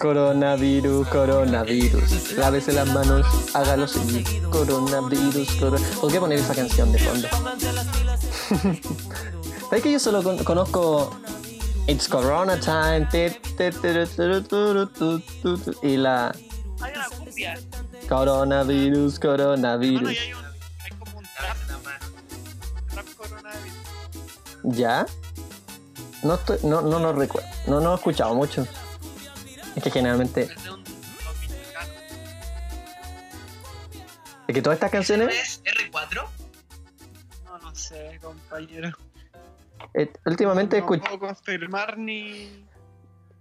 Coronavirus, 0.00 1.06
coronavirus. 1.08 2.32
Lávese 2.38 2.72
las 2.72 2.88
manos, 2.88 3.26
hágalo 3.52 3.86
seguir. 3.86 4.24
Coronavirus, 4.50 5.50
coronavirus. 5.56 5.96
¿Por 6.00 6.10
qué 6.10 6.18
poner 6.18 6.38
esa 6.38 6.54
canción 6.54 6.90
de 6.90 6.98
fondo? 6.98 7.28
¿Sabes 9.68 9.82
que 9.82 9.92
yo 9.92 9.98
solo 10.00 10.22
con- 10.22 10.42
conozco 10.42 11.14
It's 11.86 12.08
Corona 12.08 12.58
Time? 12.58 13.06
Y 15.82 15.96
la 15.98 16.28
Hay 16.80 16.92
una 16.94 17.08
cumbia. 17.10 17.58
coronavirus, 18.08 19.18
coronavirus. 19.20 20.16
¿Ya? 24.62 25.04
No, 26.22 26.34
estoy, 26.34 26.58
no, 26.62 26.80
no 26.80 26.98
lo 26.98 27.12
recuerdo. 27.12 27.48
No, 27.66 27.80
no 27.80 27.92
he 27.92 27.96
escuchado 27.96 28.34
mucho. 28.34 28.66
Es 29.76 29.82
que 29.82 29.90
generalmente. 29.90 30.48
Es 34.46 34.54
que 34.54 34.62
todas 34.62 34.76
estas 34.76 34.88
¿Ese 34.92 34.96
canciones. 34.96 35.26
no 35.26 35.32
es 35.32 35.62
R4? 35.92 36.26
No, 37.44 37.58
no 37.58 37.74
sé, 37.74 38.18
compañero. 38.20 38.90
eh, 39.94 40.12
últimamente 40.26 40.76
he 40.76 40.80
no 40.80 40.86
escuchado. 40.86 41.18
puedo 41.18 41.34
confirmar 41.34 41.98
ni... 41.98 42.66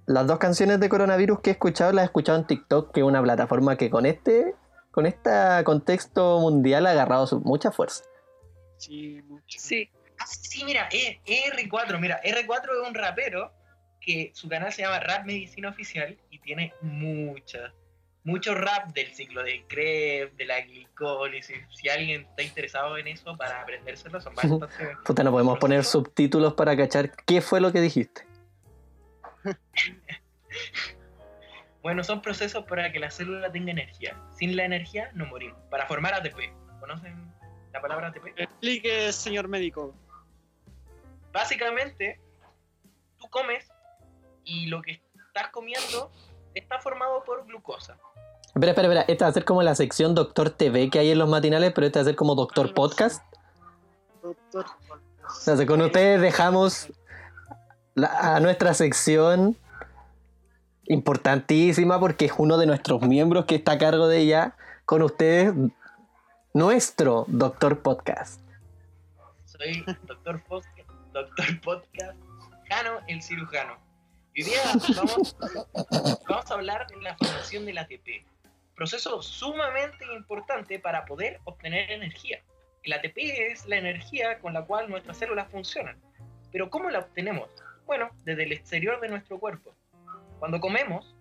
Las 0.05 0.25
dos 0.27 0.39
canciones 0.39 0.79
de 0.79 0.89
coronavirus 0.89 1.39
que 1.41 1.51
he 1.51 1.53
escuchado 1.53 1.91
las 1.91 2.03
he 2.03 2.05
escuchado 2.05 2.37
en 2.39 2.45
TikTok, 2.47 2.91
que 2.91 2.99
es 3.01 3.05
una 3.05 3.21
plataforma 3.21 3.75
que 3.75 3.89
con 3.91 4.05
este, 4.07 4.55
con 4.91 5.05
este 5.05 5.29
contexto 5.65 6.39
mundial 6.39 6.87
ha 6.87 6.91
agarrado 6.91 7.27
su- 7.27 7.39
mucha 7.41 7.71
fuerza. 7.71 8.03
Sí, 8.77 9.21
mucho. 9.27 9.59
Sí. 9.59 9.89
Ah, 10.19 10.25
sí, 10.27 10.63
mira, 10.63 10.89
E- 10.91 11.19
R4, 11.25 11.99
mira, 11.99 12.19
R4 12.23 12.63
es 12.81 12.87
un 12.87 12.93
rapero 12.95 13.51
que 14.09 14.31
su 14.33 14.49
canal 14.49 14.73
se 14.73 14.81
llama 14.81 14.99
Rap 14.99 15.23
Medicina 15.23 15.69
Oficial 15.69 16.17
y 16.31 16.39
tiene 16.39 16.73
mucha, 16.81 17.71
mucho 18.23 18.55
rap 18.55 18.91
del 18.91 19.13
ciclo 19.13 19.43
de 19.43 19.63
Krebs, 19.67 20.35
de 20.35 20.45
la 20.45 20.61
glicólisis. 20.61 21.59
Si 21.69 21.89
alguien 21.89 22.21
está 22.21 22.41
interesado 22.41 22.97
en 22.97 23.07
eso 23.07 23.37
para 23.37 23.61
aprendérselo, 23.61 24.19
son 24.19 24.33
bastante... 24.33 24.97
Puta, 25.05 25.23
no 25.23 25.29
podemos 25.29 25.59
poner 25.59 25.83
subtítulos 25.83 26.55
para 26.55 26.75
cachar 26.75 27.11
qué 27.27 27.39
fue 27.39 27.61
lo 27.61 27.71
que 27.71 27.81
dijiste. 27.81 28.25
Bueno, 31.81 32.03
son 32.03 32.21
procesos 32.21 32.65
para 32.65 32.91
que 32.91 32.99
la 32.99 33.09
célula 33.09 33.49
tenga 33.53 33.71
energía. 33.71 34.21
Sin 34.37 34.57
la 34.57 34.65
energía 34.65 35.11
no 35.13 35.25
morimos. 35.27 35.57
Para 35.69 35.87
formar 35.87 36.13
ATP. 36.13 36.35
¿Conocen 36.81 37.33
la 37.71 37.79
palabra 37.79 38.09
ATP? 38.09 38.37
Explique, 38.37 39.13
señor 39.13 39.47
médico. 39.47 39.95
Básicamente, 41.31 42.19
tú 43.17 43.29
comes 43.29 43.71
y 44.49 44.65
lo 44.65 44.81
que 44.81 45.01
estás 45.27 45.49
comiendo 45.51 46.11
está 46.55 46.79
formado 46.79 47.23
por 47.23 47.45
glucosa. 47.45 47.97
Espera, 48.47 48.71
espera, 48.71 48.87
espera. 48.87 49.05
Esta 49.07 49.25
va 49.25 49.29
a 49.29 49.33
ser 49.33 49.45
como 49.45 49.61
la 49.61 49.75
sección 49.75 50.15
Doctor 50.15 50.49
TV 50.49 50.89
que 50.89 50.99
hay 50.99 51.11
en 51.11 51.19
los 51.19 51.29
matinales, 51.29 51.71
pero 51.73 51.85
esta 51.85 51.99
va 51.99 52.01
a 52.01 52.05
ser 52.05 52.15
como 52.15 52.33
Doctor 52.35 52.73
Podcast. 52.73 53.23
Doctor. 54.23 54.65
O 55.23 55.29
sea, 55.31 55.65
con 55.67 55.81
ustedes 55.81 56.19
dejamos 56.19 56.91
la- 57.93 58.35
a 58.35 58.39
nuestra 58.39 58.73
sección 58.73 59.55
importantísima 60.87 61.99
porque 61.99 62.25
es 62.25 62.33
uno 62.37 62.57
de 62.57 62.65
nuestros 62.65 63.01
miembros 63.03 63.45
que 63.45 63.55
está 63.55 63.73
a 63.73 63.77
cargo 63.77 64.07
de 64.07 64.17
ella. 64.19 64.55
Con 64.85 65.03
ustedes, 65.03 65.53
nuestro 66.53 67.25
Doctor 67.27 67.79
Podcast. 67.81 68.41
Soy 69.45 69.83
doctor 70.07 70.41
podcast, 70.47 70.89
doctor 71.13 71.61
podcast, 71.61 72.17
Jano 72.67 72.91
el 73.07 73.21
cirujano. 73.21 73.77
Hoy 74.37 74.43
día 74.43 74.61
vamos, 74.95 75.35
vamos 76.27 76.51
a 76.51 76.53
hablar 76.53 76.87
de 76.87 77.01
la 77.01 77.17
formación 77.17 77.65
del 77.65 77.77
ATP. 77.79 78.25
Proceso 78.75 79.21
sumamente 79.21 80.05
importante 80.13 80.79
para 80.79 81.05
poder 81.05 81.41
obtener 81.45 81.91
energía. 81.91 82.41
El 82.83 82.93
ATP 82.93 83.17
es 83.17 83.65
la 83.65 83.77
energía 83.77 84.39
con 84.39 84.53
la 84.53 84.65
cual 84.65 84.89
nuestras 84.89 85.17
células 85.17 85.49
funcionan. 85.51 85.99
Pero 86.51 86.69
¿cómo 86.69 86.89
la 86.89 86.99
obtenemos? 86.99 87.49
Bueno, 87.85 88.09
desde 88.23 88.43
el 88.43 88.51
exterior 88.53 89.01
de 89.01 89.09
nuestro 89.09 89.39
cuerpo. 89.39 89.75
Cuando 90.37 90.59
comemos, 90.59 91.15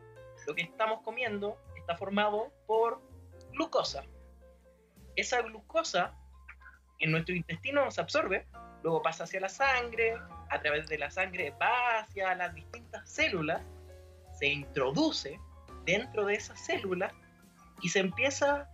lo 0.47 0.55
que 0.55 0.63
estamos 0.63 1.01
comiendo 1.03 1.59
está 1.77 1.97
formado 1.97 2.53
por 2.67 3.01
glucosa. 3.53 4.05
Esa 5.17 5.43
glucosa 5.43 6.15
en 7.01 7.11
nuestro 7.11 7.35
intestino 7.35 7.91
se 7.91 8.01
absorbe, 8.01 8.47
luego 8.83 9.03
pasa 9.03 9.25
hacia 9.25 9.41
la 9.41 9.49
sangre, 9.49 10.17
a 10.51 10.61
través 10.61 10.89
de 10.89 10.99
la 10.99 11.11
sangre 11.11 11.55
va 11.61 12.01
hacia 12.01 12.35
las 12.35 12.55
distintas 12.55 13.09
células, 13.09 13.63
se 14.39 14.47
introduce 14.47 15.39
dentro 15.85 16.27
de 16.27 16.35
esas 16.35 16.59
células 16.65 17.13
y 17.81 17.89
se 17.89 18.01
empieza 18.01 18.69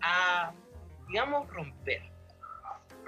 a, 0.00 0.52
digamos, 1.08 1.48
romper. 1.48 2.02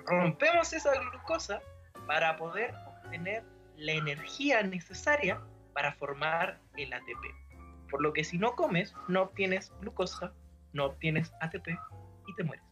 Rompemos 0.06 0.72
esa 0.72 0.92
glucosa 1.00 1.60
para 2.06 2.36
poder 2.36 2.74
obtener 2.86 3.44
la 3.76 3.92
energía 3.92 4.62
necesaria 4.62 5.40
para 5.72 5.92
formar 5.94 6.58
el 6.76 6.92
ATP. 6.92 7.88
Por 7.90 8.02
lo 8.02 8.12
que 8.12 8.24
si 8.24 8.38
no 8.38 8.54
comes, 8.54 8.94
no 9.08 9.22
obtienes 9.22 9.72
glucosa, 9.80 10.32
no 10.72 10.86
obtienes 10.86 11.32
ATP 11.40 11.68
y 12.26 12.34
te 12.34 12.44
mueres 12.44 12.64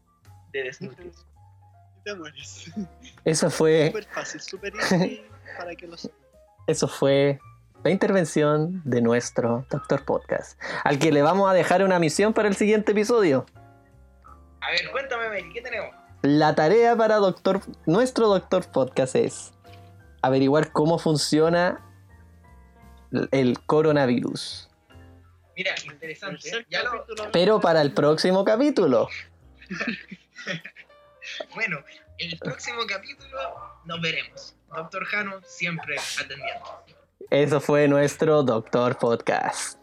de 0.53 0.65
desnutrición. 0.65 1.30
Te 2.05 2.15
mueres. 2.15 2.71
Eso 3.25 3.51
fue, 3.51 3.89
Súper 3.89 4.05
fácil, 4.05 4.41
súper 4.41 4.73
easy 4.77 5.23
para 5.59 5.75
que 5.75 5.87
lo 5.87 5.97
sepan. 5.97 6.17
eso 6.67 6.89
fue 6.89 7.39
la 7.85 7.91
intervención 7.91 8.81
de 8.85 9.01
nuestro 9.03 9.67
Doctor 9.71 10.05
Podcast, 10.05 10.59
al 10.85 10.99
que 10.99 11.13
le 11.13 11.23
vamos 11.23 11.51
a 11.51 11.53
dejar 11.55 11.83
una 11.85 11.99
misión 11.99 12.33
para 12.33 12.49
el 12.49 12.57
siguiente 12.57 12.93
episodio. 12.93 13.45
A 14.61 14.71
ver, 14.71 14.91
cuéntame, 14.91 15.51
¿qué 15.53 15.61
tenemos? 15.63 15.95
La 16.23 16.55
tarea 16.55 16.95
para 16.97 17.17
doctor, 17.17 17.61
nuestro 17.87 18.29
Doctor 18.29 18.71
Podcast 18.71 19.17
es 19.17 19.53
averiguar 20.23 20.73
cómo 20.73 20.99
funciona 20.99 21.81
el 23.31 23.59
coronavirus. 23.65 24.69
Mira, 25.57 25.73
interesante. 25.91 26.43
Tercer 26.43 26.67
Ya 26.71 26.83
lo- 26.83 26.91
capítulo. 26.93 27.31
Pero 27.33 27.61
para 27.61 27.81
el 27.83 27.93
próximo 27.93 28.45
capítulo. 28.45 29.09
bueno, 31.55 31.79
en 32.19 32.31
el 32.33 32.39
próximo 32.39 32.81
capítulo 32.87 33.39
nos 33.85 34.01
veremos. 34.01 34.55
Doctor 34.75 35.05
Jano 35.05 35.41
siempre 35.45 35.97
atendiendo. 36.19 36.85
Eso 37.31 37.61
fue 37.61 37.89
nuestro 37.89 38.43
Doctor 38.43 38.99
Podcast. 38.99 39.79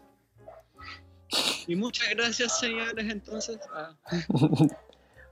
Y 1.66 1.76
muchas 1.76 2.08
gracias, 2.10 2.58
señores, 2.58 3.06
entonces. 3.08 3.58
Ah, 3.74 3.94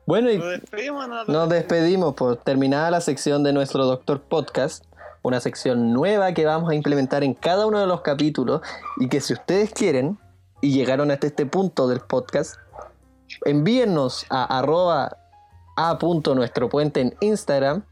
Bueno, 0.06 0.30
y 0.30 0.38
nos 0.38 0.60
despedimos. 0.60 1.08
¿no? 1.08 1.24
nos 1.24 1.48
despedimos 1.48 2.14
por 2.14 2.36
terminada 2.36 2.92
la 2.92 3.00
sección 3.00 3.42
de 3.42 3.52
nuestro 3.52 3.84
Doctor 3.84 4.22
Podcast. 4.22 4.84
Una 5.22 5.40
sección 5.40 5.92
nueva 5.92 6.32
que 6.32 6.46
vamos 6.46 6.70
a 6.70 6.76
implementar 6.76 7.24
en 7.24 7.34
cada 7.34 7.66
uno 7.66 7.80
de 7.80 7.88
los 7.88 8.02
capítulos. 8.02 8.60
Y 8.98 9.08
que 9.08 9.20
si 9.20 9.32
ustedes 9.32 9.72
quieren 9.72 10.16
y 10.60 10.72
llegaron 10.72 11.10
hasta 11.10 11.26
este 11.26 11.44
punto 11.44 11.88
del 11.88 11.98
podcast, 11.98 12.54
envíennos 13.44 14.26
a 14.30 14.58
arroba 14.58 15.18
a 15.76 15.98
punto 15.98 16.34
nuestro 16.34 16.68
puente 16.68 17.02
en 17.02 17.16
Instagram, 17.20 17.84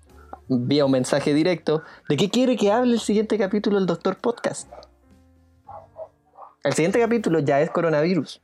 vía 0.49 0.87
un 0.87 0.91
mensaje 0.91 1.35
directo, 1.35 1.83
de 2.09 2.17
qué 2.17 2.31
quiere 2.31 2.57
que 2.57 2.73
hable 2.73 2.95
el 2.95 3.01
siguiente 3.01 3.39
capítulo 3.39 3.77
del 3.77 3.87
Doctor 3.87 4.17
Podcast. 4.17 4.73
El 6.65 6.73
siguiente 6.73 6.99
capítulo 6.99 7.41
ya 7.41 7.61
es 7.61 7.71
coronavirus, 7.71 8.41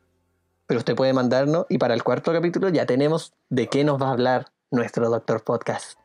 pero 0.67 0.79
usted 0.79 0.95
puede 0.95 1.15
mandarnos 1.15 1.65
y 1.71 1.79
para 1.79 1.95
el 1.95 2.05
cuarto 2.05 2.33
capítulo 2.33 2.69
ya 2.69 2.85
tenemos 2.85 3.33
de 3.49 3.69
qué 3.69 3.83
nos 3.83 4.01
va 4.01 4.09
a 4.09 4.13
hablar 4.13 4.53
nuestro 4.71 5.09
Doctor 5.09 5.43
Podcast. 5.43 5.99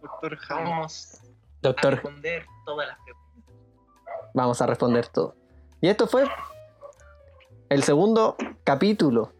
Doctor. 0.00 0.38
Vamos 0.48 1.14
a 1.14 1.18
Doctor, 1.62 1.94
responder 1.94 2.46
todas 2.64 2.88
las 2.88 2.98
preguntas. 3.04 3.54
vamos 4.34 4.62
a 4.62 4.66
responder 4.66 5.08
todo. 5.08 5.34
Y 5.80 5.88
esto 5.88 6.06
fue 6.06 6.28
el 7.68 7.82
segundo 7.82 8.36
capítulo. 8.62 9.32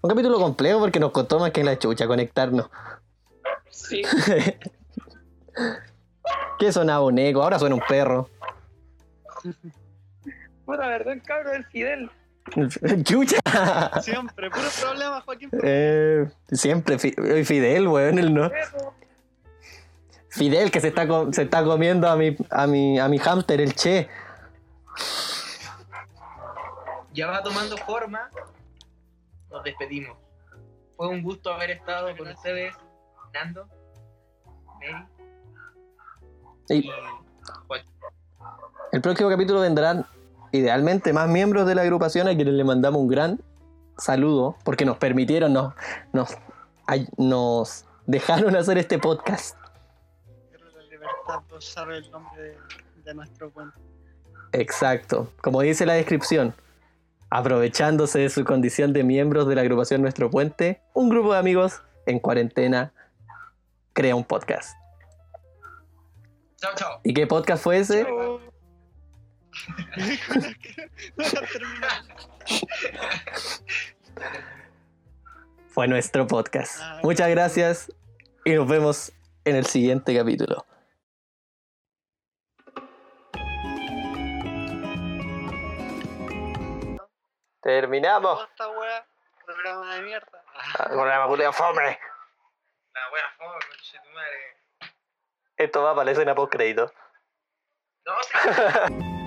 Un 0.00 0.10
capítulo 0.10 0.38
complejo 0.38 0.78
porque 0.80 1.00
nos 1.00 1.10
costó 1.12 1.38
más 1.40 1.50
que 1.50 1.60
en 1.60 1.66
la 1.66 1.78
chucha 1.78 2.06
conectarnos. 2.06 2.70
Sí, 3.70 4.02
¿Qué 6.58 6.72
sonaba 6.72 7.04
un 7.04 7.18
eco? 7.18 7.42
Ahora 7.42 7.58
suena 7.58 7.74
un 7.74 7.82
perro. 7.88 8.28
puta 10.64 10.86
verdad, 10.86 11.14
el 11.14 11.22
cabro 11.22 11.50
del 11.50 11.64
Fidel. 11.66 12.10
¡Chucha! 13.04 13.38
Siempre, 14.02 14.50
puro 14.50 14.68
problema, 14.80 15.20
Joaquín. 15.20 15.50
Eh, 15.62 16.28
siempre 16.50 16.98
Fi- 16.98 17.14
eh, 17.16 17.44
Fidel, 17.44 17.88
weón. 17.88 18.18
El 18.18 18.32
no. 18.34 18.50
Fidel 20.30 20.70
que 20.70 20.80
se 20.80 20.88
está, 20.88 21.06
se 21.32 21.42
está 21.42 21.62
comiendo 21.64 22.08
a 22.08 22.16
mi, 22.16 22.36
a 22.50 22.66
mi, 22.66 22.98
a 22.98 23.08
mi 23.08 23.18
hámster, 23.18 23.60
el 23.60 23.74
che. 23.74 24.08
Ya 27.12 27.26
va 27.28 27.42
tomando 27.42 27.76
forma. 27.78 28.30
Nos 29.50 29.64
despedimos. 29.64 30.16
Fue 30.96 31.08
un 31.08 31.22
gusto 31.22 31.52
haber 31.52 31.70
estado 31.70 32.16
con 32.16 32.28
ustedes, 32.28 32.74
Nando, 33.32 33.66
Mary 34.80 35.06
Joaquín. 36.66 36.90
el 38.92 39.00
próximo 39.00 39.28
capítulo 39.30 39.60
vendrán 39.60 40.06
idealmente 40.52 41.12
más 41.12 41.28
miembros 41.28 41.66
de 41.66 41.74
la 41.74 41.82
agrupación 41.82 42.26
a 42.28 42.34
quienes 42.34 42.54
le 42.54 42.64
mandamos 42.64 43.00
un 43.00 43.08
gran 43.08 43.40
saludo 43.96 44.56
porque 44.64 44.84
nos 44.84 44.96
permitieron, 44.98 45.52
nos, 45.52 45.74
nos, 46.12 46.36
ay- 46.86 47.08
nos 47.16 47.84
dejaron 48.06 48.56
hacer 48.56 48.78
este 48.78 48.98
podcast. 48.98 49.56
Quiero 50.50 50.68
la 50.70 50.82
libertad 50.84 51.42
de 51.48 51.54
usar 51.56 51.90
el 51.92 52.10
nombre 52.10 52.42
de, 52.42 52.58
de 53.04 53.14
nuestro 53.14 53.50
puente. 53.50 53.78
Exacto. 54.52 55.30
Como 55.42 55.60
dice 55.60 55.84
la 55.86 55.94
descripción, 55.94 56.54
aprovechándose 57.30 58.20
de 58.20 58.30
su 58.30 58.44
condición 58.44 58.92
de 58.92 59.04
miembros 59.04 59.46
de 59.48 59.54
la 59.54 59.62
agrupación 59.62 60.02
Nuestro 60.02 60.30
Puente, 60.30 60.80
un 60.94 61.08
grupo 61.08 61.32
de 61.32 61.38
amigos 61.38 61.82
en 62.06 62.18
cuarentena 62.18 62.92
crea 63.92 64.14
un 64.14 64.24
podcast. 64.24 64.76
Chao, 66.56 66.72
chao. 66.74 67.00
¿Y 67.04 67.14
qué 67.14 67.26
podcast 67.26 67.62
fue 67.62 67.78
ese? 67.78 68.04
Chao. 68.04 68.40
Fue 75.68 75.86
nuestro 75.86 76.26
podcast. 76.26 76.78
Ah, 76.80 77.00
Muchas 77.04 77.28
gracias 77.30 77.92
y 78.44 78.52
nos 78.54 78.66
vemos 78.66 79.12
en 79.44 79.56
el 79.56 79.66
siguiente 79.66 80.16
capítulo. 80.16 80.64
Terminamos. 87.62 88.48
Esta 88.50 88.68
wea, 88.68 89.06
programa 89.44 89.94
de 89.94 90.02
mierda. 90.02 90.44
Programa 90.84 91.26
culiao 91.26 91.52
fome. 91.52 91.98
La 92.94 93.10
wea 93.10 93.30
fome, 93.36 93.58
conche 93.68 93.98
tu 93.98 94.10
madre. 94.10 94.56
Esto 95.56 95.82
va 95.82 95.94
para 95.94 96.04
la 96.04 96.10
escena 96.12 96.34
post 96.34 96.52
crédito. 96.52 96.92
No. 98.04 99.08